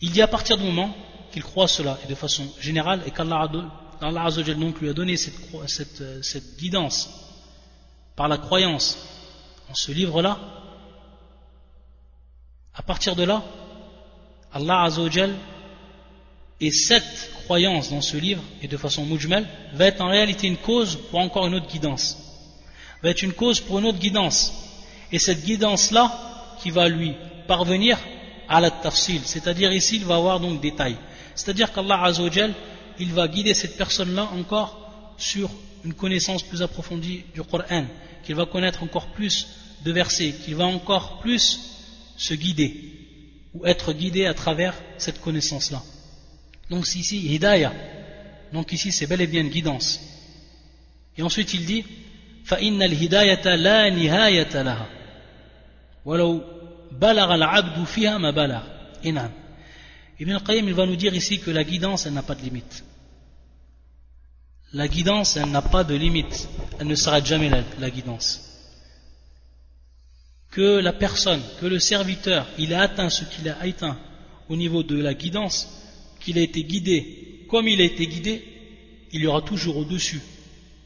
Il 0.00 0.10
dit 0.10 0.22
à 0.22 0.26
partir 0.26 0.56
du 0.56 0.64
moment 0.64 0.94
qu'il 1.32 1.42
croit 1.42 1.68
cela, 1.68 1.98
et 2.04 2.08
de 2.08 2.14
façon 2.14 2.46
générale, 2.60 3.02
et 3.06 3.10
qu'Allah 3.10 3.48
donc 3.48 4.80
lui 4.80 4.88
a 4.88 4.92
donné 4.92 5.16
cette, 5.16 5.34
cette, 5.66 6.24
cette, 6.24 6.56
guidance 6.58 7.10
par 8.14 8.28
la 8.28 8.38
croyance 8.38 8.98
en 9.70 9.74
ce 9.74 9.92
livre-là, 9.92 10.38
à 12.74 12.82
partir 12.82 13.16
de 13.16 13.24
là, 13.24 13.42
Allah 14.52 14.82
Azzawajal 14.84 15.34
et 16.60 16.70
cette 16.70 17.32
croyance 17.44 17.90
dans 17.90 18.00
ce 18.00 18.16
livre, 18.16 18.42
et 18.62 18.68
de 18.68 18.76
façon 18.76 19.04
mujmal, 19.04 19.46
va 19.74 19.86
être 19.86 20.00
en 20.00 20.08
réalité 20.08 20.46
une 20.46 20.56
cause 20.56 20.96
pour 21.10 21.20
encore 21.20 21.46
une 21.46 21.54
autre 21.54 21.68
guidance. 21.68 22.25
Va 23.02 23.10
être 23.10 23.22
une 23.22 23.32
cause 23.32 23.60
pour 23.60 23.78
une 23.78 23.86
autre 23.86 23.98
guidance. 23.98 24.52
Et 25.12 25.18
cette 25.18 25.44
guidance-là, 25.44 26.56
qui 26.62 26.70
va 26.70 26.88
lui 26.88 27.14
parvenir 27.46 27.98
à 28.48 28.60
la 28.60 28.70
tafsil, 28.70 29.20
c'est-à-dire 29.24 29.72
ici, 29.72 29.96
il 29.96 30.04
va 30.04 30.16
avoir 30.16 30.40
donc 30.40 30.60
détail. 30.60 30.96
C'est-à-dire 31.34 31.72
qu'Allah 31.72 32.02
Azzawajal, 32.02 32.54
il 32.98 33.12
va 33.12 33.28
guider 33.28 33.54
cette 33.54 33.76
personne-là 33.76 34.30
encore 34.36 35.14
sur 35.18 35.50
une 35.84 35.94
connaissance 35.94 36.42
plus 36.42 36.62
approfondie 36.62 37.24
du 37.34 37.42
Coran, 37.42 37.84
qu'il 38.24 38.34
va 38.34 38.46
connaître 38.46 38.82
encore 38.82 39.08
plus 39.08 39.46
de 39.84 39.92
versets, 39.92 40.34
qu'il 40.44 40.56
va 40.56 40.64
encore 40.64 41.20
plus 41.20 41.60
se 42.16 42.34
guider, 42.34 42.92
ou 43.54 43.66
être 43.66 43.92
guidé 43.92 44.26
à 44.26 44.34
travers 44.34 44.74
cette 44.98 45.20
connaissance-là. 45.20 45.82
Donc 46.70 46.86
ici, 46.94 47.18
hidayah. 47.34 47.72
Donc 48.52 48.72
ici, 48.72 48.90
c'est 48.90 49.06
bel 49.06 49.20
et 49.20 49.26
bien 49.26 49.42
une 49.42 49.50
guidance. 49.50 50.00
Et 51.16 51.22
ensuite, 51.22 51.54
il 51.54 51.64
dit 51.64 51.84
فإن 52.45 52.83
الهداية 52.83 53.55
لا 53.55 53.89
نهاية 53.89 54.61
لها 54.61 54.89
ولو 56.05 56.41
بلغ 56.91 57.35
العبد 57.35 57.83
فيها 57.83 58.17
ما 58.17 58.31
بلغ 58.31 58.63
نعم 59.03 59.31
Ibn 60.19 60.33
al-Qayyim 60.33 60.67
il 60.67 60.75
va 60.75 60.85
nous 60.85 60.95
dire 60.95 61.15
ici 61.15 61.39
que 61.39 61.49
la 61.49 61.63
guidance 61.63 62.05
elle 62.05 62.13
n'a 62.13 62.21
pas 62.21 62.35
de 62.35 62.43
limite 62.43 62.83
la 64.73 64.87
guidance 64.87 65.35
elle 65.37 65.49
n'a 65.49 65.63
pas 65.63 65.83
de 65.83 65.95
limite 65.95 66.47
elle 66.79 66.87
ne 66.87 66.95
s'arrête 66.95 67.25
jamais 67.25 67.49
la, 67.49 67.63
la 67.79 67.89
guidance 67.89 68.29
que 70.51 70.79
la 70.79 70.93
personne 70.93 71.41
que 71.59 71.65
le 71.65 71.79
serviteur 71.79 72.45
il 72.59 72.73
a 72.75 72.81
atteint 72.81 73.09
ce 73.09 73.23
qu'il 73.25 73.49
a 73.49 73.57
atteint 73.61 73.97
au 74.47 74.55
niveau 74.55 74.83
de 74.83 75.01
la 75.01 75.15
guidance 75.15 75.67
qu'il 76.19 76.37
a 76.37 76.41
été 76.41 76.63
guidé 76.63 77.21
comme 77.51 77.67
il 77.67 77.81
a 77.81 77.83
été 77.83 78.07
guidé, 78.07 78.41
il 79.11 79.21
y 79.21 79.27
aura 79.27 79.41
toujours 79.41 79.75
au-dessus 79.75 80.21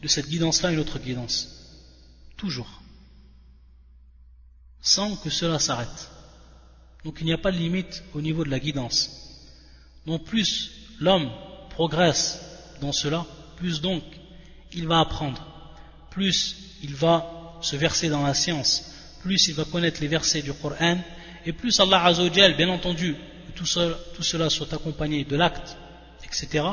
de 0.03 0.09
cette 0.09 0.29
guidance-là 0.29 0.73
une 0.73 0.79
autre 0.79 0.99
guidance. 0.99 1.49
Toujours. 2.37 2.83
Sans 4.81 5.17
que 5.17 5.31
cela 5.31 5.59
s'arrête. 5.59 6.11
Donc 7.05 7.19
il 7.21 7.27
n'y 7.27 7.33
a 7.33 7.39
pas 7.39 7.53
de 7.53 7.57
limite 7.57 8.03
au 8.15 8.21
niveau 8.21 8.45
de 8.45 8.51
la 8.51 8.61
guidance. 8.61 9.11
Donc 10.07 10.25
plus 10.25 10.71
l'homme 11.01 11.31
progresse 11.71 12.41
dans 12.81 12.93
cela, 12.93 13.27
plus 13.57 13.81
donc 13.81 14.03
il 14.73 14.87
va 14.87 15.01
apprendre, 15.01 15.47
plus 16.11 16.57
il 16.83 16.95
va 16.95 17.59
se 17.61 17.77
verser 17.77 18.09
dans 18.09 18.23
la 18.23 18.35
science, 18.35 18.93
plus 19.23 19.49
il 19.49 19.55
va 19.55 19.65
connaître 19.65 20.01
les 20.01 20.09
versets 20.09 20.43
du 20.43 20.53
Coran, 20.53 20.99
et 21.45 21.53
plus 21.53 21.79
Allah 21.81 22.05
Azzawajal, 22.05 22.57
bien 22.57 22.69
entendu, 22.69 23.17
tout, 23.55 23.67
cela 23.67 24.51
soit 24.51 24.73
accompagné 24.73 25.25
de 25.25 25.37
l'acte, 25.37 25.77
etc., 26.25 26.65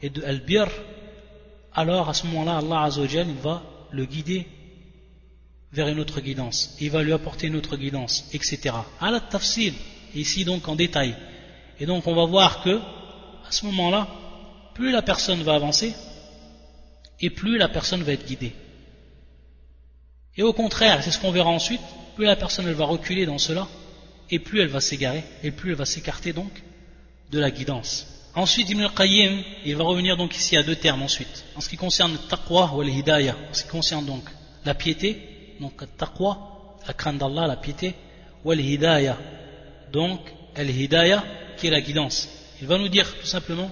et 0.00 0.10
de 0.10 0.22
al-bir, 0.22 0.68
alors 1.74 2.08
à 2.08 2.14
ce 2.14 2.26
moment-là, 2.26 2.58
Allah 2.58 2.82
Azzawajal, 2.82 3.28
va 3.42 3.62
le 3.90 4.04
guider 4.04 4.46
vers 5.72 5.88
une 5.88 6.00
autre 6.00 6.20
guidance. 6.20 6.76
Il 6.80 6.90
va 6.90 7.02
lui 7.02 7.12
apporter 7.12 7.46
une 7.46 7.56
autre 7.56 7.76
guidance, 7.76 8.28
etc. 8.32 8.74
La 9.00 9.20
tafsir, 9.20 9.72
ici 10.14 10.44
donc 10.44 10.68
en 10.68 10.76
détail. 10.76 11.14
Et 11.78 11.86
donc 11.86 12.06
on 12.06 12.14
va 12.14 12.24
voir 12.24 12.62
que, 12.62 12.78
à 12.78 13.50
ce 13.50 13.66
moment-là, 13.66 14.08
plus 14.74 14.90
la 14.90 15.02
personne 15.02 15.42
va 15.42 15.54
avancer, 15.54 15.94
et 17.20 17.30
plus 17.30 17.58
la 17.58 17.68
personne 17.68 18.02
va 18.02 18.12
être 18.12 18.26
guidée. 18.26 18.54
Et 20.36 20.42
au 20.42 20.52
contraire, 20.52 21.02
c'est 21.02 21.10
ce 21.10 21.18
qu'on 21.18 21.32
verra 21.32 21.50
ensuite, 21.50 21.80
plus 22.14 22.24
la 22.24 22.36
personne 22.36 22.70
va 22.72 22.84
reculer 22.84 23.26
dans 23.26 23.38
cela, 23.38 23.66
et 24.30 24.38
plus 24.38 24.60
elle 24.60 24.68
va 24.68 24.80
s'égarer, 24.80 25.24
et 25.42 25.50
plus 25.50 25.70
elle 25.70 25.76
va 25.76 25.84
s'écarter 25.84 26.32
donc 26.32 26.62
de 27.30 27.38
la 27.38 27.50
guidance. 27.50 28.17
Ensuite, 28.34 28.70
Ibn 28.70 28.82
al-Qayyim, 28.82 29.42
il 29.64 29.76
va 29.76 29.84
revenir 29.84 30.16
donc 30.16 30.36
ici 30.36 30.56
à 30.56 30.62
deux 30.62 30.76
termes 30.76 31.02
ensuite. 31.02 31.44
En 31.56 31.60
ce 31.60 31.68
qui 31.68 31.76
concerne 31.76 32.16
taqwa 32.28 32.72
ou 32.74 32.80
al-hidayah, 32.80 33.36
en 33.50 33.54
ce 33.54 33.64
qui 33.64 33.70
concerne 33.70 34.06
donc 34.06 34.24
la 34.64 34.74
piété, 34.74 35.56
donc 35.60 35.82
taqwa, 35.96 36.76
la 36.86 36.94
crainte 36.94 37.18
d'Allah, 37.18 37.46
la 37.46 37.56
piété, 37.56 37.94
ou 38.44 38.50
al-hidayah, 38.50 39.18
donc 39.92 40.20
al-hidayah 40.54 41.24
qui 41.56 41.66
est 41.66 41.70
la 41.70 41.80
guidance. 41.80 42.28
Il 42.60 42.66
va 42.66 42.78
nous 42.78 42.88
dire 42.88 43.12
tout 43.18 43.26
simplement 43.26 43.70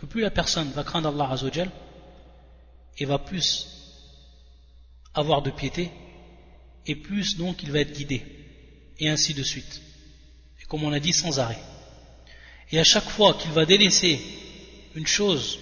que 0.00 0.06
plus 0.06 0.22
la 0.22 0.30
personne 0.30 0.70
va 0.72 0.84
craindre 0.84 1.08
Allah 1.08 1.30
Azzawajal, 1.32 1.70
et 2.98 3.04
va 3.04 3.18
plus 3.18 3.68
avoir 5.14 5.42
de 5.42 5.50
piété, 5.50 5.90
et 6.86 6.96
plus 6.96 7.36
donc 7.36 7.62
il 7.62 7.70
va 7.70 7.80
être 7.80 7.92
guidé, 7.92 8.24
et 8.98 9.08
ainsi 9.08 9.34
de 9.34 9.42
suite 9.42 9.82
comme 10.68 10.84
on 10.84 10.92
a 10.92 11.00
dit, 11.00 11.12
sans 11.12 11.40
arrêt. 11.40 11.58
Et 12.70 12.78
à 12.78 12.84
chaque 12.84 13.08
fois 13.08 13.34
qu'il 13.34 13.50
va 13.52 13.64
délaisser 13.64 14.20
une 14.94 15.06
chose 15.06 15.58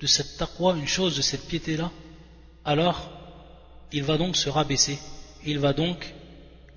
de 0.00 0.06
cette 0.06 0.36
taqwa, 0.36 0.76
une 0.76 0.86
chose 0.86 1.16
de 1.16 1.22
cette 1.22 1.46
piété-là, 1.48 1.90
alors 2.64 3.10
il 3.92 4.02
va 4.02 4.16
donc 4.18 4.36
se 4.36 4.48
rabaisser, 4.48 4.98
il 5.44 5.58
va 5.58 5.72
donc 5.72 6.12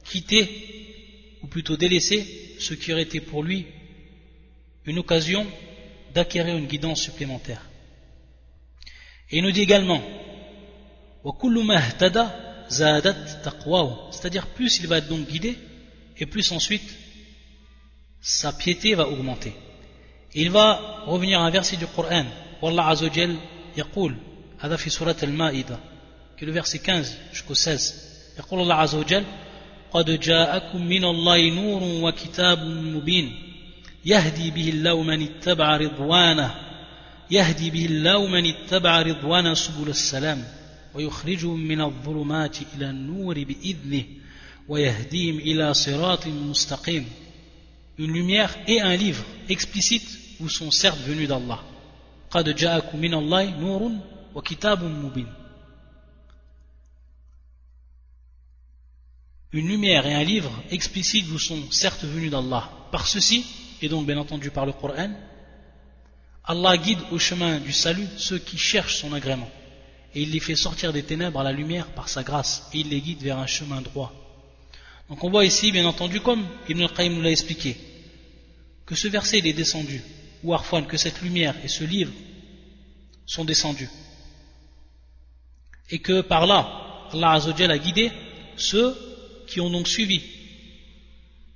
quitter 0.05 1.37
ou 1.41 1.47
plutôt 1.47 1.77
délaisser 1.77 2.55
ce 2.59 2.73
qui 2.73 2.91
aurait 2.93 3.03
été 3.03 3.21
pour 3.21 3.43
lui 3.43 3.67
une 4.85 4.99
occasion 4.99 5.45
d'acquérir 6.13 6.57
une 6.57 6.67
guidance 6.67 7.01
supplémentaire. 7.01 7.69
Et 9.29 9.37
il 9.37 9.43
nous 9.43 9.51
dit 9.51 9.61
également 9.61 10.01
c'est-à-dire 14.11 14.47
plus 14.47 14.79
il 14.79 14.87
va 14.87 14.97
être 14.99 15.07
donc 15.07 15.27
guidé 15.27 15.57
et 16.17 16.25
plus 16.25 16.51
ensuite 16.51 16.89
sa 18.21 18.51
piété 18.53 18.95
va 18.95 19.07
augmenter. 19.07 19.53
Il 20.35 20.51
va 20.51 21.03
revenir 21.05 21.41
à 21.41 21.45
un 21.45 21.49
verset 21.49 21.77
du 21.77 21.87
Coran. 21.87 22.25
Wallah 22.61 22.87
Azzawajal 22.89 23.35
يقول 23.77 24.15
هذا 24.59 24.75
في 24.75 24.89
سورة 24.89 25.15
المائدة 25.23 25.79
qui 26.37 26.43
est 26.43 26.47
le 26.47 26.51
verset 26.51 26.79
15 26.79 27.17
jusqu'au 27.33 27.55
16 27.55 27.93
يقول 28.39 28.61
الله 28.61 28.75
عز 28.75 28.95
وجل 28.95 29.23
قد 29.91 30.19
جاءكم 30.19 30.87
من 30.87 31.03
الله 31.05 31.49
نور 31.49 31.83
وكتاب 31.83 32.65
مبين 32.65 33.31
يهدي 34.05 34.51
به 34.51 34.69
الله 34.69 35.03
من 35.03 35.21
اتبع 35.21 35.77
رضوانه 35.77 36.55
يهدي 37.31 37.69
به 37.69 37.85
الله 37.85 38.27
من 38.27 38.45
اتبع 38.45 39.01
رضوانه 39.01 39.53
سبل 39.53 39.89
السلام 39.89 40.43
ويخرجهم 40.93 41.59
من 41.59 41.81
الظلمات 41.81 42.57
إلى 42.75 42.89
النور 42.89 43.43
بإذنه 43.43 44.03
ويهديهم 44.67 45.37
إلى 45.37 45.73
صراط 45.73 46.27
مستقيم 46.27 47.05
une 47.99 48.13
lumière 48.13 48.57
et 48.65 48.79
un 48.79 48.95
livre 48.95 49.25
explicite 49.49 50.09
où 50.39 50.47
sont 50.47 50.71
certes 50.71 50.99
venus 50.99 51.27
d'Allah. 51.27 51.59
Une 59.51 59.67
lumière 59.67 60.05
et 60.05 60.13
un 60.13 60.23
livre 60.23 60.51
explicite 60.71 61.25
vous 61.25 61.39
sont 61.39 61.69
certes 61.71 62.05
venus 62.05 62.31
d'Allah. 62.31 62.69
Par 62.89 63.05
ceci, 63.05 63.45
et 63.81 63.89
donc 63.89 64.05
bien 64.05 64.17
entendu 64.17 64.49
par 64.49 64.65
le 64.65 64.71
Coran, 64.71 65.11
Allah 66.45 66.77
guide 66.77 66.99
au 67.11 67.19
chemin 67.19 67.59
du 67.59 67.73
salut 67.73 68.07
ceux 68.15 68.39
qui 68.39 68.57
cherchent 68.57 69.01
son 69.01 69.11
agrément. 69.11 69.49
Et 70.15 70.21
il 70.21 70.31
les 70.31 70.39
fait 70.39 70.55
sortir 70.55 70.93
des 70.93 71.03
ténèbres 71.03 71.41
à 71.41 71.43
la 71.43 71.51
lumière 71.51 71.87
par 71.87 72.07
sa 72.07 72.23
grâce. 72.23 72.69
Et 72.73 72.79
il 72.79 72.89
les 72.89 73.01
guide 73.01 73.21
vers 73.21 73.37
un 73.37 73.45
chemin 73.45 73.81
droit. 73.81 74.13
Donc 75.09 75.23
on 75.23 75.29
voit 75.29 75.45
ici, 75.45 75.71
bien 75.71 75.85
entendu, 75.85 76.21
comme 76.21 76.45
Ibn 76.69 76.83
al-Qayyim 76.83 77.15
nous 77.15 77.21
l'a 77.21 77.31
expliqué, 77.31 77.75
que 78.89 78.95
ce 78.95 79.07
verset 79.07 79.37
est 79.37 79.53
descendu, 79.53 80.01
ou 80.43 80.51
Arfan, 80.51 80.81
que 80.81 80.97
cette 80.97 81.21
lumière 81.21 81.53
et 81.63 81.67
ce 81.67 81.83
livre 81.83 82.11
sont 83.27 83.45
descendus. 83.45 83.87
Et 85.91 85.99
que 85.99 86.21
par 86.21 86.47
là, 86.47 87.07
Allah 87.13 87.33
a 87.33 87.77
guidé 87.77 88.11
ceux 88.57 88.97
qui 89.45 89.61
ont 89.61 89.69
donc 89.69 89.87
suivi 89.87 90.23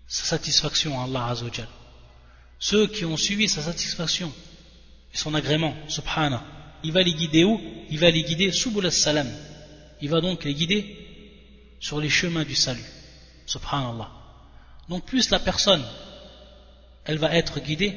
sa 0.07 0.25
satisfaction 0.25 0.99
à 0.99 1.05
Allah 1.05 1.25
Azzawajal. 1.29 1.67
Ceux 2.59 2.85
qui 2.85 3.03
ont 3.03 3.17
suivi 3.17 3.49
sa 3.49 3.63
satisfaction 3.63 4.31
et 5.11 5.17
son 5.17 5.33
agrément, 5.33 5.73
subhana, 5.87 6.45
il 6.83 6.91
va 6.91 7.01
les 7.01 7.15
guider 7.15 7.43
où? 7.45 7.59
Il 7.89 7.97
va 7.97 8.11
les 8.11 8.23
guider 8.23 8.51
subul 8.51 8.91
salam. 8.91 9.27
Il 10.01 10.09
va 10.09 10.21
donc 10.21 10.43
les 10.43 10.53
guider 10.53 10.81
sur 11.79 11.99
les 11.99 12.09
chemins 12.09 12.43
du 12.43 12.53
salut. 12.53 12.85
Subhanallah. 13.47 14.11
Donc 14.87 15.05
plus 15.05 15.31
la 15.31 15.39
personne, 15.39 15.83
elle 17.05 17.17
va 17.17 17.35
être 17.35 17.59
guidée, 17.59 17.93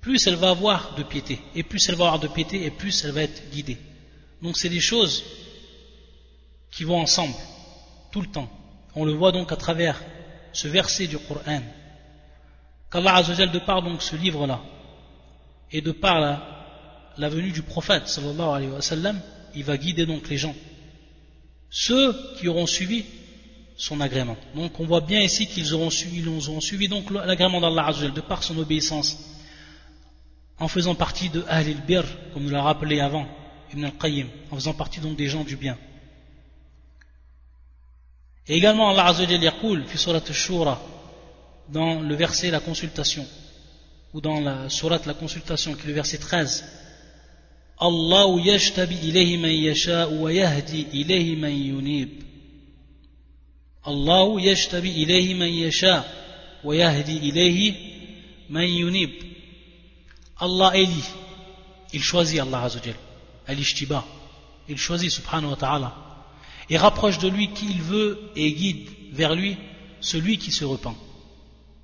plus 0.00 0.26
elle 0.26 0.36
va 0.36 0.50
avoir 0.50 0.94
de 0.94 1.02
piété. 1.02 1.40
Et 1.54 1.62
plus 1.62 1.88
elle 1.88 1.96
va 1.96 2.06
avoir 2.06 2.20
de 2.20 2.28
piété, 2.28 2.64
et 2.64 2.70
plus 2.70 3.04
elle 3.04 3.12
va 3.12 3.22
être 3.22 3.50
guidée. 3.50 3.78
Donc 4.42 4.56
c'est 4.56 4.68
des 4.68 4.80
choses 4.80 5.24
qui 6.70 6.84
vont 6.84 7.00
ensemble, 7.00 7.34
tout 8.12 8.20
le 8.20 8.28
temps. 8.28 8.50
On 8.94 9.04
le 9.04 9.12
voit 9.12 9.32
donc 9.32 9.52
à 9.52 9.56
travers 9.56 10.00
ce 10.52 10.68
verset 10.68 11.06
du 11.06 11.18
Coran. 11.18 11.62
Qu'Allah 12.90 13.16
Azzawajal, 13.16 13.50
de 13.50 13.58
par 13.58 13.82
donc 13.82 14.02
ce 14.02 14.16
livre-là, 14.16 14.60
et 15.72 15.80
de 15.80 15.92
par 15.92 16.20
la, 16.20 17.28
venue 17.28 17.50
du 17.50 17.62
prophète 17.62 18.08
sallallahu 18.08 18.48
alayhi 18.48 18.70
wa 18.70 18.80
sallam, 18.80 19.20
il 19.54 19.64
va 19.64 19.76
guider 19.76 20.06
donc 20.06 20.28
les 20.28 20.36
gens. 20.36 20.54
Ceux 21.70 22.14
qui 22.38 22.48
auront 22.48 22.66
suivi 22.66 23.04
son 23.76 24.00
agrément. 24.00 24.36
Donc 24.54 24.80
on 24.80 24.86
voit 24.86 25.00
bien 25.00 25.20
ici 25.20 25.46
qu'ils 25.46 25.74
auront 25.74 25.90
suivi, 25.90 26.18
ils 26.18 26.62
suivi 26.62 26.88
donc 26.88 27.10
l'agrément 27.10 27.60
d'Allah 27.60 27.86
Azzawajal, 27.86 28.14
de 28.14 28.20
par 28.20 28.42
son 28.42 28.58
obéissance, 28.58 29.18
en 30.58 30.68
faisant 30.68 30.94
partie 30.94 31.28
de 31.28 31.44
Ahl 31.48 31.74
bir 31.86 32.04
comme 32.32 32.44
nous 32.44 32.50
l'a 32.50 32.62
rappelé 32.62 33.00
avant, 33.00 33.26
Ibn 33.72 33.84
al-Qayyim, 33.84 34.28
en 34.50 34.56
faisant 34.56 34.74
partie 34.74 35.00
donc 35.00 35.16
des 35.16 35.28
gens 35.28 35.44
du 35.44 35.56
bien. 35.56 35.76
Et 38.48 38.56
également 38.56 38.90
Allah 38.90 39.06
Azzawajal 39.06 39.42
yaqul 39.42 39.84
fi 39.86 39.98
surat 39.98 40.22
al-Shura 40.26 40.80
dans 41.68 42.00
le 42.00 42.14
verset 42.14 42.50
la 42.50 42.60
consultation 42.60 43.26
ou 44.14 44.20
dans 44.20 44.40
la 44.40 44.68
surat 44.70 45.00
la 45.04 45.14
consultation 45.14 45.74
qui 45.74 45.82
est 45.82 45.88
le 45.88 45.92
verset 45.94 46.18
13 46.18 46.64
Allah 47.78 48.26
yashtabi 48.42 48.96
ilayhi 49.02 49.36
man 49.36 50.18
wa 50.20 50.32
yahdi 50.32 50.86
ilayhi 50.92 51.36
man 51.36 51.52
yunib 51.52 52.25
Yasha 55.48 56.04
wa 56.64 56.74
yahdi 56.74 57.16
ilayhi 57.28 57.74
man 58.48 58.64
yunib. 58.64 59.10
Allah 60.38 60.76
élit 60.76 61.04
il 61.92 62.02
choisit 62.02 62.40
Allah 62.40 62.62
Azzawajal 62.64 62.96
al-ishtiba. 63.46 64.04
Il 64.68 64.76
choisit 64.76 65.10
subhanahu 65.10 65.50
wa 65.50 65.56
ta'ala. 65.56 65.94
Et 66.68 66.76
rapproche 66.76 67.18
de 67.18 67.28
lui 67.28 67.52
qui 67.52 67.66
il 67.70 67.82
veut 67.82 68.32
et 68.34 68.52
guide 68.52 68.88
vers 69.12 69.34
lui 69.34 69.56
celui 70.00 70.38
qui 70.38 70.50
se 70.50 70.64
repent. 70.64 70.96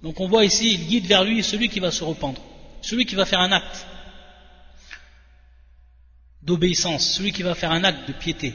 Donc 0.02 0.20
on 0.20 0.28
voit 0.28 0.44
ici, 0.44 0.74
il 0.74 0.86
guide 0.86 1.06
vers 1.06 1.24
lui 1.24 1.42
celui 1.42 1.68
qui 1.68 1.78
va 1.78 1.92
se 1.92 2.02
rependre, 2.02 2.42
celui 2.82 3.06
qui 3.06 3.14
va 3.14 3.24
faire 3.24 3.40
un 3.40 3.52
acte 3.52 3.86
d'obéissance, 6.42 7.08
celui 7.08 7.32
qui 7.32 7.44
va 7.44 7.54
faire 7.54 7.70
un 7.70 7.84
acte 7.84 8.08
de 8.08 8.12
piété. 8.12 8.54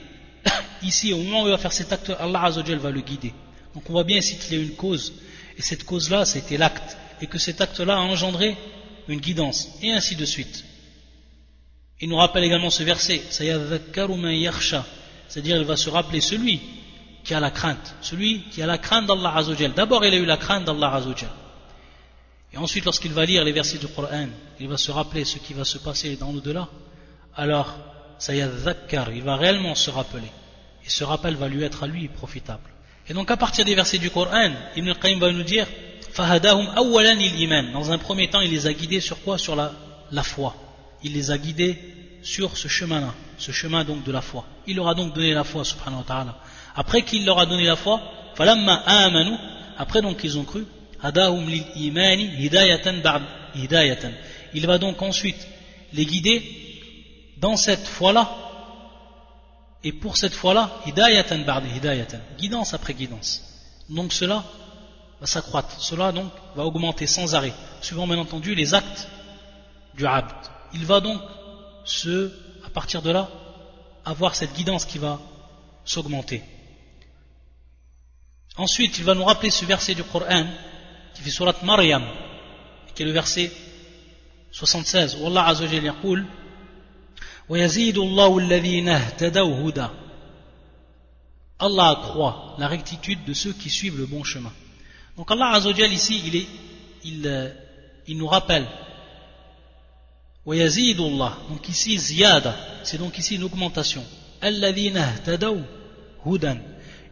Ici, 0.84 1.14
au 1.14 1.18
moment 1.18 1.44
où 1.44 1.48
il 1.48 1.52
va 1.52 1.58
faire 1.58 1.74
cet 1.74 1.92
acte, 1.92 2.12
Allah 2.20 2.44
Azzawajal 2.44 2.80
va 2.80 2.92
le 2.92 3.02
guider. 3.02 3.34
Donc 3.74 3.90
on 3.90 3.94
voit 3.94 4.04
bien 4.04 4.18
ici 4.18 4.38
qu'il 4.38 4.58
y 4.58 4.60
a 4.60 4.64
une 4.64 4.76
cause, 4.76 5.14
et 5.58 5.62
cette 5.62 5.84
cause-là, 5.84 6.26
c'était 6.26 6.58
l'acte, 6.58 6.98
et 7.22 7.28
que 7.28 7.38
cet 7.38 7.62
acte-là 7.62 7.96
a 7.96 8.00
engendré 8.00 8.58
une 9.08 9.20
guidance, 9.20 9.70
et 9.82 9.92
ainsi 9.92 10.16
de 10.16 10.26
suite. 10.26 10.64
Il 12.00 12.10
nous 12.10 12.18
rappelle 12.18 12.44
également 12.44 12.70
ce 12.70 12.84
verset, 12.84 13.22
c'est-à-dire 13.30 13.60
il 15.58 15.64
va 15.66 15.78
se 15.78 15.90
rappeler 15.90 16.22
celui 16.22 16.62
qui 17.24 17.34
a 17.34 17.40
la 17.40 17.52
crainte, 17.52 17.96
celui 18.02 18.44
qui 18.52 18.62
a 18.62 18.66
la 18.66 18.78
crainte 18.78 19.08
d'Allah 19.08 19.36
Azzawajal. 19.36 19.74
D'abord 19.74 20.06
il 20.06 20.14
a 20.14 20.18
eu 20.18 20.26
la 20.26 20.38
crainte 20.38 20.66
d'Allah 20.66 20.94
Azzawajal. 20.94 21.30
Et 22.54 22.58
ensuite 22.58 22.86
lorsqu'il 22.86 23.14
va 23.14 23.26
lire 23.26 23.44
les 23.44 23.52
versets 23.52 23.80
du 23.80 23.88
Coran, 23.88 24.28
il 24.60 24.68
va 24.68 24.78
se 24.78 24.92
rappeler 24.92 25.26
ce 25.26 25.38
qui 25.40 25.54
va 25.54 25.66
se 25.66 25.80
passer 25.80 26.16
dans 26.16 26.32
l'au-delà, 26.32 26.70
alors 27.36 27.76
ça 28.20 28.34
il 28.34 28.44
va 29.24 29.36
réellement 29.36 29.76
se 29.76 29.90
rappeler. 29.90 30.32
Et 30.88 30.90
ce 30.90 31.04
rappel 31.04 31.36
va 31.36 31.50
lui 31.50 31.64
être 31.64 31.84
à 31.84 31.88
lui 31.88 32.08
profitable. 32.08 32.70
Et 33.10 33.14
donc 33.14 33.30
à 33.30 33.38
partir 33.38 33.66
des 33.66 33.76
versets 33.76 33.98
du 33.98 34.10
Coran, 34.10 34.52
Ibn 34.76 34.90
al-Qayyim 34.90 35.20
va 35.20 35.32
nous 35.32 35.44
dire 35.44 35.68
Fahadahum 36.14 36.68
il 37.20 37.72
Dans 37.74 37.92
un 37.92 37.98
premier 37.98 38.30
temps, 38.30 38.42
il 38.42 38.50
les 38.50 38.66
a 38.66 38.74
guidés 38.74 39.02
sur 39.02 39.22
quoi? 39.22 39.38
Sur 39.38 39.56
la, 39.56 40.24
foi. 40.24 40.56
Il 41.04 41.14
les 41.14 41.30
a 41.30 41.38
guidés 41.38 41.78
sur 42.24 42.58
ce 42.58 42.68
chemin-là, 42.68 43.14
ce 43.38 43.52
chemin 43.52 43.84
donc 43.84 44.04
de 44.04 44.12
la 44.12 44.22
foi. 44.22 44.46
Il 44.66 44.78
leur 44.78 44.88
a 44.88 44.96
donc 44.96 45.14
donné 45.14 45.34
la 45.34 45.44
foi, 45.44 45.64
subhanahu 45.64 46.04
wa. 46.10 46.40
Après 46.76 47.04
qu'il 47.04 47.24
leur 47.24 47.40
a 47.40 47.46
donné 47.46 47.66
la 47.66 47.76
foi, 47.76 48.02
falamma 48.36 48.82
amanu, 48.86 49.36
après 49.78 50.02
donc 50.02 50.18
qu'ils 50.18 50.38
ont 50.38 50.44
cru, 50.44 50.66
hadahum 51.04 51.48
lil 51.48 51.66
imani 51.76 52.30
hidayatan 52.40 53.02
ba'd. 53.04 53.22
Il 54.54 54.66
va 54.66 54.78
donc 54.78 55.02
ensuite 55.02 55.48
les 55.94 56.06
guider 56.06 56.42
dans 57.38 57.58
cette 57.58 57.86
foi-là, 57.88 58.47
et 59.84 59.92
pour 59.92 60.18
cette 60.18 60.34
hidayatan, 60.86 62.20
guidance 62.38 62.74
après 62.74 62.94
guidance. 62.94 63.44
Donc 63.90 64.12
cela 64.12 64.44
va 65.20 65.28
s'accroître, 65.28 65.80
cela 65.80 66.12
donc 66.12 66.32
va 66.56 66.66
augmenter 66.66 67.08
sans 67.08 67.36
arrêt, 67.36 67.54
suivant 67.82 68.08
bien 68.08 68.18
entendu 68.18 68.56
les 68.56 68.74
actes 68.74 69.08
du 69.96 70.06
abd. 70.06 70.34
Il 70.74 70.86
va 70.86 71.00
donc 71.00 71.22
ce, 71.86 72.32
à 72.66 72.70
partir 72.70 73.02
de 73.02 73.12
là, 73.12 73.30
avoir 74.06 74.36
cette 74.36 74.54
guidance 74.54 74.86
qui 74.86 74.98
va 74.98 75.20
s'augmenter. 75.86 76.44
Ensuite, 78.58 78.98
il 78.98 79.04
va 79.04 79.14
nous 79.14 79.24
rappeler 79.24 79.52
ce 79.52 79.66
verset 79.66 79.94
du 79.94 80.04
Coran 80.04 80.46
qui 81.14 81.22
fait 81.22 81.30
surat 81.30 81.54
Maryam, 81.64 82.04
qui 82.94 83.04
est 83.04 83.06
le 83.06 83.12
verset 83.12 83.52
76. 84.52 85.18
Allah 85.26 85.48
Azza 85.48 85.64
wa 85.64 85.70
Jalla 85.70 85.84
yaqul 85.84 86.26
ويزيد 87.49 87.99
الله 87.99 88.39
الذين 88.39 88.89
اهتدوا 88.89 89.69
هدى 89.69 89.87
Allah 91.61 91.91
accroît 91.91 92.57
la 92.59 92.67
rectitude 92.67 93.25
de 93.25 93.35
ceux 93.35 93.53
qui 93.53 93.71
suivent 93.71 93.97
le 93.97 94.07
bon 94.07 94.25
chemin. 94.25 94.53
Donc 95.17 95.31
Allah 95.31 95.51
Azza 95.51 95.69
wa 95.69 95.75
Jalla 95.77 95.93
ici, 95.95 96.21
il, 96.27 96.35
est, 96.35 96.47
il, 97.05 97.23
euh, 97.25 97.51
il 98.09 98.17
nous 98.17 98.27
rappelle 98.27 98.67
donc 100.45 101.69
ici 101.69 101.97
ziyada 101.99 102.57
c'est 102.83 102.99
donc 102.99 103.17
ici 103.17 103.37
une 103.37 103.45
augmentation 103.45 104.05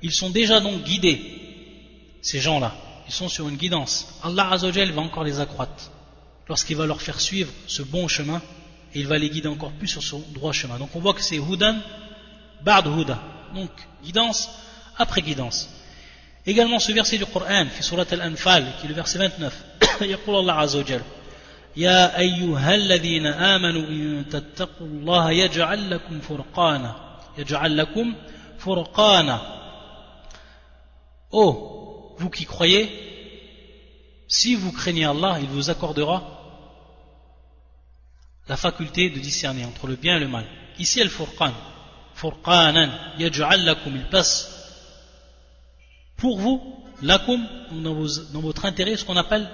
ils 0.02 0.12
sont 0.12 0.30
déjà 0.30 0.58
donc 0.58 0.82
guidés 0.82 1.20
ces 2.22 2.40
gens-là 2.40 2.74
ils 3.06 3.12
sont 3.12 3.28
sur 3.28 3.48
une 3.48 3.56
guidance. 3.56 4.06
Allah 4.22 4.50
Azzawajal 4.52 4.92
va 4.92 5.02
encore 5.02 5.24
les 5.24 5.40
accroître 5.40 5.90
lorsqu'il 6.48 6.76
va 6.76 6.86
leur 6.86 7.02
faire 7.02 7.20
suivre 7.20 7.52
ce 7.66 7.82
bon 7.82 8.06
chemin 8.08 8.40
et 8.94 9.00
il 9.00 9.06
va 9.06 9.18
les 9.18 9.30
guider 9.30 9.48
encore 9.48 9.72
plus 9.72 9.88
sur 9.88 10.02
son 10.02 10.22
droit 10.34 10.52
chemin. 10.52 10.78
Donc 10.78 10.90
on 10.94 11.00
voit 11.00 11.14
que 11.14 11.22
c'est 11.22 11.36
Hudan, 11.36 11.76
Ba'd 12.62 12.86
Huda. 12.86 13.18
Donc 13.54 13.70
guidance 14.02 14.50
après 14.98 15.22
guidance. 15.22 15.70
Également 16.46 16.78
ce 16.78 16.92
verset 16.92 17.18
du 17.18 17.26
Coran, 17.26 17.66
fi 17.70 17.82
surat 17.82 18.04
al-Anfal, 18.10 18.64
qui 18.78 18.86
est 18.86 18.88
le 18.88 18.94
verset 18.94 19.18
29. 19.18 19.52
يقول 20.00 20.36
الله 20.36 20.52
عز 20.52 20.76
وجل 20.76 21.00
يا 21.76 22.18
أيها 22.18 22.74
الذين 22.74 23.26
آمنوا 23.26 23.88
إن 23.88 24.24
تتقوا 24.30 24.86
الله 24.86 25.30
يجعل 25.30 25.90
لكم 25.90 26.20
فرقانا 26.20 26.96
يجعل 27.38 27.76
لكم 27.76 28.14
فرقانا 28.58 29.56
Oh, 31.32 32.16
vous 32.18 32.28
qui 32.28 32.44
croyez, 32.44 32.90
si 34.26 34.56
vous 34.56 34.72
craignez 34.72 35.04
Allah, 35.04 35.38
il 35.40 35.46
vous 35.46 35.70
accordera 35.70 36.33
la 38.47 38.57
faculté 38.57 39.09
de 39.09 39.19
discerner 39.19 39.65
entre 39.65 39.87
le 39.87 39.95
bien 39.95 40.17
et 40.17 40.19
le 40.19 40.27
mal. 40.27 40.45
Ici, 40.77 41.01
al-furqan. 41.01 41.53
Furqanan, 42.13 42.89
yaj'al 43.19 43.65
lakum, 43.65 43.95
il 43.95 44.05
passe 44.05 44.51
pour 46.17 46.39
vous, 46.39 46.61
lakum, 47.01 47.45
dans, 47.71 48.39
votre 48.39 48.65
intérêt, 48.65 48.95
ce 48.95 49.03
qu'on 49.03 49.17
appelle 49.17 49.49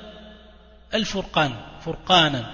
al-furqan, 0.91 1.51
furqanan. 1.81 2.45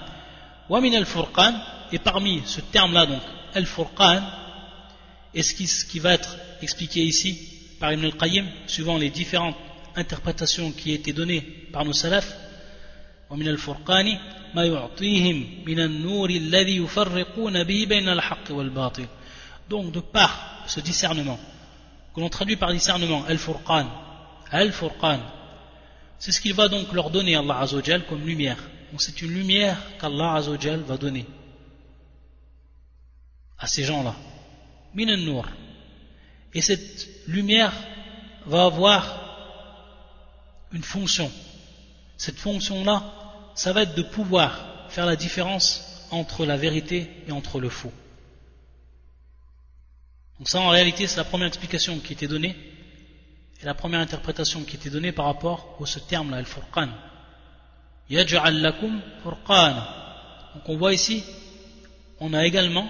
Wa 0.69 0.79
min 0.79 0.93
al-furqan, 0.93 1.55
et 1.91 1.99
parmi 1.99 2.41
ce 2.45 2.61
terme-là, 2.61 3.05
donc, 3.05 3.21
al-furqan, 3.53 4.21
et 5.33 5.43
ce 5.43 5.53
qui, 5.53 5.67
ce 5.67 5.85
qui 5.85 5.99
va 5.99 6.13
être 6.13 6.37
expliqué 6.61 7.01
ici 7.01 7.37
par 7.79 7.91
Ibn 7.91 8.05
al-Qayyim, 8.05 8.47
suivant 8.67 8.97
les 8.97 9.09
différentes 9.09 9.57
interprétations 9.95 10.71
qui 10.71 10.93
étaient 10.93 11.13
données 11.13 11.41
par 11.41 11.83
nos 11.83 11.93
salafs, 11.93 12.33
ومن 13.30 13.48
الفرقان 13.48 14.18
ما 14.54 14.64
يعطيهم 14.64 15.64
من 15.66 15.80
النور 15.80 16.30
الذي 16.30 16.76
يفرقون 16.76 17.64
به 17.64 17.86
بين 17.88 18.08
الحق 18.08 18.50
والباطل 18.50 19.06
donc 19.70 19.92
de 19.92 20.00
par 20.00 20.64
ce 20.66 20.80
discernement 20.80 21.38
que 22.14 22.20
l'on 22.20 22.28
traduit 22.28 22.56
par 22.56 22.72
discernement 22.72 23.24
al-furqan 23.24 23.86
al-furqan 24.50 25.20
c'est 26.18 26.32
ce 26.32 26.40
qu'il 26.40 26.52
va 26.54 26.68
donc 26.68 26.92
leur 26.92 27.10
donner 27.10 27.36
Allah 27.36 27.58
Azzawajal 27.60 28.04
comme 28.06 28.26
lumière 28.26 28.58
donc 28.90 29.00
c'est 29.00 29.22
une 29.22 29.32
lumière 29.32 29.76
qu'Allah 29.98 30.34
Azzawajal 30.34 30.80
va 30.80 30.96
donner 30.96 31.24
à 33.58 33.66
ces 33.66 33.84
gens-là 33.84 34.14
min 34.94 35.08
al-nur 35.08 35.46
et 36.54 36.60
cette 36.60 37.08
lumière 37.26 37.72
va 38.46 38.64
avoir 38.64 39.22
une 40.72 40.82
fonction. 40.82 41.30
Cette 42.16 42.38
fonction-là, 42.38 43.02
ça 43.57 43.73
va 43.73 43.81
être 43.81 43.95
de 43.95 44.03
pouvoir 44.03 44.87
faire 44.89 45.05
la 45.05 45.15
différence 45.15 46.07
entre 46.11 46.45
la 46.45 46.55
vérité 46.55 47.11
et 47.27 47.31
entre 47.31 47.59
le 47.59 47.69
faux. 47.69 47.91
Donc 50.37 50.47
ça, 50.47 50.61
en 50.61 50.69
réalité, 50.69 51.07
c'est 51.07 51.17
la 51.17 51.23
première 51.23 51.47
explication 51.47 51.97
qui 51.99 52.13
était 52.13 52.27
donnée 52.27 52.55
et 53.59 53.65
la 53.65 53.73
première 53.73 53.99
interprétation 53.99 54.61
qui 54.61 54.75
était 54.75 54.91
donnée 54.91 55.11
par 55.11 55.25
rapport 55.25 55.75
à 55.81 55.85
ce 55.87 55.97
terme-là, 55.97 56.37
al-furqan. 56.37 56.89
Yaj'al 58.11 58.61
lakum. 58.61 59.01
Donc 59.25 60.63
on 60.67 60.77
voit 60.77 60.93
ici, 60.93 61.23
on 62.19 62.33
a 62.33 62.45
également 62.45 62.87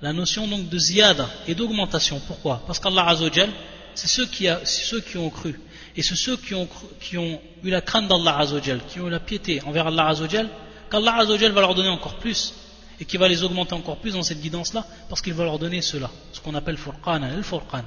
la 0.00 0.12
notion 0.12 0.46
donc 0.46 0.68
de 0.68 0.78
ziyada 0.78 1.28
et 1.48 1.56
d'augmentation. 1.56 2.20
Pourquoi? 2.28 2.62
Parce 2.64 2.78
qu'Allah 2.78 3.08
Azzawajal, 3.08 3.50
c'est 3.94 4.06
ceux, 4.06 4.26
qui 4.26 4.46
ceux 4.64 5.00
qui 5.00 5.18
ont 5.18 5.30
cru. 5.30 5.58
Et 5.99 6.01
c'est 6.01 6.15
ceux 6.15 6.37
qui 6.37 6.53
ont, 6.53 6.67
qui 6.99 7.17
ont 7.17 7.39
eu 7.63 7.69
la 7.69 7.81
crainte 7.81 8.07
d'Allah 8.07 8.37
Azzawajal, 8.39 8.81
qui 8.87 8.99
ont 8.99 9.07
eu 9.07 9.11
la 9.11 9.19
piété 9.19 9.61
envers 9.65 9.87
Allah 9.87 10.07
Azzawajal, 10.07 10.49
qu'Allah 10.89 11.15
Azzawajal 11.15 11.51
va 11.51 11.61
leur 11.61 11.75
donner 11.75 11.89
encore 11.89 12.15
plus 12.15 12.53
et 12.99 13.05
qui 13.05 13.17
va 13.17 13.27
les 13.27 13.43
augmenter 13.43 13.73
encore 13.73 13.97
plus 13.97 14.13
dans 14.13 14.23
cette 14.23 14.41
guidance-là, 14.41 14.85
parce 15.09 15.21
qu'il 15.21 15.33
va 15.33 15.43
leur 15.43 15.59
donner 15.59 15.81
cela, 15.81 16.09
ce 16.31 16.39
qu'on 16.39 16.55
appelle 16.55 16.77
Furqan, 16.77 17.23
al-Furqan. 17.23 17.83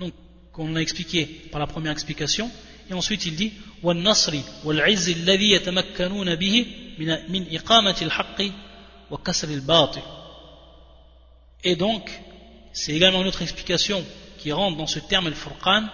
Donc, 0.00 0.12
qu'on 0.52 0.74
a 0.74 0.80
expliqué 0.80 1.24
par 1.52 1.60
la 1.60 1.68
première 1.68 1.92
explication, 1.92 2.50
et 2.90 2.94
ensuite 2.94 3.26
il 3.26 3.36
dit 3.36 3.52
وَالنَّصْرِ 3.82 4.34
وَالْعِزِّ 4.64 5.08
الَّذِي 5.10 5.50
يَتَمَكَّنُونَ 5.52 6.34
بِهِ 6.34 6.66
مِنْ 7.28 7.46
إِقَامَةِ 7.54 7.96
الْحَقِّ 8.02 8.42
وَكَسْرِ 9.10 9.48
الْبَاطِلِ 9.50 10.02
et 11.64 11.76
donc, 11.76 12.10
c'est 12.72 12.92
également 12.92 13.22
une 13.22 13.28
autre 13.28 13.42
explication 13.42 14.04
qui 14.38 14.52
rentre 14.52 14.76
dans 14.76 14.86
ce 14.86 14.98
terme 14.98 15.26
al-furqan 15.26 15.84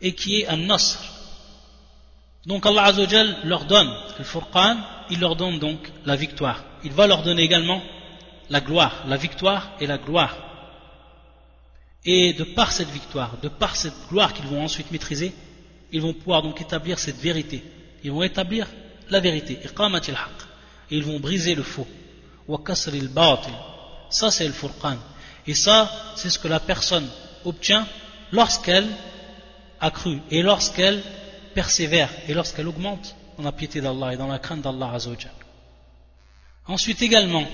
et 0.00 0.14
qui 0.14 0.40
est 0.40 0.48
an-nasr. 0.48 0.98
Donc 2.46 2.64
Allah 2.66 2.84
Azzawajal 2.84 3.36
leur 3.44 3.64
donne 3.64 3.92
le 4.18 4.24
furqan, 4.24 4.78
il 5.10 5.20
leur 5.20 5.36
donne 5.36 5.58
donc 5.58 5.90
la 6.04 6.16
victoire. 6.16 6.64
Il 6.84 6.92
va 6.92 7.06
leur 7.06 7.22
donner 7.22 7.42
également 7.42 7.82
la 8.48 8.60
gloire, 8.60 9.04
la 9.06 9.16
victoire 9.16 9.70
et 9.80 9.86
la 9.86 9.98
gloire. 9.98 10.36
Et 12.04 12.32
de 12.32 12.44
par 12.44 12.72
cette 12.72 12.88
victoire, 12.90 13.36
de 13.42 13.48
par 13.48 13.76
cette 13.76 14.08
gloire 14.08 14.32
qu'ils 14.32 14.46
vont 14.46 14.62
ensuite 14.62 14.90
maîtriser, 14.90 15.34
ils 15.92 16.00
vont 16.00 16.14
pouvoir 16.14 16.42
donc 16.42 16.60
établir 16.60 16.98
cette 16.98 17.18
vérité. 17.18 17.62
Ils 18.04 18.12
vont 18.12 18.22
établir 18.22 18.66
la 19.10 19.20
vérité, 19.20 19.58
et 20.90 20.96
ils 20.96 21.04
vont 21.04 21.18
briser 21.18 21.54
le 21.54 21.62
faux. 21.62 21.86
Ça, 24.10 24.30
c'est 24.30 24.46
le 24.46 24.52
furqan. 24.52 24.96
Et 25.46 25.54
ça, 25.54 25.90
c'est 26.14 26.30
ce 26.30 26.38
que 26.38 26.48
la 26.48 26.60
personne 26.60 27.06
obtient 27.44 27.86
lorsqu'elle 28.32 28.86
a 29.80 29.90
cru 29.90 30.18
et 30.30 30.42
lorsqu'elle 30.42 31.02
persévère 31.54 32.10
et 32.28 32.34
lorsqu'elle 32.34 32.68
augmente 32.68 33.16
dans 33.36 33.44
la 33.44 33.52
piété 33.52 33.80
d'Allah 33.80 34.14
et 34.14 34.16
dans 34.16 34.26
la 34.26 34.38
crainte 34.38 34.62
d'Allah 34.62 34.92
Azzawajal. 34.94 35.32
Ensuite 36.66 37.02
également, 37.02 37.44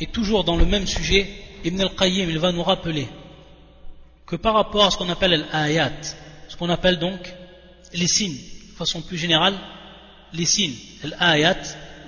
et 0.00 0.06
toujours 0.06 0.44
dans 0.44 0.56
le 0.56 0.64
même 0.64 0.86
sujet, 0.86 1.28
Ibn 1.64 1.80
al-Qayyim 1.80 2.30
il 2.30 2.38
va 2.38 2.52
nous 2.52 2.62
rappeler 2.62 3.08
que 4.26 4.36
par 4.36 4.54
rapport 4.54 4.84
à 4.84 4.90
ce 4.90 4.96
qu'on 4.96 5.08
appelle 5.10 5.44
l'ayat, 5.52 5.92
ce 6.48 6.56
qu'on 6.56 6.70
appelle 6.70 6.98
donc 6.98 7.32
les 7.92 8.06
signes, 8.06 8.38
de 8.70 8.76
façon 8.76 9.02
plus 9.02 9.18
générale, 9.18 9.54
les 10.32 10.46
signes, 10.46 10.74
l'ayat, 11.02 11.58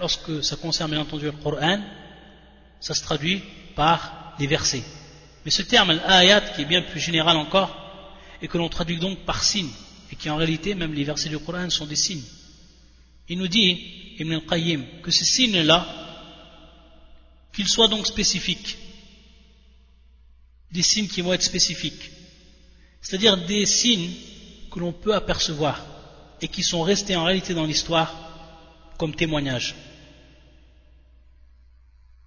lorsque 0.01 0.43
ça 0.43 0.57
concerne 0.57 0.91
bien 0.91 1.01
entendu 1.01 1.27
le 1.27 1.33
Coran, 1.33 1.81
ça 2.81 2.95
se 2.95 3.03
traduit 3.03 3.43
par 3.75 4.35
les 4.39 4.47
versets. 4.47 4.83
Mais 5.45 5.51
ce 5.51 5.63
terme, 5.63 5.93
l'ayat, 5.93 6.41
qui 6.41 6.63
est 6.63 6.67
bien 6.67 6.83
plus 6.83 7.01
général 7.01 7.37
encore, 7.37 7.86
et 8.43 8.49
que 8.49 8.59
l'on 8.59 8.69
traduit 8.69 8.99
donc 8.99 9.19
par 9.21 9.43
signe, 9.43 9.71
et 10.11 10.17
qui 10.17 10.31
en 10.31 10.37
réalité, 10.37 10.75
même 10.75 10.93
les 10.95 11.05
versets 11.05 11.29
du 11.29 11.39
Coran 11.39 11.71
sont 11.71 11.87
des 11.87 11.97
signes. 11.97 12.25
Il 13.29 13.39
nous 13.39 13.49
dit, 13.49 14.15
Ibn 14.19 14.33
al-Qayyim, 14.33 14.85
que 15.03 15.11
ces 15.11 15.25
signes-là, 15.25 15.87
qu'ils 17.53 17.69
soient 17.69 17.89
donc 17.89 18.07
spécifiques, 18.07 18.77
des 20.71 20.83
signes 20.83 21.09
qui 21.09 21.23
vont 21.23 21.33
être 21.33 21.43
spécifiques, 21.43 22.11
c'est-à-dire 23.01 23.37
des 23.47 23.67
signes 23.67 24.11
que 24.71 24.79
l'on 24.79 24.93
peut 24.93 25.15
apercevoir 25.15 25.85
et 26.41 26.49
qui 26.49 26.63
sont 26.63 26.83
restés 26.83 27.17
en 27.17 27.25
réalité 27.25 27.55
dans 27.55 27.65
l'histoire 27.65 28.15
comme 28.99 29.15
témoignage. 29.15 29.75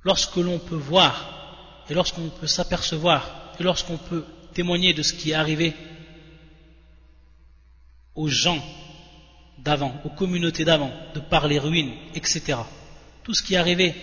Lorsque 0.03 0.37
l'on 0.37 0.59
peut 0.59 0.75
voir 0.75 1.83
et 1.89 1.93
lorsqu'on 1.93 2.29
peut 2.29 2.47
s'apercevoir 2.47 3.53
et 3.59 3.63
lorsqu'on 3.63 3.97
peut 3.97 4.25
témoigner 4.53 4.93
de 4.93 5.03
ce 5.03 5.13
qui 5.13 5.31
est 5.31 5.35
arrivé 5.35 5.73
aux 8.19 8.27
gens 8.27 8.61
d'avant, 9.59 9.93
aux 10.03 10.09
communautés 10.09 10.65
d'avant, 10.65 10.91
de 11.13 11.21
par 11.21 11.47
les 11.47 11.57
ruines, 11.57 11.93
etc. 12.13 12.57
Tout 13.23 13.33
ce 13.33 13.41
qui 13.41 13.53
est 13.53 13.57
arrivé 13.57 13.95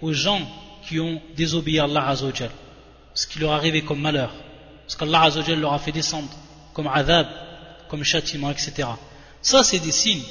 aux 0.00 0.12
gens 0.12 0.40
qui 0.86 1.00
ont 1.00 1.20
désobéi 1.36 1.80
à 1.80 1.84
Allah 1.84 2.06
Azzawajal, 2.06 2.52
ce 3.14 3.26
qui 3.26 3.40
leur 3.40 3.50
est 3.50 3.54
arrivé 3.56 3.82
comme 3.82 4.00
malheur, 4.00 4.32
ce 4.86 4.96
qu'Allah 4.96 5.22
Azzawajal 5.22 5.58
leur 5.58 5.72
a 5.72 5.80
fait 5.80 5.90
descendre 5.90 6.28
comme 6.72 6.86
adab, 6.86 7.26
comme 7.88 8.04
châtiment, 8.04 8.52
etc. 8.52 8.88
Ça, 9.42 9.64
c'est 9.64 9.80
des 9.80 9.90
signes 9.90 10.28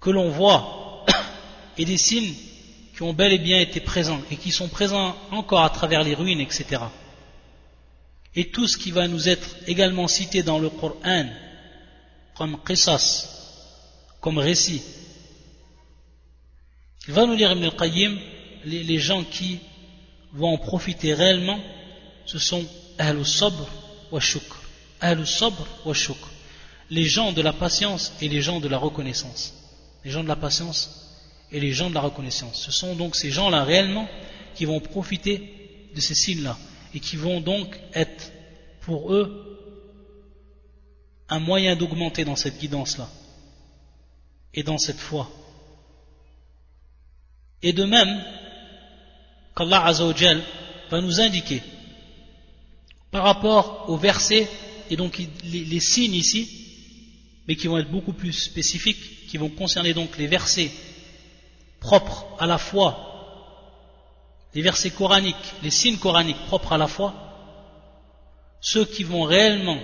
que 0.00 0.10
l'on 0.10 0.30
voit 0.30 1.04
et 1.78 1.84
des 1.84 1.98
signes 1.98 2.32
qui 2.94 3.02
ont 3.02 3.12
bel 3.12 3.32
et 3.32 3.38
bien 3.38 3.58
été 3.58 3.80
présents 3.80 4.20
et 4.30 4.36
qui 4.36 4.52
sont 4.52 4.68
présents 4.68 5.16
encore 5.32 5.64
à 5.64 5.70
travers 5.70 6.04
les 6.04 6.14
ruines, 6.14 6.40
etc. 6.40 6.80
Et 8.36 8.50
tout 8.50 8.68
ce 8.68 8.76
qui 8.76 8.90
va 8.90 9.08
nous 9.08 9.28
être 9.28 9.56
également 9.66 10.06
cité 10.06 10.42
dans 10.42 10.58
le 10.58 10.70
Coran 10.70 11.26
comme 12.34 12.58
qisas, 12.64 13.28
comme 14.20 14.38
récit. 14.38 14.82
Il 17.08 17.14
va 17.14 17.26
nous 17.26 17.34
lire 17.34 17.52
Ibn 17.52 17.64
al-Qayyim, 17.64 18.18
les, 18.64 18.98
gens 18.98 19.24
qui 19.24 19.58
vont 20.32 20.54
en 20.54 20.58
profiter 20.58 21.12
réellement, 21.12 21.58
ce 22.24 22.38
sont 22.38 22.64
Ahlus 22.98 23.24
Sabr 23.26 23.66
wa 24.10 24.20
Shukr. 24.20 24.56
Ahlus 25.00 25.26
Sabr 25.26 25.66
wa 25.84 25.92
Shukr. 25.92 26.28
Les 26.90 27.04
gens 27.04 27.32
de 27.32 27.42
la 27.42 27.52
patience 27.52 28.12
et 28.20 28.28
les 28.28 28.42
gens 28.42 28.60
de 28.60 28.68
la 28.68 28.78
reconnaissance. 28.78 29.54
Les 30.04 30.10
gens 30.10 30.22
de 30.22 30.28
la 30.28 30.36
patience 30.36 31.10
et 31.52 31.60
les 31.60 31.72
gens 31.72 31.90
de 31.90 31.94
la 31.94 32.00
reconnaissance. 32.00 32.62
Ce 32.62 32.72
sont 32.72 32.94
donc 32.94 33.16
ces 33.16 33.30
gens-là 33.30 33.64
réellement 33.64 34.08
qui 34.54 34.64
vont 34.64 34.80
profiter 34.80 35.90
de 35.94 36.00
ces 36.00 36.14
signes-là 36.14 36.56
et 36.94 37.00
qui 37.00 37.16
vont 37.16 37.40
donc 37.40 37.78
être 37.94 38.32
pour 38.80 39.12
eux 39.12 39.50
un 41.28 41.38
moyen 41.38 41.76
d'augmenter 41.76 42.24
dans 42.24 42.36
cette 42.36 42.58
guidance-là 42.58 43.08
et 44.52 44.62
dans 44.62 44.78
cette 44.78 44.98
foi. 44.98 45.30
Et 47.62 47.72
de 47.72 47.84
même 47.84 48.24
qu'Allah 49.54 49.86
Azzawajal 49.86 50.42
va 50.90 51.00
nous 51.00 51.20
indiquer 51.20 51.62
par 53.10 53.24
rapport 53.24 53.84
aux 53.88 53.96
versets 53.96 54.48
et 54.90 54.96
donc 54.96 55.22
les, 55.44 55.80
signes 55.80 56.14
ici, 56.14 56.48
mais 57.46 57.54
qui 57.54 57.68
vont 57.68 57.78
être 57.78 57.90
beaucoup 57.90 58.12
plus 58.12 58.32
spécifiques, 58.32 59.28
qui 59.28 59.36
vont 59.36 59.48
concerner 59.48 59.94
donc 59.94 60.18
les 60.18 60.26
versets 60.26 60.70
propres 61.78 62.26
à 62.38 62.46
la 62.46 62.58
foi, 62.58 63.09
les 64.54 64.62
versets 64.62 64.90
coraniques, 64.90 65.54
les 65.62 65.70
signes 65.70 65.98
coraniques 65.98 66.46
propres 66.46 66.72
à 66.72 66.78
la 66.78 66.88
foi, 66.88 67.14
ceux 68.60 68.84
qui 68.84 69.04
vont 69.04 69.22
réellement 69.22 69.78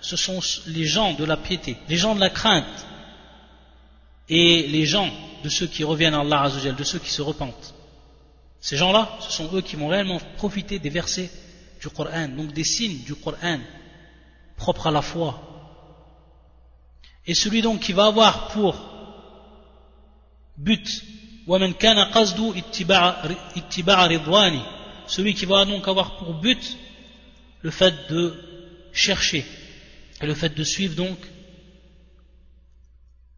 ce 0.00 0.16
sont 0.16 0.40
les 0.66 0.84
gens 0.84 1.14
de 1.14 1.24
la 1.24 1.36
piété, 1.36 1.76
les 1.88 1.96
gens 1.96 2.14
de 2.14 2.20
la 2.20 2.28
crainte 2.28 2.86
et 4.28 4.66
les 4.66 4.84
gens 4.84 5.08
de 5.42 5.48
ceux 5.48 5.66
qui 5.66 5.82
reviennent 5.82 6.14
à 6.14 6.20
Allah 6.20 6.50
de 6.50 6.84
ceux 6.84 6.98
qui 6.98 7.10
se 7.10 7.22
repentent. 7.22 7.74
Ces 8.60 8.76
gens-là, 8.76 9.16
ce 9.20 9.32
sont 9.32 9.48
eux 9.54 9.62
qui 9.62 9.76
vont 9.76 9.88
réellement 9.88 10.20
profiter 10.36 10.78
des 10.78 10.90
versets 10.90 11.30
du 11.80 11.88
Coran, 11.88 12.28
donc 12.28 12.52
des 12.52 12.64
signes 12.64 12.98
du 13.04 13.14
Coran 13.14 13.60
propres 14.56 14.88
à 14.88 14.90
la 14.90 15.02
foi. 15.02 15.40
Et 17.26 17.34
celui 17.34 17.62
donc 17.62 17.80
qui 17.80 17.92
va 17.92 18.06
avoir 18.06 18.48
pour 18.48 18.74
but 20.56 21.02
celui 25.06 25.34
qui 25.34 25.46
va 25.46 25.64
donc 25.64 25.86
avoir 25.86 26.16
pour 26.16 26.34
but 26.34 26.76
le 27.62 27.70
fait 27.70 27.94
de 28.10 28.34
chercher 28.92 29.44
et 30.20 30.26
le 30.26 30.34
fait 30.34 30.54
de 30.54 30.64
suivre 30.64 30.94
donc 30.96 31.18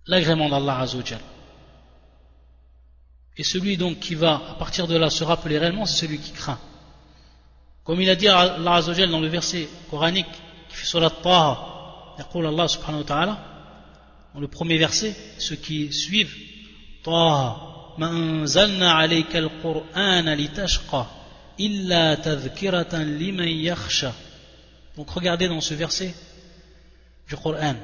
l'agrément 0.06 0.48
d'Allah 0.48 0.78
Azzawajal. 0.80 1.20
Et 3.36 3.44
celui 3.44 3.76
donc 3.76 3.98
qui 4.00 4.14
va 4.14 4.42
à 4.50 4.54
partir 4.54 4.86
de 4.86 4.96
là 4.96 5.10
se 5.10 5.22
rappeler 5.22 5.58
réellement, 5.58 5.84
c'est 5.84 6.06
celui 6.06 6.18
qui 6.18 6.32
craint. 6.32 6.58
Comme 7.84 8.00
il 8.00 8.10
a 8.10 8.16
dit 8.16 8.28
Allah 8.28 8.74
Azzawajal 8.74 9.10
dans 9.10 9.20
le 9.20 9.28
verset 9.28 9.68
coranique 9.90 10.26
qui 10.68 10.76
fait 10.76 10.86
sur 10.86 11.00
la 11.00 11.10
Taha, 11.10 12.16
Allah 12.18 12.68
subhanahu 12.68 13.00
wa 13.00 13.06
ta'ala, 13.06 13.38
dans 14.34 14.40
le 14.40 14.48
premier 14.48 14.78
verset, 14.78 15.14
ceux 15.38 15.56
qui 15.56 15.92
suivent 15.92 16.34
Taha, 17.02 17.94
ma 17.98 18.08
anzalna 18.08 18.96
alayka 18.96 19.38
al-Qur'ana 19.38 20.34
litashqa 20.34 21.06
illa 21.58 22.16
tadhkiratan 22.16 23.04
liman 23.18 23.48
yakhsha. 23.48 24.12
Donc 24.96 25.10
regardez 25.10 25.48
dans 25.48 25.60
ce 25.60 25.74
verset 25.74 26.14
du 27.28 27.36
Coran. 27.36 27.76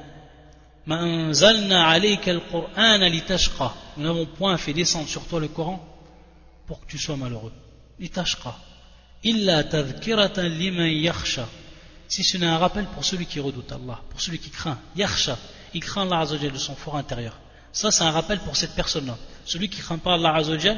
Nous 0.87 0.93
n'avons 4.03 4.25
point 4.25 4.57
fait 4.57 4.73
descendre 4.73 5.07
sur 5.07 5.25
toi 5.25 5.39
le 5.39 5.47
Coran 5.47 5.83
pour 6.67 6.81
que 6.81 6.85
tu 6.87 6.97
sois 6.97 7.15
malheureux. 7.17 7.53
Si 12.07 12.23
ce 12.23 12.37
n'est 12.37 12.45
un 12.45 12.57
rappel 12.57 12.85
pour 12.85 13.03
celui 13.03 13.25
qui 13.25 13.39
redoute 13.39 13.71
Allah, 13.71 13.99
pour 14.09 14.21
celui 14.21 14.37
qui 14.37 14.51
craint. 14.51 14.77
Yakhsha, 14.95 15.37
il 15.73 15.81
craint 15.81 16.07
Allah 16.11 16.25
de 16.25 16.57
son 16.57 16.75
fort 16.75 16.97
intérieur. 16.97 17.33
Ça, 17.75 17.91
c'est 17.91 18.03
un 18.03 18.11
rappel 18.11 18.39
pour 18.39 18.55
cette 18.55 18.73
personne-là. 18.73 19.17
Celui 19.43 19.67
qui 19.67 19.81
craint 19.81 19.97
pas 19.97 20.13
Allah 20.13 20.33
Azzawajal, 20.35 20.77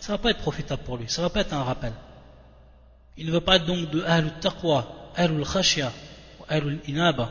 ça 0.00 0.12
va 0.12 0.18
pas 0.18 0.30
être 0.32 0.40
profitable 0.40 0.82
pour 0.82 0.96
lui. 0.96 1.04
Ça 1.08 1.22
va 1.22 1.30
pas 1.30 1.42
être 1.42 1.54
un 1.54 1.62
rappel. 1.62 1.92
Il 3.16 3.26
ne 3.26 3.30
veut 3.30 3.40
pas 3.40 3.54
être 3.56 3.66
donc 3.66 3.88
de 3.90 4.02
Ahlul 4.02 4.32
Taqwa, 4.40 5.12
Ahlul 5.14 5.46
Khashya, 5.46 5.92
Ahlul 6.48 6.80
Inaba. 6.88 7.30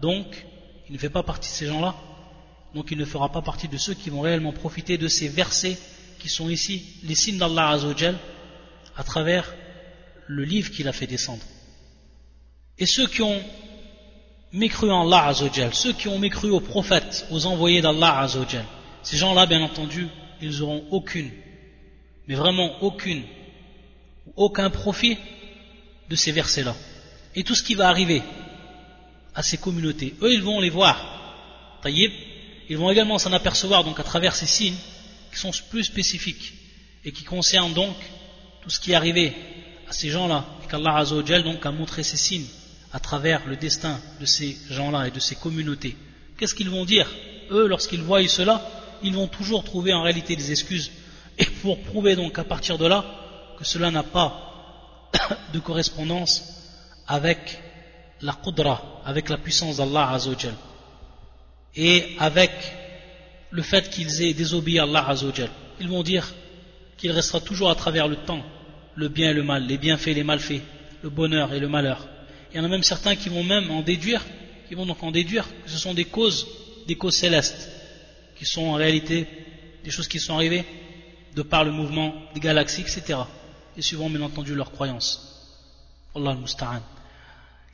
Donc, 0.00 0.46
il 0.88 0.92
ne 0.92 0.98
fait 0.98 1.10
pas 1.10 1.24
partie 1.24 1.50
de 1.50 1.54
ces 1.56 1.66
gens-là. 1.66 1.96
Donc, 2.72 2.92
il 2.92 2.98
ne 2.98 3.04
fera 3.04 3.32
pas 3.32 3.42
partie 3.42 3.66
de 3.66 3.76
ceux 3.76 3.94
qui 3.94 4.10
vont 4.10 4.20
réellement 4.20 4.52
profiter 4.52 4.96
de 4.96 5.08
ces 5.08 5.26
versets 5.26 5.76
qui 6.20 6.28
sont 6.28 6.48
ici, 6.48 7.00
les 7.02 7.16
signes 7.16 7.38
d'Allah 7.38 7.70
Azzawajal, 7.70 8.16
à 8.96 9.02
travers 9.02 9.52
le 10.28 10.44
livre 10.44 10.70
qu'il 10.70 10.86
a 10.86 10.92
fait 10.92 11.08
descendre. 11.08 11.42
Et 12.78 12.86
ceux 12.86 13.08
qui 13.08 13.22
ont 13.22 13.42
mécru 14.56 14.90
en 14.90 15.02
Allah 15.06 15.26
Azzawajal, 15.26 15.74
ceux 15.74 15.92
qui 15.92 16.08
ont 16.08 16.18
mécru 16.18 16.50
aux 16.50 16.60
prophètes, 16.60 17.26
aux 17.30 17.46
envoyés 17.46 17.82
d'Allah 17.82 18.20
Azzawajal, 18.20 18.64
ces 19.02 19.16
gens-là, 19.16 19.46
bien 19.46 19.62
entendu, 19.62 20.08
ils 20.40 20.58
n'auront 20.58 20.84
aucune, 20.90 21.30
mais 22.26 22.34
vraiment 22.34 22.82
aucune, 22.82 23.22
aucun 24.34 24.70
profit 24.70 25.18
de 26.08 26.16
ces 26.16 26.32
versets-là. 26.32 26.74
Et 27.34 27.44
tout 27.44 27.54
ce 27.54 27.62
qui 27.62 27.74
va 27.74 27.88
arriver 27.88 28.22
à 29.34 29.42
ces 29.42 29.58
communautés, 29.58 30.14
eux, 30.22 30.32
ils 30.32 30.42
vont 30.42 30.60
les 30.60 30.70
voir. 30.70 31.78
Taïb, 31.82 32.10
ils 32.68 32.78
vont 32.78 32.90
également 32.90 33.18
s'en 33.18 33.32
apercevoir 33.32 33.84
donc 33.84 34.00
à 34.00 34.02
travers 34.02 34.34
ces 34.34 34.46
signes 34.46 34.76
qui 35.30 35.38
sont 35.38 35.50
plus 35.70 35.84
spécifiques 35.84 36.54
et 37.04 37.12
qui 37.12 37.24
concernent 37.24 37.74
donc 37.74 37.94
tout 38.62 38.70
ce 38.70 38.80
qui 38.80 38.92
est 38.92 38.94
arrivé 38.94 39.34
à 39.88 39.92
ces 39.92 40.08
gens-là 40.08 40.46
et 40.64 40.70
qu'Allah 40.70 40.96
Azzawajal 40.96 41.42
donc 41.42 41.64
a 41.66 41.70
montré 41.70 42.02
ces 42.02 42.16
signes 42.16 42.46
à 42.92 43.00
travers 43.00 43.46
le 43.46 43.56
destin 43.56 43.98
de 44.20 44.26
ces 44.26 44.56
gens-là 44.70 45.08
et 45.08 45.10
de 45.10 45.20
ces 45.20 45.36
communautés. 45.36 45.96
Qu'est-ce 46.38 46.54
qu'ils 46.54 46.70
vont 46.70 46.84
dire? 46.84 47.08
Eux, 47.50 47.66
lorsqu'ils 47.66 48.02
voient 48.02 48.26
cela, 48.28 48.62
ils 49.02 49.14
vont 49.14 49.28
toujours 49.28 49.64
trouver 49.64 49.92
en 49.92 50.02
réalité 50.02 50.36
des 50.36 50.50
excuses 50.50 50.90
et 51.38 51.44
pour 51.44 51.80
prouver 51.82 52.16
donc 52.16 52.38
à 52.38 52.44
partir 52.44 52.78
de 52.78 52.86
là 52.86 53.04
que 53.58 53.64
cela 53.64 53.90
n'a 53.90 54.02
pas 54.02 55.08
de 55.52 55.58
correspondance 55.58 56.42
avec 57.06 57.60
la 58.22 58.32
qudra, 58.32 58.82
avec 59.04 59.28
la 59.28 59.38
puissance 59.38 59.76
d'Allah 59.76 60.10
Azzawajal 60.10 60.54
et 61.74 62.16
avec 62.18 62.50
le 63.50 63.62
fait 63.62 63.90
qu'ils 63.90 64.22
aient 64.22 64.34
désobéi 64.34 64.78
à 64.78 64.84
Allah 64.84 65.08
Azzawajal. 65.08 65.50
Ils 65.80 65.88
vont 65.88 66.02
dire 66.02 66.26
qu'il 66.96 67.12
restera 67.12 67.40
toujours 67.40 67.70
à 67.70 67.74
travers 67.74 68.08
le 68.08 68.16
temps 68.16 68.42
le 68.94 69.08
bien 69.08 69.30
et 69.30 69.34
le 69.34 69.42
mal, 69.42 69.66
les 69.66 69.76
bienfaits 69.76 70.08
et 70.08 70.14
les 70.14 70.24
malfaits, 70.24 70.62
le 71.02 71.10
bonheur 71.10 71.52
et 71.52 71.60
le 71.60 71.68
malheur. 71.68 72.06
Il 72.52 72.56
y 72.56 72.60
en 72.60 72.64
a 72.64 72.68
même 72.68 72.82
certains 72.82 73.16
qui 73.16 73.28
vont 73.28 73.44
même 73.44 73.70
en 73.70 73.82
déduire, 73.82 74.24
qui 74.68 74.74
vont 74.74 74.86
donc 74.86 75.02
en 75.02 75.10
déduire 75.10 75.46
que 75.64 75.70
ce 75.70 75.78
sont 75.78 75.94
des 75.94 76.04
causes, 76.04 76.46
des 76.86 76.96
causes 76.96 77.16
célestes, 77.16 77.70
qui 78.36 78.44
sont 78.44 78.62
en 78.62 78.74
réalité 78.74 79.26
des 79.84 79.90
choses 79.90 80.08
qui 80.08 80.18
sont 80.18 80.34
arrivées 80.34 80.64
de 81.34 81.42
par 81.42 81.64
le 81.64 81.70
mouvement 81.70 82.14
des 82.34 82.40
galaxies, 82.40 82.82
etc 82.82 83.18
et 83.76 83.82
suivant 83.82 84.08
bien 84.08 84.22
entendu 84.22 84.54
leurs 84.54 84.72
croyances. 84.72 85.20
Allah 86.14 86.30
al-Musta'an. 86.30 86.82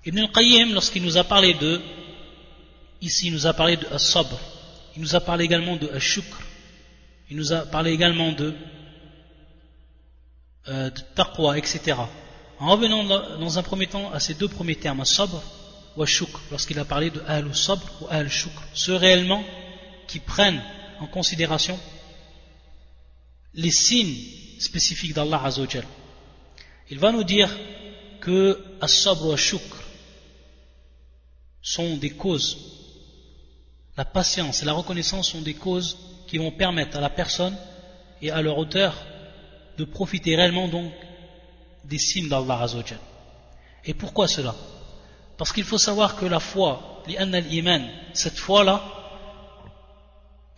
Ibn 0.04 0.18
al-Qayyim, 0.18 0.72
lorsqu'il 0.74 1.02
nous 1.02 1.16
a 1.16 1.24
parlé 1.24 1.54
de, 1.54 1.80
ici 3.00 3.28
il 3.28 3.32
nous 3.32 3.46
a 3.46 3.52
parlé 3.52 3.76
de 3.76 3.86
il 4.96 5.00
nous 5.00 5.14
a 5.14 5.20
parlé 5.20 5.44
également 5.44 5.76
de 5.76 5.88
as-shukr, 5.88 6.38
il 7.30 7.36
nous 7.36 7.52
a 7.52 7.60
parlé 7.60 7.92
également 7.92 8.32
de, 8.32 8.54
euh, 10.68 10.90
de 10.90 11.00
taqwa, 11.14 11.56
etc. 11.56 11.94
En 12.62 12.70
revenant 12.70 13.02
dans 13.02 13.58
un 13.58 13.62
premier 13.64 13.88
temps 13.88 14.12
à 14.12 14.20
ces 14.20 14.34
deux 14.34 14.46
premiers 14.46 14.76
termes, 14.76 15.00
as-sabr 15.00 15.42
ou 15.96 16.04
lorsqu'il 16.52 16.78
a 16.78 16.84
parlé 16.84 17.10
de 17.10 17.20
al-sabr 17.26 17.82
ou 18.00 18.06
al-shukr, 18.08 18.62
ceux 18.72 18.94
réellement 18.94 19.42
qui 20.06 20.20
prennent 20.20 20.62
en 21.00 21.08
considération 21.08 21.76
les 23.54 23.72
signes 23.72 24.14
spécifique 24.60 25.12
d'Allah 25.12 25.42
Azzawajal. 25.44 25.84
Il 26.88 27.00
va 27.00 27.10
nous 27.10 27.24
dire 27.24 27.50
que 28.20 28.62
as-sabr 28.80 29.36
shukr 29.36 29.82
sont 31.62 31.96
des 31.96 32.10
causes. 32.10 32.58
La 33.96 34.04
patience 34.04 34.62
et 34.62 34.66
la 34.66 34.72
reconnaissance 34.72 35.30
sont 35.30 35.42
des 35.42 35.54
causes 35.54 35.98
qui 36.28 36.38
vont 36.38 36.52
permettre 36.52 36.96
à 36.96 37.00
la 37.00 37.10
personne 37.10 37.56
et 38.20 38.30
à 38.30 38.40
leur 38.40 38.56
auteur 38.56 38.94
de 39.78 39.84
profiter 39.84 40.36
réellement 40.36 40.68
donc 40.68 40.92
des 41.84 41.98
signes 41.98 42.28
d'Allah 42.28 42.60
Azzawajal. 42.62 42.98
Et 43.84 43.94
pourquoi 43.94 44.28
cela? 44.28 44.54
Parce 45.36 45.52
qu'il 45.52 45.64
faut 45.64 45.78
savoir 45.78 46.16
que 46.16 46.26
la 46.26 46.40
foi, 46.40 47.02
iman 47.08 47.88
cette 48.12 48.38
foi-là, 48.38 48.82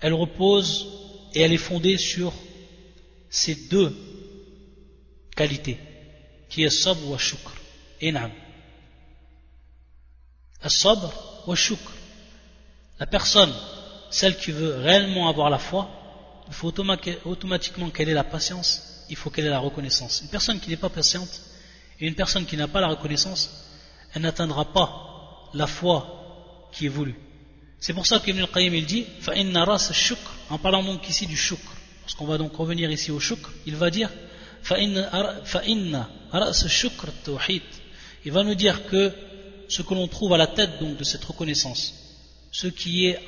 elle 0.01 0.13
repose 0.13 0.87
et 1.33 1.41
elle 1.41 1.53
est 1.53 1.57
fondée 1.57 1.97
sur 1.97 2.33
ces 3.31 3.55
deux 3.55 3.97
qualités, 5.35 5.79
qui 6.49 6.63
est 6.63 6.71
sabr 6.71 7.09
wa 7.09 7.19
shukr. 7.19 7.51
Inam. 8.01 8.31
Sabr 10.67 11.11
wa 11.47 11.57
shukr. 11.57 11.91
La 13.01 13.07
personne, 13.07 13.53
celle 14.11 14.37
qui 14.37 14.53
veut 14.53 14.77
réellement 14.77 15.29
avoir 15.29 15.51
la 15.51 15.59
foi, 15.59 15.89
il 16.47 16.55
faut 16.55 16.73
automatiquement 17.25 17.91
qu'elle 17.91 18.09
ait 18.09 18.15
la 18.15 18.25
patience, 18.25 18.94
il 19.11 19.17
faut 19.17 19.31
qu'elle 19.31 19.47
ait 19.47 19.51
la 19.51 19.59
reconnaissance. 19.59 20.21
Une 20.23 20.29
personne 20.29 20.61
qui 20.61 20.71
n'est 20.71 20.77
pas 20.77 20.89
patiente 20.89 21.43
et 22.01 22.07
une 22.07 22.15
personne 22.15 22.47
qui 22.47 22.57
n'a 22.57 22.69
pas 22.69 22.81
la 22.81 22.89
reconnaissance, 22.89 23.51
elle 24.15 24.23
n'atteindra 24.23 24.73
pas 24.73 25.51
la 25.55 25.67
foi 25.67 26.69
qui 26.73 26.87
est 26.87 26.89
voulue. 26.89 27.15
C'est 27.81 27.93
pour 27.93 28.07
ça 28.07 28.19
qu'Ibn 28.19 28.41
al-Qayyim 28.41 28.75
il 28.75 28.87
dit, 28.87 29.07
en 30.51 30.59
parlant 30.59 30.83
donc 30.83 31.09
ici 31.09 31.27
du 31.27 31.37
shukr, 31.37 31.71
Lorsqu'on 32.03 32.27
va 32.27 32.37
donc 32.37 32.55
revenir 32.57 32.91
ici 32.91 33.11
au 33.11 33.21
shukr, 33.21 33.51
il 33.67 33.77
va 33.77 33.91
dire 33.91 34.11
il 38.25 38.33
va 38.33 38.45
nous 38.45 38.55
dire 38.55 38.87
que 38.87 39.13
ce 39.69 39.83
que 39.83 39.95
l'on 39.95 40.09
trouve 40.09 40.33
à 40.33 40.39
la 40.39 40.47
tête 40.47 40.81
donc 40.81 40.97
de 40.97 41.05
cette 41.05 41.25
reconnaissance 41.25 41.95
ce 42.51 42.69
qui 42.69 43.07
est 43.07 43.19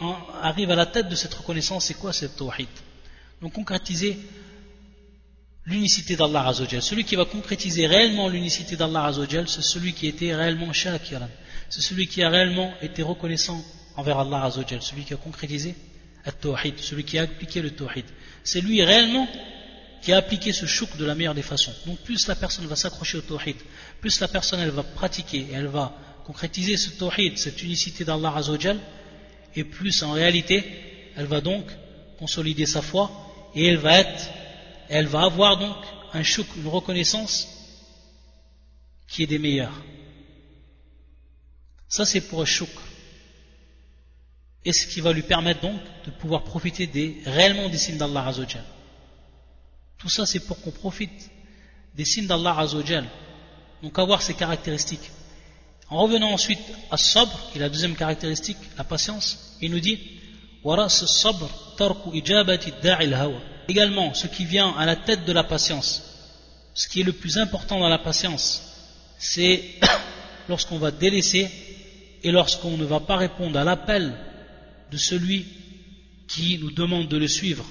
arrive 0.40 0.70
à 0.70 0.76
la 0.76 0.86
tête 0.86 1.08
de 1.08 1.14
cette 1.14 1.34
reconnaissance 1.34 1.86
c'est 1.86 1.94
quoi 1.94 2.12
cette 2.12 2.36
tawhid? 2.36 2.68
Donc 3.42 3.52
concrétiser 3.52 4.18
l'unicité 5.66 6.16
d'Allah 6.16 6.46
Azzawajal. 6.46 6.82
Celui 6.82 7.04
qui 7.04 7.16
va 7.16 7.24
concrétiser 7.24 7.86
réellement 7.86 8.28
l'unicité 8.28 8.76
d'Allah 8.76 9.06
Azzawajal 9.06 9.48
c'est 9.48 9.62
celui 9.62 9.92
qui 9.92 10.06
était 10.06 10.34
réellement 10.34 10.72
shakiran. 10.72 11.28
C'est 11.68 11.82
celui 11.82 12.06
qui 12.06 12.22
a 12.22 12.30
réellement 12.30 12.72
été 12.82 13.02
reconnaissant 13.02 13.62
envers 13.96 14.18
Allah 14.18 14.44
Azzawajal 14.44 14.82
celui 14.82 15.04
qui 15.04 15.14
a 15.14 15.16
concrétisé 15.16 15.74
le 16.24 16.32
tawhid 16.32 16.78
celui 16.78 17.04
qui 17.04 17.18
a 17.18 17.22
appliqué 17.22 17.60
le 17.62 17.70
tawhid. 17.70 18.04
C'est 18.44 18.60
lui 18.60 18.82
réellement 18.82 19.28
qui 20.02 20.12
a 20.12 20.18
appliqué 20.18 20.52
ce 20.52 20.66
chouk 20.66 20.96
de 20.96 21.04
la 21.04 21.14
meilleure 21.14 21.34
des 21.34 21.42
façons. 21.42 21.72
Donc 21.84 21.98
plus 21.98 22.28
la 22.28 22.36
personne 22.36 22.66
va 22.66 22.76
s'accrocher 22.76 23.18
au 23.18 23.22
tawhid, 23.22 23.56
plus 24.00 24.20
la 24.20 24.28
personne 24.28 24.60
elle 24.60 24.70
va 24.70 24.84
pratiquer 24.84 25.38
et 25.50 25.52
elle 25.54 25.66
va 25.66 25.92
concrétiser 26.24 26.76
ce 26.76 26.90
tawhid, 26.90 27.38
cette 27.38 27.62
unicité 27.62 28.04
d'Allah 28.04 28.32
Azzawajal, 28.36 28.78
et 29.56 29.64
plus 29.64 30.02
en 30.04 30.12
réalité 30.12 30.64
elle 31.16 31.26
va 31.26 31.40
donc 31.40 31.64
consolider 32.18 32.66
sa 32.66 32.82
foi 32.82 33.10
et 33.54 33.66
elle 33.66 33.78
va 33.78 33.98
être, 33.98 34.28
elle 34.88 35.06
va 35.06 35.22
avoir 35.22 35.56
donc 35.56 35.76
un 36.12 36.22
chouk, 36.22 36.46
une 36.56 36.68
reconnaissance 36.68 37.48
qui 39.08 39.22
est 39.22 39.26
des 39.26 39.38
meilleurs. 39.38 39.82
Ça 41.88 42.04
c'est 42.04 42.22
pour 42.22 42.42
un 42.42 42.46
chouk. 42.46 42.70
Et 44.64 44.72
ce 44.72 44.86
qui 44.88 45.00
va 45.00 45.12
lui 45.12 45.22
permettre 45.22 45.60
donc 45.60 45.80
de 46.04 46.10
pouvoir 46.10 46.42
profiter 46.42 46.88
des, 46.88 47.18
réellement 47.24 47.68
des 47.68 47.78
signes 47.78 47.98
d'Allah 47.98 48.26
Azzawajal. 48.26 48.64
Tout 49.98 50.08
ça, 50.08 50.26
c'est 50.26 50.40
pour 50.40 50.60
qu'on 50.60 50.72
profite 50.72 51.30
des 51.94 52.04
signes 52.04 52.26
d'Allah 52.26 52.58
Azzawajal. 52.58 53.08
Donc 53.82 53.96
avoir 53.98 54.22
ces 54.22 54.34
caractéristiques. 54.34 55.12
En 55.88 56.02
revenant 56.02 56.32
ensuite 56.32 56.58
à 56.90 56.96
sabr, 56.96 57.50
qui 57.52 57.58
est 57.58 57.60
la 57.60 57.68
deuxième 57.68 57.94
caractéristique, 57.94 58.56
la 58.76 58.82
patience, 58.82 59.56
il 59.60 59.70
nous 59.70 59.78
dit 59.78 60.00
Également, 63.68 64.14
ce 64.14 64.26
qui 64.26 64.44
vient 64.44 64.70
à 64.76 64.86
la 64.86 64.96
tête 64.96 65.24
de 65.24 65.32
la 65.32 65.44
patience, 65.44 66.02
ce 66.74 66.88
qui 66.88 67.00
est 67.00 67.04
le 67.04 67.12
plus 67.12 67.38
important 67.38 67.80
dans 67.80 67.88
la 67.88 67.98
patience, 67.98 68.62
c'est 69.18 69.62
lorsqu'on 70.48 70.78
va 70.78 70.90
délaisser 70.90 71.50
et 72.22 72.30
lorsqu'on 72.30 72.76
ne 72.76 72.84
va 72.84 73.00
pas 73.00 73.16
répondre 73.16 73.58
à 73.58 73.64
l'appel 73.64 74.14
de 74.90 74.96
celui 74.96 75.46
qui 76.28 76.58
nous 76.58 76.70
demande 76.70 77.08
de 77.08 77.16
le 77.16 77.28
suivre, 77.28 77.64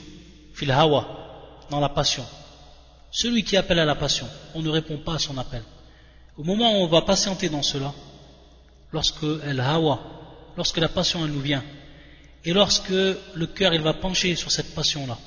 fil 0.53 0.71
hawa, 0.71 1.07
dans 1.69 1.79
la 1.79 1.89
passion. 1.89 2.25
Celui 3.11 3.43
qui 3.43 3.55
appelle 3.55 3.79
à 3.79 3.85
la 3.85 3.95
passion, 3.95 4.27
on 4.53 4.61
ne 4.61 4.69
répond 4.69 4.97
pas 4.97 5.15
à 5.15 5.19
son 5.19 5.37
appel. 5.37 5.63
Au 6.37 6.43
moment 6.43 6.73
où 6.73 6.83
on 6.83 6.87
va 6.87 7.01
patienter 7.01 7.47
dans 7.49 7.63
cela, 7.63 7.93
lorsque 8.91 9.25
elle 9.45 9.61
hawa, 9.61 10.01
lorsque 10.57 10.77
la 10.77 10.89
passion 10.89 11.25
nous 11.25 11.39
vient, 11.39 11.63
et 12.43 12.53
lorsque 12.53 12.89
le 12.89 13.47
cœur 13.47 13.73
va 13.81 13.93
pencher 13.93 14.35
sur 14.35 14.51
cette 14.51 14.75
passion-là, 14.75 15.17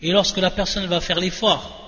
et 0.00 0.12
lorsque 0.12 0.38
la 0.38 0.50
personne 0.50 0.86
va 0.86 1.00
faire 1.00 1.18
l'effort 1.18 1.80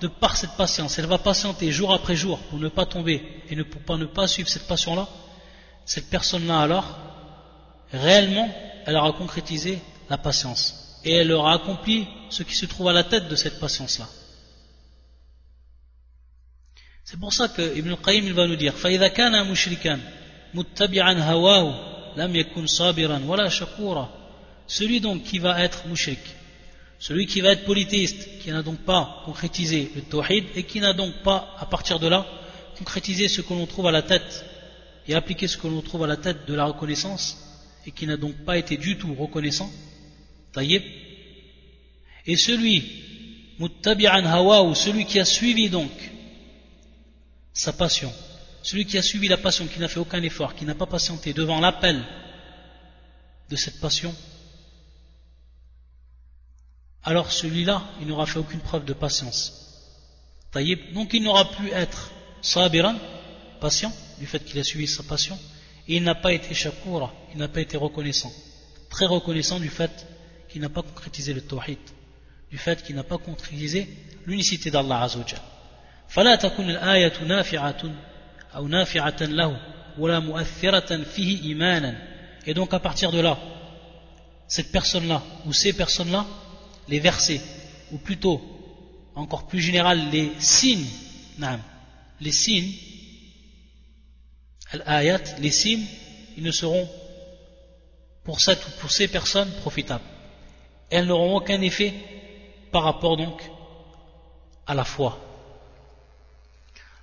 de 0.00 0.08
par 0.08 0.36
cette 0.36 0.52
patience, 0.52 0.98
elle 0.98 1.06
va 1.06 1.18
patienter 1.18 1.70
jour 1.70 1.94
après 1.94 2.16
jour 2.16 2.38
pour 2.50 2.58
ne 2.58 2.68
pas 2.68 2.86
tomber 2.86 3.22
et 3.48 3.56
ne, 3.56 3.62
pour 3.62 3.98
ne 3.98 4.04
pas 4.04 4.26
suivre 4.26 4.48
cette 4.48 4.66
passion-là, 4.66 5.08
cette 5.84 6.10
personne-là 6.10 6.60
alors, 6.60 6.98
réellement, 7.92 8.52
elle 8.84 8.96
aura 8.96 9.12
concrétisé 9.12 9.78
la 10.10 10.18
patience 10.18 11.00
et 11.04 11.12
elle 11.12 11.32
aura 11.32 11.54
accompli 11.54 12.06
ce 12.30 12.42
qui 12.42 12.54
se 12.54 12.66
trouve 12.66 12.88
à 12.88 12.92
la 12.92 13.04
tête 13.04 13.28
de 13.28 13.36
cette 13.36 13.60
patience-là. 13.60 14.06
C'est 17.04 17.18
pour 17.18 17.32
ça 17.32 17.48
que 17.48 17.76
Ibn 17.76 17.90
al-Qayyim 17.90 18.26
il 18.26 18.34
va 18.34 18.46
nous 18.46 18.56
dire 18.56 18.74
فَإِذَا 18.74 19.08
كَانَ 19.08 19.50
مُشْرِكًا 19.50 20.00
مُتَّبِعًا 20.54 21.14
هَوَاهُ 21.14 21.92
لَمْ 22.16 22.36
يَكُنْ 22.36 22.66
صَابِرًا 22.66 23.20
وَلَا 23.26 23.48
شَكُورًا 23.48 24.08
Celui 24.66 25.00
donc 25.00 25.24
qui 25.24 25.38
va 25.38 25.60
être 25.62 25.86
mushrik, 25.86 26.20
celui 26.99 27.27
qui 27.27 27.41
va 27.41 27.51
être 27.51 27.65
polythéiste, 27.65 28.39
qui 28.39 28.51
n'a 28.51 28.63
donc 28.63 28.79
pas 28.79 29.21
concrétisé 29.25 29.91
le 29.95 30.01
tawhid 30.01 30.45
et 30.55 30.63
qui 30.63 30.79
n'a 30.79 30.93
donc 30.93 31.13
pas, 31.23 31.55
à 31.59 31.65
partir 31.65 31.99
de 31.99 32.07
là, 32.07 32.25
concrétisé 32.77 33.27
ce 33.27 33.41
que 33.41 33.53
l'on 33.53 33.65
trouve 33.65 33.87
à 33.87 33.91
la 33.91 34.01
tête 34.01 34.45
et 35.07 35.15
appliqué 35.15 35.47
ce 35.47 35.57
que 35.57 35.67
l'on 35.67 35.81
trouve 35.81 36.03
à 36.03 36.07
la 36.07 36.17
tête 36.17 36.45
de 36.47 36.53
la 36.53 36.65
reconnaissance 36.65 37.37
et 37.85 37.91
qui 37.91 38.05
n'a 38.07 38.17
donc 38.17 38.35
pas 38.45 38.57
été 38.57 38.77
du 38.77 38.97
tout 38.97 39.13
reconnaissant, 39.13 39.71
et 42.25 42.35
celui, 42.35 42.83
muttabi'an 43.59 44.25
hawa, 44.25 44.63
ou 44.63 44.75
celui 44.75 45.05
qui 45.05 45.19
a 45.19 45.25
suivi 45.25 45.69
donc 45.69 45.91
sa 47.53 47.73
passion, 47.73 48.11
celui 48.63 48.85
qui 48.85 48.97
a 48.97 49.01
suivi 49.01 49.27
la 49.27 49.37
passion, 49.37 49.67
qui 49.67 49.79
n'a 49.79 49.87
fait 49.87 49.99
aucun 49.99 50.21
effort, 50.23 50.55
qui 50.55 50.65
n'a 50.65 50.75
pas 50.75 50.85
patienté 50.85 51.33
devant 51.33 51.59
l'appel 51.59 52.03
de 53.49 53.55
cette 53.55 53.79
passion, 53.79 54.13
alors 57.06 57.32
celui-là, 57.32 57.82
il 58.00 58.06
n'aura 58.06 58.26
fait 58.26 58.38
aucune 58.38 58.60
preuve 58.60 58.84
de 58.84 58.92
patience. 58.92 59.58
Donc 60.94 61.14
il 61.14 61.22
n'aura 61.22 61.50
pu 61.50 61.70
être 61.70 62.10
sabiran, 62.42 62.94
patient, 63.60 63.92
du 64.18 64.26
fait 64.26 64.44
qu'il 64.44 64.58
a 64.60 64.64
suivi 64.64 64.86
sa 64.86 65.02
passion, 65.02 65.38
et 65.88 65.96
il 65.96 66.02
n'a 66.02 66.14
pas 66.14 66.32
été 66.32 66.54
shakura, 66.54 67.12
il 67.32 67.38
n'a 67.38 67.48
pas 67.48 67.60
été 67.60 67.76
reconnaissant, 67.76 68.32
très 68.90 69.06
reconnaissant 69.06 69.58
du 69.58 69.68
fait 69.68 70.06
qui 70.48 70.60
n'a 70.60 70.68
pas 70.68 70.82
concrétisé 70.82 71.32
le 71.32 71.40
tawhid, 71.40 71.78
du 72.50 72.58
fait 72.58 72.82
qu'il 72.82 72.94
n'a 72.94 73.04
pas 73.04 73.18
concrétisé 73.18 73.88
l'unicité 74.26 74.70
d'Allah 74.70 75.02
Azzawajal. 75.02 75.40
فلا 76.12 76.34
تكون 76.34 76.70
الآية 76.70 77.24
نافعة 77.24 77.82
أو 78.54 78.68
نافعة 78.68 79.16
له 79.20 79.56
ولا 79.98 80.18
مؤثرة 80.18 81.02
فيه 81.02 81.42
إيمانا 81.42 82.12
et 82.46 82.54
donc 82.54 82.74
à 82.74 82.80
partir 82.80 83.12
de 83.12 83.20
là 83.20 83.38
cette 84.48 84.70
personne-là 84.72 85.22
ou 85.46 85.52
ces 85.52 85.72
personnes-là 85.72 86.26
les 86.87 86.99
versets 86.99 87.41
ou 87.91 87.97
plutôt 87.97 88.41
encore 89.15 89.47
plus 89.47 89.61
général 89.61 90.09
les 90.11 90.31
signes 90.39 90.85
les 92.19 92.31
signes 92.31 92.71
les 95.39 95.51
signes 95.51 95.85
ils 96.37 96.43
ne 96.43 96.51
seront 96.51 96.87
pour 98.23 98.39
cette 98.41 98.65
ou 98.67 98.71
pour 98.79 98.91
ces 98.91 99.07
personnes 99.07 99.51
profitables 99.61 100.03
elles 100.89 101.05
n'auront 101.05 101.35
aucun 101.37 101.61
effet 101.61 101.93
par 102.71 102.83
rapport 102.83 103.17
donc 103.17 103.41
à 104.65 104.73
la 104.73 104.83
foi. 104.83 105.17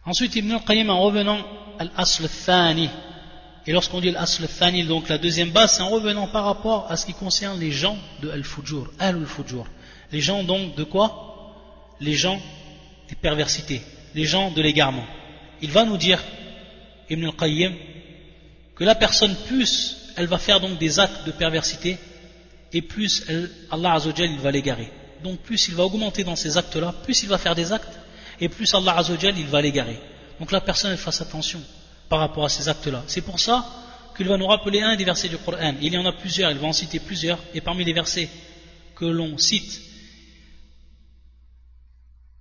Ensuite, 0.05 0.37
Ibn 0.37 0.53
al-Qayyim, 0.53 0.91
en 0.91 1.01
revenant 1.01 1.39
à 1.79 1.85
l'asl 1.85 2.29
thani, 2.29 2.91
et 3.67 3.73
lorsqu'on 3.73 4.01
dit 4.01 4.11
l'asl 4.11 4.47
thani, 4.47 4.85
donc 4.85 5.09
la 5.09 5.17
deuxième 5.17 5.51
base, 5.51 5.75
c'est 5.77 5.83
en 5.83 5.89
revenant 5.89 6.27
par 6.27 6.45
rapport 6.45 6.87
à 6.91 6.97
ce 6.97 7.07
qui 7.07 7.15
concerne 7.15 7.59
les 7.59 7.71
gens 7.71 7.97
de 8.23 8.31
al-fujur, 8.31 8.93
al-fujur. 8.99 9.67
Les 10.13 10.21
gens 10.21 10.43
donc 10.43 10.75
de 10.75 10.85
quoi? 10.85 11.95
Les 12.01 12.15
gens 12.15 12.41
des 13.09 13.15
perversités, 13.15 13.81
les 14.15 14.25
gens 14.25 14.51
de 14.51 14.61
l'égarement. 14.61 15.07
Il 15.63 15.71
va 15.71 15.85
nous 15.85 15.97
dire, 15.97 16.23
Ibn 17.09 17.25
al-Qayyim, 17.25 17.73
que 18.77 18.85
la 18.85 18.95
personne 18.95 19.35
plus, 19.47 19.97
elle 20.17 20.27
va 20.27 20.37
faire 20.37 20.61
donc 20.61 20.79
des 20.79 21.01
actes 21.01 21.25
de 21.25 21.31
perversité, 21.31 21.97
et 22.73 22.83
plus 22.83 23.25
Allah 23.71 23.95
Azzawajal 23.95 24.31
il 24.31 24.41
va 24.41 24.51
l'égarer. 24.51 24.91
Donc 25.23 25.39
plus 25.39 25.69
il 25.69 25.75
va 25.75 25.85
augmenter 25.85 26.23
dans 26.23 26.37
ces 26.37 26.59
actes-là, 26.59 26.95
plus 27.05 27.23
il 27.23 27.31
va 27.31 27.39
faire 27.39 27.55
des 27.55 27.73
actes, 27.73 27.99
et 28.41 28.51
plus 28.51 28.75
Allah 28.75 28.99
Azzawajal 28.99 29.39
il 29.39 29.47
va 29.47 29.63
l'égarer. 29.63 29.99
Donc 30.39 30.53
la 30.53 30.61
personne 30.61 30.91
elle 30.91 30.99
fasse 30.99 31.23
attention 31.23 31.63
par 32.08 32.20
rapport 32.20 32.46
à 32.46 32.50
ces 32.50 32.68
actes-là. 32.68 33.04
C'est 33.08 33.22
pour 33.22 33.40
ça 33.40 33.66
qu'il 34.16 34.28
va 34.28 34.38
nous 34.38 34.48
rappeler 34.48 34.82
un 34.82 34.96
des 34.96 35.06
versets 35.06 35.30
du 35.30 35.38
Coran. 35.38 35.76
Il 35.82 35.94
y 35.94 35.98
en 35.98 36.06
a 36.06 36.14
plusieurs, 36.14 36.52
il 36.52 36.58
va 36.58 36.68
en 36.68 36.74
citer 36.74 37.00
plusieurs, 37.00 37.40
et 37.54 37.62
parmi 37.62 37.84
les 37.84 37.94
versets 37.94 38.30
que 38.96 39.06
l'on 39.06 39.38
cite 39.38 39.82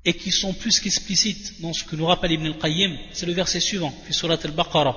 et 0.04 0.14
qui 0.14 0.30
sont 0.30 0.54
plus 0.54 0.80
qu'explicites 0.80 1.60
dans 1.60 1.72
ce 1.72 1.84
que 1.84 1.94
nous 1.94 2.06
rappelle 2.06 2.32
Ibn 2.32 2.46
al-Qayyim, 2.46 2.96
c'est 3.12 3.26
le 3.26 3.32
verset 3.32 3.60
suivant, 3.60 3.92
fi 4.04 4.14
surat 4.14 4.38
al-Baqarah, 4.42 4.96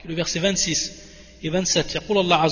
qui 0.00 0.06
est 0.06 0.10
le 0.10 0.14
verset 0.14 0.38
26 0.38 0.92
et 1.42 1.48
27. 1.48 1.98
Allah 2.10 2.46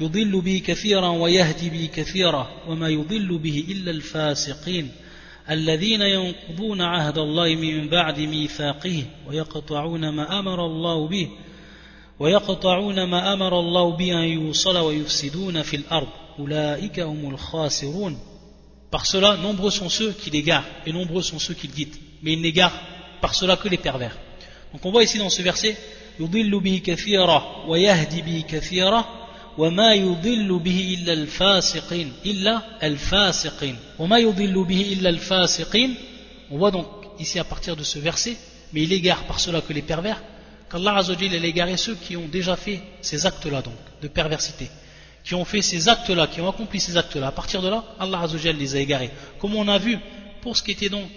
يضل 0.00 0.40
به 0.40 0.62
كثيرا 0.66 1.08
ويهدي 1.08 1.70
به 1.70 1.90
كثيرا 1.94 2.62
وما 2.66 2.88
يضل 2.88 3.38
به 3.38 3.64
إلا 3.68 3.90
الفاسقين 3.90 4.90
الذين 5.49 6.01
ينقضون 6.01 6.81
عهد 6.81 7.17
الله 7.17 7.55
من 7.55 7.89
بعد 7.89 8.19
ميثاقه 8.19 9.03
ويقطعون 9.27 10.09
ما 10.09 10.39
أمر 10.39 10.65
الله 10.65 11.07
به 11.07 11.29
ويقطعون 12.19 13.03
ما 13.03 13.33
أمر 13.33 13.59
الله 13.59 13.97
به 13.97 14.13
أن 14.13 14.27
يوصل 14.27 14.77
ويفسدون 14.77 15.61
في 15.61 15.75
الأرض 15.75 16.07
أولئك 16.39 16.99
هم 16.99 17.29
الخاسرون 17.29 18.17
Par 18.91 19.07
cela, 19.07 19.37
nombreux 19.37 19.71
sont 19.71 19.89
ceux 19.89 20.11
qui 20.11 20.29
l'égarent 20.29 20.67
et 20.85 20.93
nombreux 20.93 21.23
sont 21.23 21.39
ceux 21.39 21.55
qui 21.55 21.67
le 21.67 21.73
guident. 21.73 21.97
Mais 22.21 22.33
ils 22.33 22.41
n'égarent 22.41 22.79
par 23.21 23.33
cela 23.33 23.55
que 23.55 23.67
les 23.67 23.77
pervers. 23.77 24.15
Donc 24.71 24.85
on 24.85 24.91
voit 24.91 25.01
ici 25.01 25.17
dans 25.17 25.31
ce 25.31 25.41
verset, 25.41 25.75
يضل 26.19 26.59
به 26.59 26.81
كثيرا 26.85 27.65
ويهدي 27.67 28.21
به 28.21 28.43
كثيرا 28.49 29.22
وما 29.58 29.94
يضل 29.94 30.58
به 30.58 30.98
إلا 30.98 31.12
الفاسقين 31.12 32.12
إلا 32.26 32.62
الفاسقين 32.82 33.76
وما 33.98 34.18
يضل 34.18 34.64
به 34.64 34.92
إلا 34.92 35.08
الفاسقين 35.10 35.94
on 36.50 36.56
voit 36.56 36.70
donc 36.70 36.86
ici 37.18 37.38
à 37.38 37.44
partir 37.44 37.76
de 37.76 37.82
ce 37.82 37.98
verset, 37.98 38.36
mais 38.72 38.82
il 38.82 38.92
égare 38.92 39.24
par 39.24 39.40
cela 39.40 39.60
que 39.60 39.72
les 39.72 39.82
pervers, 39.82 40.22
qu'Allah 40.70 40.96
Azzawajal 40.96 41.44
a 41.44 41.46
égaré 41.46 41.76
ceux 41.76 41.94
qui 41.94 42.16
ont 42.16 42.28
déjà 42.28 42.56
fait 42.56 42.80
ces 43.00 43.26
actes-là 43.26 43.62
donc, 43.62 43.74
de 44.02 44.08
perversité, 44.08 44.68
qui 45.24 45.34
ont 45.34 45.44
fait 45.44 45.62
ces 45.62 45.88
actes-là, 45.88 46.26
qui 46.26 46.40
ont 46.40 46.48
accompli 46.48 46.80
ces 46.80 46.96
actes-là. 46.96 47.28
À 47.28 47.32
partir 47.32 47.60
de 47.60 47.68
là, 47.68 47.84
Allah 47.98 48.20
Azzawajal 48.20 48.56
les 48.56 48.76
a 48.76 48.80
égarés. 48.80 49.10
Comme 49.38 49.56
on 49.56 49.68
a 49.68 49.78
vu, 49.78 49.98
pour 50.40 50.56
ce 50.56 50.62
qui 50.62 50.70
était 50.70 50.88
donc 50.88 51.08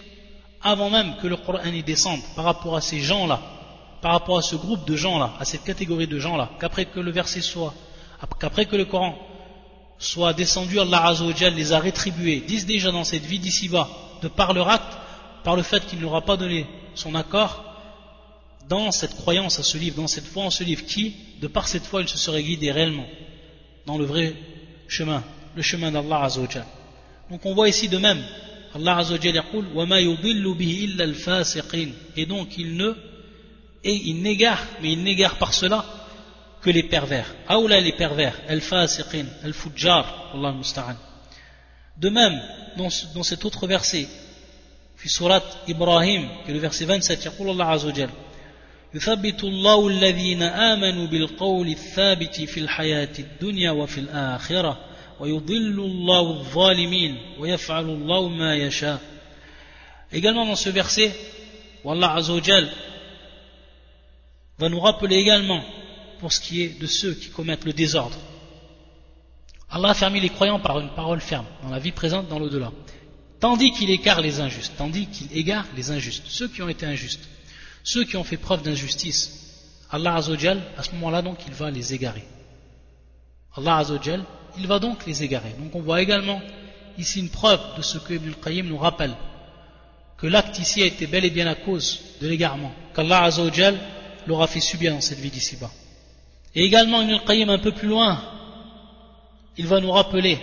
avant 0.63 0.89
même 0.89 1.15
que 1.21 1.27
le 1.27 1.37
Coran 1.37 1.63
y 1.65 1.83
descende, 1.83 2.19
par 2.35 2.45
rapport 2.45 2.75
à 2.75 2.81
ces 2.81 2.99
gens-là, 2.99 3.39
par 4.01 4.11
rapport 4.11 4.37
à 4.37 4.41
ce 4.41 4.55
groupe 4.55 4.85
de 4.85 4.95
gens-là, 4.95 5.33
à 5.39 5.45
cette 5.45 5.63
catégorie 5.63 6.07
de 6.07 6.19
gens-là, 6.19 6.49
qu'après 6.59 6.85
que 6.85 6.99
le 6.99 7.11
verset 7.11 7.41
soit, 7.41 7.73
qu'après 8.38 8.66
que 8.66 8.76
le 8.76 8.84
Coran 8.84 9.16
soit 9.98 10.32
descendu, 10.32 10.78
Allah 10.78 11.06
Azzawajal 11.06 11.54
les 11.54 11.72
a 11.72 11.78
rétribués, 11.78 12.40
disent 12.40 12.66
déjà 12.66 12.90
dans 12.90 13.04
cette 13.04 13.24
vie 13.24 13.38
d'ici-bas, 13.38 13.88
de 14.22 14.28
par 14.28 14.52
leur 14.52 14.68
acte, 14.68 14.96
par 15.44 15.56
le 15.56 15.62
fait 15.62 15.84
qu'il 15.86 16.00
n'aura 16.00 16.22
pas 16.22 16.36
donné 16.36 16.66
son 16.94 17.14
accord, 17.14 17.64
dans 18.68 18.90
cette 18.90 19.14
croyance 19.16 19.58
à 19.58 19.62
ce 19.62 19.78
livre, 19.78 19.96
dans 19.96 20.08
cette 20.08 20.26
foi 20.26 20.44
en 20.44 20.50
ce 20.50 20.64
livre, 20.64 20.84
qui, 20.84 21.14
de 21.40 21.46
par 21.46 21.68
cette 21.68 21.84
foi, 21.84 22.02
il 22.02 22.08
se 22.08 22.18
serait 22.18 22.42
guidé 22.42 22.72
réellement 22.72 23.06
dans 23.86 23.96
le 23.96 24.04
vrai 24.04 24.34
chemin, 24.88 25.22
le 25.54 25.62
chemin 25.62 25.92
d'Allah 25.92 26.24
Azzawajal. 26.24 26.66
Donc 27.30 27.44
on 27.46 27.54
voit 27.54 27.68
ici 27.68 27.88
de 27.88 27.98
même, 27.98 28.22
Allah 28.74 28.98
Azzawajal 28.98 29.42
et 32.16 32.26
donc 32.26 32.58
il 32.58 32.76
ne, 32.76 32.94
et 33.84 33.94
il 33.94 34.22
n'égare, 34.22 34.62
mais 34.82 34.92
il 34.92 35.02
n'égare 35.02 35.38
par 35.38 35.54
cela 35.54 35.84
que 36.65 36.69
les 36.69 36.83
pervers. 36.83 37.25
Aoula 37.47 37.79
les 37.79 37.93
pervers, 37.93 38.35
al-fasiqin, 38.47 39.25
al-fujjar, 39.43 40.31
Allah 40.33 40.51
musta'an. 40.51 40.95
De 41.97 42.09
même, 42.09 42.39
dans, 42.77 42.89
dans 43.15 43.23
cet 43.23 43.45
autre 43.45 43.67
verset, 43.67 44.07
في 45.01 45.09
سورة 45.09 45.43
إبراهيم 45.69 46.29
qui 46.45 46.51
est 46.51 46.53
le 46.53 46.59
verset 46.59 46.85
27 46.85 47.25
يقول 47.25 47.49
الله 47.49 47.65
عز 47.65 47.85
وجل 47.85 48.09
يثبت 48.93 49.43
الله 49.43 49.87
الذين 49.87 50.43
آمنوا 50.43 51.07
بالقول 51.07 51.67
الثابت 51.67 52.41
في 52.41 52.59
الحياة 52.59 53.09
الدنيا 53.19 53.71
وفي 53.71 53.97
الآخرة 53.99 54.79
ويضل 55.19 55.79
الله 55.79 56.21
الظالمين 56.21 57.17
ويفعل 57.39 57.85
الله 57.85 58.27
ما 58.27 58.55
يشاء 58.55 58.99
Également 60.13 60.45
dans 60.45 60.57
ce 60.57 60.69
verset, 60.69 61.15
Allah 61.85 62.15
Azzawajal 62.15 62.69
va 64.59 64.67
nous 64.69 64.79
rappeler 64.81 65.15
également 65.15 65.63
pour 66.20 66.32
ce 66.32 66.40
qui 66.40 66.62
est 66.62 66.80
de 66.80 66.86
ceux 66.86 67.14
qui 67.14 67.30
commettent 67.30 67.64
le 67.64 67.72
désordre. 67.72 68.16
Allah 69.70 69.90
a 69.90 69.94
fermé 69.94 70.20
les 70.20 70.28
croyants 70.28 70.60
par 70.60 70.78
une 70.78 70.90
parole 70.90 71.20
ferme, 71.20 71.46
dans 71.62 71.70
la 71.70 71.78
vie 71.78 71.92
présente, 71.92 72.28
dans 72.28 72.38
l'au-delà. 72.38 72.72
Tandis 73.40 73.72
qu'il 73.72 73.90
égare 73.90 74.20
les 74.20 74.40
injustes, 74.40 74.72
tandis 74.78 75.06
qu'il 75.06 75.36
égare 75.36 75.66
les 75.76 75.90
injustes, 75.90 76.24
ceux 76.26 76.48
qui 76.48 76.62
ont 76.62 76.68
été 76.68 76.86
injustes, 76.86 77.28
ceux 77.82 78.04
qui 78.04 78.16
ont 78.16 78.24
fait 78.24 78.36
preuve 78.36 78.62
d'injustice. 78.62 79.42
Allah 79.90 80.16
Azzawajal, 80.16 80.60
à 80.76 80.82
ce 80.82 80.92
moment-là, 80.92 81.22
donc, 81.22 81.38
il 81.46 81.52
va 81.52 81.70
les 81.70 81.94
égarer. 81.94 82.24
Allah 83.56 83.76
Azzawajal, 83.78 84.24
il 84.58 84.66
va 84.66 84.78
donc 84.78 85.06
les 85.06 85.22
égarer. 85.22 85.54
Donc 85.58 85.74
on 85.74 85.80
voit 85.80 86.02
également 86.02 86.40
ici 86.98 87.20
une 87.20 87.28
preuve 87.28 87.60
de 87.76 87.82
ce 87.82 87.98
que 87.98 88.14
Ibn 88.14 88.28
al-Qayyim 88.28 88.66
nous 88.66 88.78
rappelle, 88.78 89.14
que 90.18 90.26
l'acte 90.26 90.58
ici 90.58 90.82
a 90.82 90.86
été 90.86 91.06
bel 91.06 91.24
et 91.24 91.30
bien 91.30 91.46
à 91.46 91.54
cause 91.54 92.00
de 92.20 92.28
l'égarement, 92.28 92.72
qu'Allah 92.94 93.24
Azzawajal 93.24 93.78
l'aura 94.26 94.46
fait 94.46 94.60
subir 94.60 94.92
dans 94.92 95.00
cette 95.00 95.18
vie 95.18 95.30
d'ici-bas. 95.30 95.70
Et 96.56 96.64
également 96.64 97.02
Ibn 97.02 97.12
al-Qayyim 97.12 97.50
un 97.50 97.58
peu 97.58 97.70
plus 97.70 97.86
loin, 97.86 98.18
il 99.58 99.66
va 99.66 99.78
nous 99.80 99.92
rappeler 99.92 100.38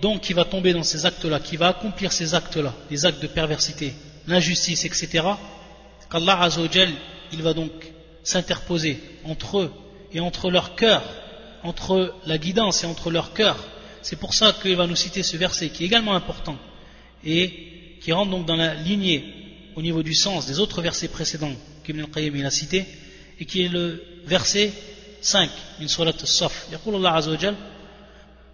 donc 0.00 0.22
qui 0.22 0.32
va 0.32 0.46
tomber 0.46 0.72
dans 0.72 0.82
ces 0.82 1.04
actes-là, 1.04 1.40
qui 1.40 1.58
va 1.58 1.68
accomplir 1.68 2.10
ces 2.10 2.34
actes-là, 2.34 2.72
les 2.90 3.04
actes 3.04 3.20
de 3.20 3.26
perversité, 3.26 3.92
l'injustice, 4.26 4.86
etc., 4.86 5.24
qu'Allah 6.10 6.40
Azzawajal, 6.40 6.88
il 7.34 7.42
va 7.42 7.52
donc 7.52 7.70
s'interposer 8.22 8.98
entre 9.24 9.58
eux 9.58 9.72
et 10.12 10.20
entre 10.20 10.50
leur 10.50 10.74
cœur, 10.74 11.02
entre 11.62 12.14
la 12.24 12.38
guidance 12.38 12.84
et 12.84 12.86
entre 12.86 13.10
leur 13.10 13.34
cœur. 13.34 13.56
C'est 14.00 14.18
pour 14.18 14.32
ça 14.32 14.54
qu'il 14.62 14.74
va 14.74 14.86
nous 14.86 14.96
citer 14.96 15.22
ce 15.22 15.36
verset 15.36 15.68
qui 15.68 15.82
est 15.82 15.86
également 15.86 16.14
important 16.14 16.56
et 17.24 17.98
qui 18.00 18.12
rentre 18.12 18.30
donc 18.30 18.46
dans 18.46 18.56
la 18.56 18.74
lignée 18.74 19.24
au 19.76 19.82
niveau 19.82 20.02
du 20.02 20.14
sens 20.14 20.46
des 20.46 20.60
autres 20.60 20.80
versets 20.80 21.08
précédents 21.08 21.52
qu'Ibn 21.84 22.00
al-Qayyim 22.00 22.46
a 22.46 22.50
cité 22.50 22.86
et 23.38 23.44
qui 23.44 23.64
est 23.64 23.68
le 23.68 24.02
verset 24.24 24.72
5 25.21 25.49
min 25.79 25.87
surat 25.87 26.13
al-Saf. 26.21 26.71
يقول 26.71 26.95
الله 26.95 27.09
عز 27.09 27.29
وجل 27.29 27.55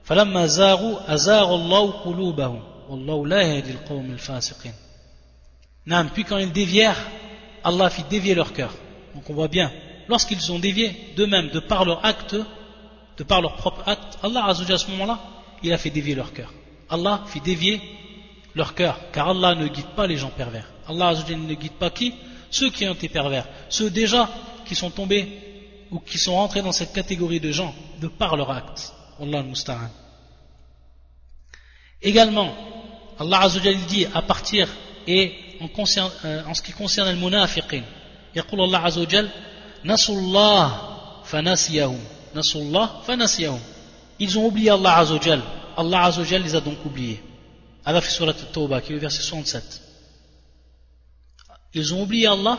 فلما 0.03 0.45
زاغوا 0.45 1.13
أزاغ 1.13 1.55
الله 1.55 1.91
قلوبهم 1.91 2.63
والله 2.89 3.27
لا 3.27 3.41
يهدي 3.41 3.71
القوم 3.71 4.11
الفاسقين 4.11 4.73
نعم 5.85 6.09
puis 6.09 6.23
quand 6.23 6.37
ils 6.37 6.51
dévièrent 6.51 6.97
Allah 7.63 7.89
fit 7.89 8.03
dévier 8.09 8.35
leur 8.35 8.53
cœur 8.53 8.71
donc 9.15 9.29
on 9.29 9.33
voit 9.33 9.47
bien 9.47 9.71
lorsqu'ils 10.07 10.51
ont 10.51 10.59
dévié 10.59 11.13
d'eux-mêmes 11.15 11.49
de 11.49 11.59
par 11.59 11.85
leur 11.85 12.05
acte 12.05 12.35
de 13.17 13.23
par 13.23 13.41
leur 13.41 13.55
propre 13.55 13.83
acte 13.87 14.17
Allah 14.23 14.45
à 14.45 14.53
ce 14.55 14.91
moment-là 14.91 15.19
il 15.63 15.73
a 15.73 15.77
fait 15.77 15.89
dévier 15.89 16.15
leur 16.15 16.33
cœur 16.33 16.53
Allah 16.89 17.21
fit 17.27 17.41
dévier 17.41 17.81
leur 18.55 18.73
cœur 18.73 18.99
car 19.11 19.29
Allah 19.29 19.55
ne 19.55 19.67
guide 19.67 19.91
pas 19.95 20.07
les 20.07 20.17
gens 20.17 20.29
pervers 20.29 20.67
Allah 20.87 21.13
ne 21.13 21.53
guide 21.53 21.73
pas 21.73 21.89
qui 21.89 22.13
ceux 22.49 22.69
qui 22.69 22.87
ont 22.87 22.93
été 22.93 23.09
pervers 23.09 23.47
ceux 23.69 23.89
déjà 23.89 24.29
qui 24.65 24.75
sont 24.75 24.89
tombés 24.89 25.42
ou 25.93 25.99
qui 25.99 26.17
sont 26.17 26.35
rentrés 26.35 26.61
dans 26.61 26.71
cette 26.71 26.93
catégorie 26.93 27.39
de 27.39 27.51
gens 27.51 27.73
de 27.99 28.07
par 28.07 28.35
leur 28.37 28.51
acte 28.51 28.93
Allah 29.21 29.43
musta'an. 29.43 29.89
Également, 32.01 32.53
Allah 33.19 33.41
Azzawajal 33.41 33.75
dit 33.87 34.05
à 34.13 34.21
partir 34.21 34.69
et 35.07 35.33
en, 35.59 35.67
concerne, 35.67 36.11
euh, 36.23 36.43
en 36.45 36.53
ce 36.53 36.61
qui 36.61 36.71
concerne 36.71 37.09
le 37.09 37.17
munafiqin, 37.17 37.83
يقول 38.35 38.61
الله 38.61 38.77
عز 38.77 38.97
وجل 38.97 39.29
نسوا 39.85 40.15
الله 40.15 40.81
فنسيهم 41.23 41.99
نسوا 42.35 42.61
الله 42.61 43.01
فنسيهم 43.07 43.59
ils 44.19 44.37
ont 44.37 44.45
oublié 44.45 44.69
Allah 44.69 44.97
Azzawajal 44.97 45.41
Allah 45.77 46.03
Azzawajal 46.05 46.43
les 46.43 46.55
a 46.55 46.61
donc 46.61 46.77
oubliés 46.85 47.23
Allah 47.85 48.01
fait 48.01 48.11
surat 48.11 48.33
Tawbah 48.33 48.81
qui 48.81 48.91
est 48.91 48.95
le 48.95 49.01
verset 49.01 49.21
67 49.21 49.81
ils 51.73 51.93
ont 51.93 52.03
oublié 52.03 52.27
Allah 52.27 52.57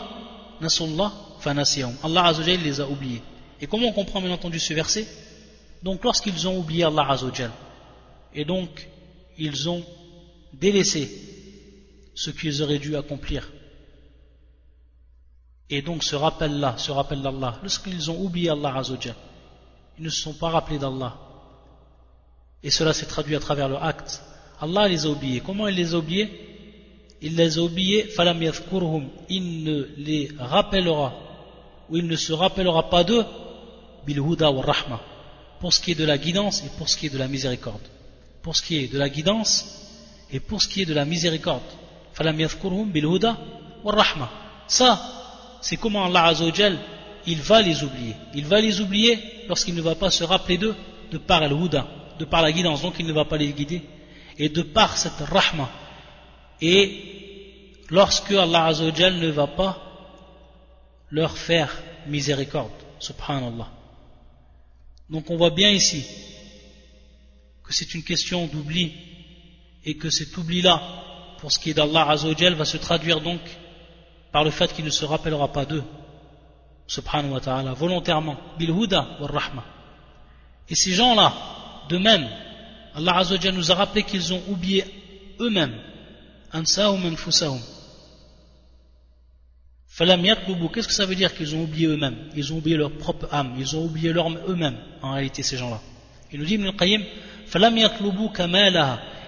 نسوا 0.60 0.86
الله 0.86 1.12
فنسيهم 1.33 1.33
Allah 1.49 2.25
Azzawajal 2.25 2.61
les 2.61 2.81
a 2.81 2.87
oubliés. 2.87 3.21
Et 3.61 3.67
comment 3.67 3.87
on 3.87 3.93
comprend 3.93 4.21
bien 4.21 4.31
entendu 4.31 4.59
ce 4.59 4.73
verset? 4.73 5.07
Donc 5.83 6.03
lorsqu'ils 6.03 6.47
ont 6.47 6.57
oublié 6.57 6.83
Allah 6.83 7.05
Azzawajal, 7.09 7.51
et 8.33 8.45
donc 8.45 8.87
ils 9.37 9.69
ont 9.69 9.83
délaissé 10.53 11.09
ce 12.15 12.31
qu'ils 12.31 12.61
auraient 12.61 12.79
dû 12.79 12.95
accomplir, 12.95 13.51
et 15.69 15.81
donc 15.81 16.03
ce 16.03 16.15
rappel-là, 16.15 16.75
ce 16.77 16.91
rappel 16.91 17.21
d'Allah, 17.21 17.59
lorsqu'ils 17.61 18.09
ont 18.11 18.19
oublié 18.21 18.49
Allah 18.49 18.77
Azzawajal, 18.77 19.15
ils 19.97 20.03
ne 20.05 20.09
se 20.09 20.21
sont 20.21 20.33
pas 20.33 20.49
rappelés 20.49 20.79
d'Allah, 20.79 21.17
et 22.63 22.71
cela 22.71 22.93
s'est 22.93 23.05
traduit 23.05 23.35
à 23.35 23.39
travers 23.39 23.69
leur 23.69 23.83
acte, 23.83 24.21
Allah 24.59 24.87
les 24.87 25.05
a 25.05 25.09
oubliés. 25.09 25.41
Comment 25.45 25.67
il 25.67 25.75
les 25.75 25.93
a 25.93 25.97
oubliés? 25.97 26.29
Il 27.21 27.35
les 27.35 27.57
a 27.57 27.61
oubliés, 27.61 28.03
falam 28.03 28.41
il 28.41 29.63
ne 29.63 29.87
les 29.97 30.31
rappellera, 30.37 31.13
ou 31.89 31.97
il 31.97 32.07
ne 32.07 32.15
se 32.15 32.33
rappellera 32.33 32.89
pas 32.89 33.03
d'eux, 33.03 33.25
bil 34.05 34.19
huda 34.19 34.51
wa 34.51 34.61
rahma 34.61 35.01
pour 35.59 35.73
ce 35.73 35.79
qui 35.79 35.91
est 35.91 35.95
de 35.95 36.05
la 36.05 36.17
guidance 36.17 36.63
et 36.63 36.69
pour 36.77 36.89
ce 36.89 36.97
qui 36.97 37.07
est 37.07 37.09
de 37.09 37.17
la 37.17 37.27
miséricorde. 37.27 37.81
Pour 38.41 38.55
ce 38.55 38.61
qui 38.61 38.77
est 38.77 38.87
de 38.87 38.99
la 38.99 39.09
guidance 39.09 39.65
et 40.31 40.39
pour 40.39 40.61
ce 40.61 40.67
qui 40.67 40.81
est 40.81 40.85
de 40.85 40.93
la 40.93 41.05
miséricorde. 41.05 41.63
Ça, 44.67 44.99
c'est 45.61 45.77
comment 45.77 46.05
Allah 46.05 46.25
Azzawajal, 46.25 46.77
il 47.25 47.41
va 47.41 47.61
les 47.61 47.83
oublier. 47.83 48.15
Il 48.33 48.45
va 48.45 48.61
les 48.61 48.79
oublier 48.79 49.19
lorsqu'il 49.47 49.75
ne 49.75 49.81
va 49.81 49.95
pas 49.95 50.11
se 50.11 50.23
rappeler 50.23 50.57
d'eux 50.57 50.75
de 51.11 51.17
par 51.17 51.47
le 51.47 51.55
huda, 51.55 51.87
de 52.19 52.25
par 52.25 52.41
la 52.41 52.51
guidance, 52.51 52.81
donc 52.81 52.95
il 52.99 53.05
ne 53.05 53.13
va 53.13 53.25
pas 53.25 53.37
les 53.37 53.51
guider. 53.51 53.81
Et 54.37 54.49
de 54.49 54.61
par 54.61 54.97
cette 54.97 55.19
rahma. 55.19 55.69
Et 56.61 57.71
lorsque 57.89 58.31
Allah 58.31 58.65
Azzawajal 58.65 59.15
ne 59.15 59.29
va 59.29 59.47
pas 59.47 59.84
leur 61.11 61.37
faire 61.37 61.71
miséricorde. 62.07 62.71
Subhanallah. 62.99 63.69
Donc 65.09 65.29
on 65.29 65.37
voit 65.37 65.51
bien 65.51 65.69
ici 65.69 66.05
que 67.63 67.73
c'est 67.73 67.93
une 67.93 68.03
question 68.03 68.47
d'oubli 68.47 68.93
et 69.83 69.97
que 69.97 70.09
cet 70.09 70.35
oubli-là, 70.37 70.81
pour 71.39 71.51
ce 71.51 71.59
qui 71.59 71.71
est 71.71 71.73
d'Allah 71.73 72.09
Azzawajal, 72.09 72.53
va 72.55 72.65
se 72.65 72.77
traduire 72.77 73.21
donc 73.21 73.39
par 74.31 74.43
le 74.43 74.51
fait 74.51 74.73
qu'il 74.73 74.85
ne 74.85 74.89
se 74.89 75.05
rappellera 75.05 75.51
pas 75.51 75.65
d'eux, 75.65 75.83
subhanahu 76.87 77.31
wa 77.31 77.39
ta'ala, 77.39 77.73
volontairement, 77.73 78.37
bil 78.57 78.71
huda 78.71 79.17
wa 79.19 79.27
rahma. 79.27 79.63
Et 80.69 80.75
ces 80.75 80.91
gens-là, 80.91 81.33
de 81.89 81.97
même, 81.97 82.27
Allah 82.95 83.17
Azzawajal 83.17 83.53
nous 83.53 83.71
a 83.71 83.75
rappelé 83.75 84.03
qu'ils 84.03 84.33
ont 84.33 84.41
oublié 84.47 84.83
eux-mêmes, 85.39 85.75
ansahum 86.51 87.05
anfusahum, 87.05 87.61
Qu'est-ce 89.97 90.87
que 90.87 90.93
ça 90.93 91.05
veut 91.05 91.15
dire 91.15 91.33
qu'ils 91.33 91.55
ont 91.55 91.63
oublié 91.63 91.87
eux-mêmes? 91.87 92.17
Ils 92.35 92.51
ont 92.51 92.57
oublié 92.57 92.75
leur 92.75 92.91
propre 92.91 93.29
âme, 93.31 93.55
ils 93.57 93.77
ont 93.77 93.85
oublié 93.85 94.11
leur 94.11 94.29
eux-mêmes, 94.29 94.77
en 95.01 95.13
réalité, 95.13 95.41
ces 95.41 95.55
gens-là. 95.55 95.79
Il 96.33 96.39
nous 96.39 96.45
dit 96.45 96.55
Ibn 96.55 96.67
al-Qayyim, 96.67 97.01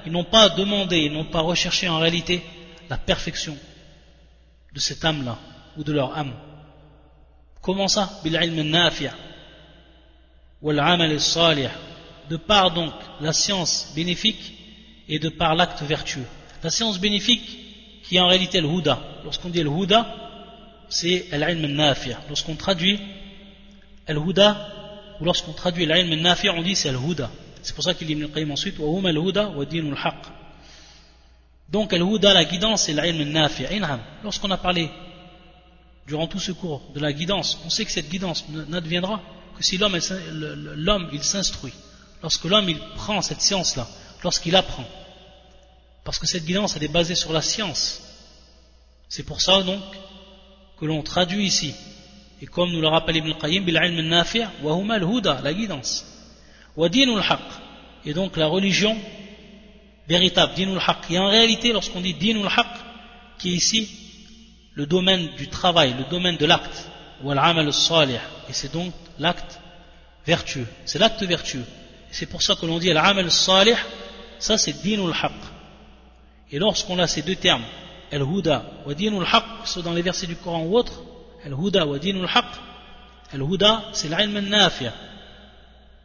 Ils 0.06 0.12
n'ont 0.12 0.24
pas 0.26 0.50
demandé, 0.50 0.98
ils 0.98 1.14
n'ont 1.14 1.24
pas 1.24 1.40
recherché 1.40 1.88
en 1.88 2.00
réalité 2.00 2.44
la 2.90 2.98
perfection 2.98 3.58
de 4.74 4.80
cette 4.80 5.06
âme-là, 5.06 5.38
ou 5.78 5.86
de 5.86 5.94
leur 5.94 6.18
âme. 6.18 6.34
Comment 7.62 7.88
ça? 7.88 8.20
De 12.30 12.36
par 12.36 12.72
donc 12.72 12.94
la 13.22 13.32
science 13.32 13.94
bénéfique 13.96 14.54
et 15.08 15.18
de 15.18 15.30
par 15.30 15.56
l'acte 15.56 15.82
vertueux. 15.84 16.26
La 16.62 16.72
science 16.72 17.00
bénéfique 17.00 18.04
qui 18.04 18.18
est 18.18 18.20
en 18.20 18.28
réalité 18.28 18.60
le 18.60 18.68
huda. 18.68 19.00
Lorsqu'on 19.24 19.48
dit 19.50 19.64
le 19.64 19.72
huda, 19.72 20.27
c'est 20.90 21.28
al-ilm 21.32 21.66
nafi 21.68 22.12
Lorsqu'on 22.30 22.56
traduit 22.56 23.00
al 24.08 24.18
huda 24.18 24.70
ou 25.20 25.26
lorsqu'on 25.26 25.54
traduit 25.54 25.86
l'ilm 25.86 26.14
nafi 26.22 26.50
on 26.50 26.62
dit 26.62 26.76
c'est 26.76 26.90
al 26.90 26.96
huda. 26.98 27.30
C'est 27.62 27.74
pour 27.74 27.84
ça 27.84 27.94
qu'il 27.94 28.08
dit 28.08 28.14
Ibn 28.14 28.28
Qayyim 28.28 28.52
ensuite 28.52 28.80
wa 28.80 28.88
hum 28.88 29.06
al 29.06 29.18
huda 29.18 29.50
wa 29.50 29.66
dinul 29.66 29.98
haqq. 29.98 30.26
Donc 31.70 31.94
al 31.94 32.02
huda 32.02 32.34
la 32.34 32.46
guidance 32.46 32.84
c'est 32.84 32.94
l'ilm 32.94 33.24
nafi 33.32 33.64
Lorsqu'on 34.24 34.52
a 34.52 34.58
parlé 34.58 34.90
durant 36.08 36.28
tout 36.28 36.40
ce 36.40 36.54
cours 36.54 36.82
de 36.96 37.00
la 37.02 37.12
guidance, 37.12 37.60
on 37.66 37.70
sait 37.70 37.84
que 37.84 37.92
cette 37.92 38.10
guidance 38.10 38.46
n'adviendra 38.50 39.22
que 39.58 39.64
si 39.64 39.78
l'homme 39.78 40.00
l'homme 40.76 41.10
il 41.12 41.24
s'instruit. 41.24 41.74
Lorsque 42.24 42.46
l'homme 42.46 42.70
il 42.70 42.80
prend 42.96 43.22
cette 43.22 43.42
science 43.42 43.76
là, 43.76 43.88
lorsqu'il 44.24 44.56
apprend. 44.56 44.86
Parce 46.06 46.18
que 46.18 46.26
cette 46.26 46.46
guidance 46.46 46.76
elle 46.78 46.84
est 46.84 46.96
basée 47.00 47.16
sur 47.16 47.34
la 47.34 47.42
science. 47.42 48.02
C'est 49.10 49.24
pour 49.24 49.42
ça 49.42 49.62
donc 49.64 49.84
que 50.80 50.86
l'on 50.86 51.02
traduit 51.02 51.46
ici. 51.46 51.74
Et 52.42 52.46
comme 52.46 52.72
nous 52.72 52.82
le 52.82 52.88
rappelle 52.88 53.18
Ibn 53.18 53.34
Qayyim, 53.34 53.64
bil-ilm 53.66 53.98
al-nafi' 53.98 54.46
wa 54.62 54.76
huma 54.76 54.96
al-huda, 54.96 55.42
la 55.44 55.54
guidance. 55.54 56.06
Wa 56.76 56.88
dinul 56.88 57.22
haq. 57.22 57.42
Et 58.06 58.14
donc 58.14 58.38
la 58.38 58.48
religion 58.48 58.96
véritable, 60.08 60.54
dinul 60.54 60.80
haq. 60.86 61.10
Et 61.10 61.18
en 61.18 61.30
réalité, 61.30 61.74
lorsqu'on 61.74 62.02
dit 62.02 62.14
dinul 62.14 62.46
haq, 62.46 62.68
qui 63.40 63.50
est 63.50 63.56
ici 63.56 63.90
le 64.74 64.86
domaine 64.86 65.30
du 65.36 65.48
travail, 65.48 65.96
le 65.98 66.04
domaine 66.10 66.38
de 66.38 66.46
l'acte, 66.46 66.90
ou 67.24 67.32
al-amal 67.32 67.74
salih. 67.74 68.20
Et 68.48 68.54
c'est 68.54 68.72
donc 68.72 68.94
l'acte 69.18 69.60
vertueux. 70.26 70.68
C'est 70.86 71.00
l'acte 71.00 71.24
vertueux. 71.24 71.66
C'est 72.12 72.28
pour 72.28 72.44
ça 72.44 72.56
que 72.56 72.66
l'on 72.68 72.78
dit 72.78 72.92
al-amal 72.92 73.32
salih, 73.32 73.76
ça 74.38 74.60
c'est 74.60 74.84
dinul 74.84 75.12
haq. 75.12 75.34
Et 76.52 76.60
lorsqu'on 76.60 77.00
a 77.00 77.08
ces 77.08 77.24
deux 77.24 77.36
termes, 77.36 77.66
al-huda 78.12 78.64
wa 78.86 78.94
dinul 78.94 79.26
haq, 79.26 79.46
soit 79.66 79.82
dans 79.84 79.94
les 79.94 80.02
versets 80.02 80.28
du 80.28 80.36
Coran 80.36 80.64
ou 80.64 80.78
autres, 80.78 81.02
al-huda 81.46 81.86
wa 81.86 82.00
dinul 82.00 82.28
haq, 82.34 82.46
al-huda 83.34 83.84
c'est 83.94 84.10
l'ilm 84.10 84.36
al-nafi' 84.38 84.92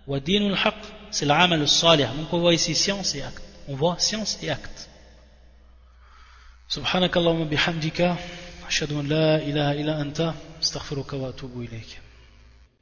wa 0.06 0.20
dinul 0.20 0.54
haq 0.54 0.76
c'est 1.10 1.26
l'amal 1.26 1.60
al-salih. 1.60 2.08
Donc 2.16 2.32
on 2.32 2.38
voit 2.38 2.54
ici 2.54 2.74
science 2.74 3.14
et 3.14 3.22
acte. 3.22 3.42
On 3.68 3.76
voit 3.76 3.96
science 3.98 4.38
et 4.42 4.50
acte. 4.50 4.88
سبحانك 6.72 7.16
اللهم 7.16 7.44
بحمدك 7.44 8.16
أشهد 8.68 8.92
أن 8.92 9.08
لا 9.08 9.36
إله 9.36 9.72
إلا 9.72 10.00
أنت 10.00 10.32
استغفرك 10.62 11.12
وأتوب 11.12 11.60
إليك 11.60 12.00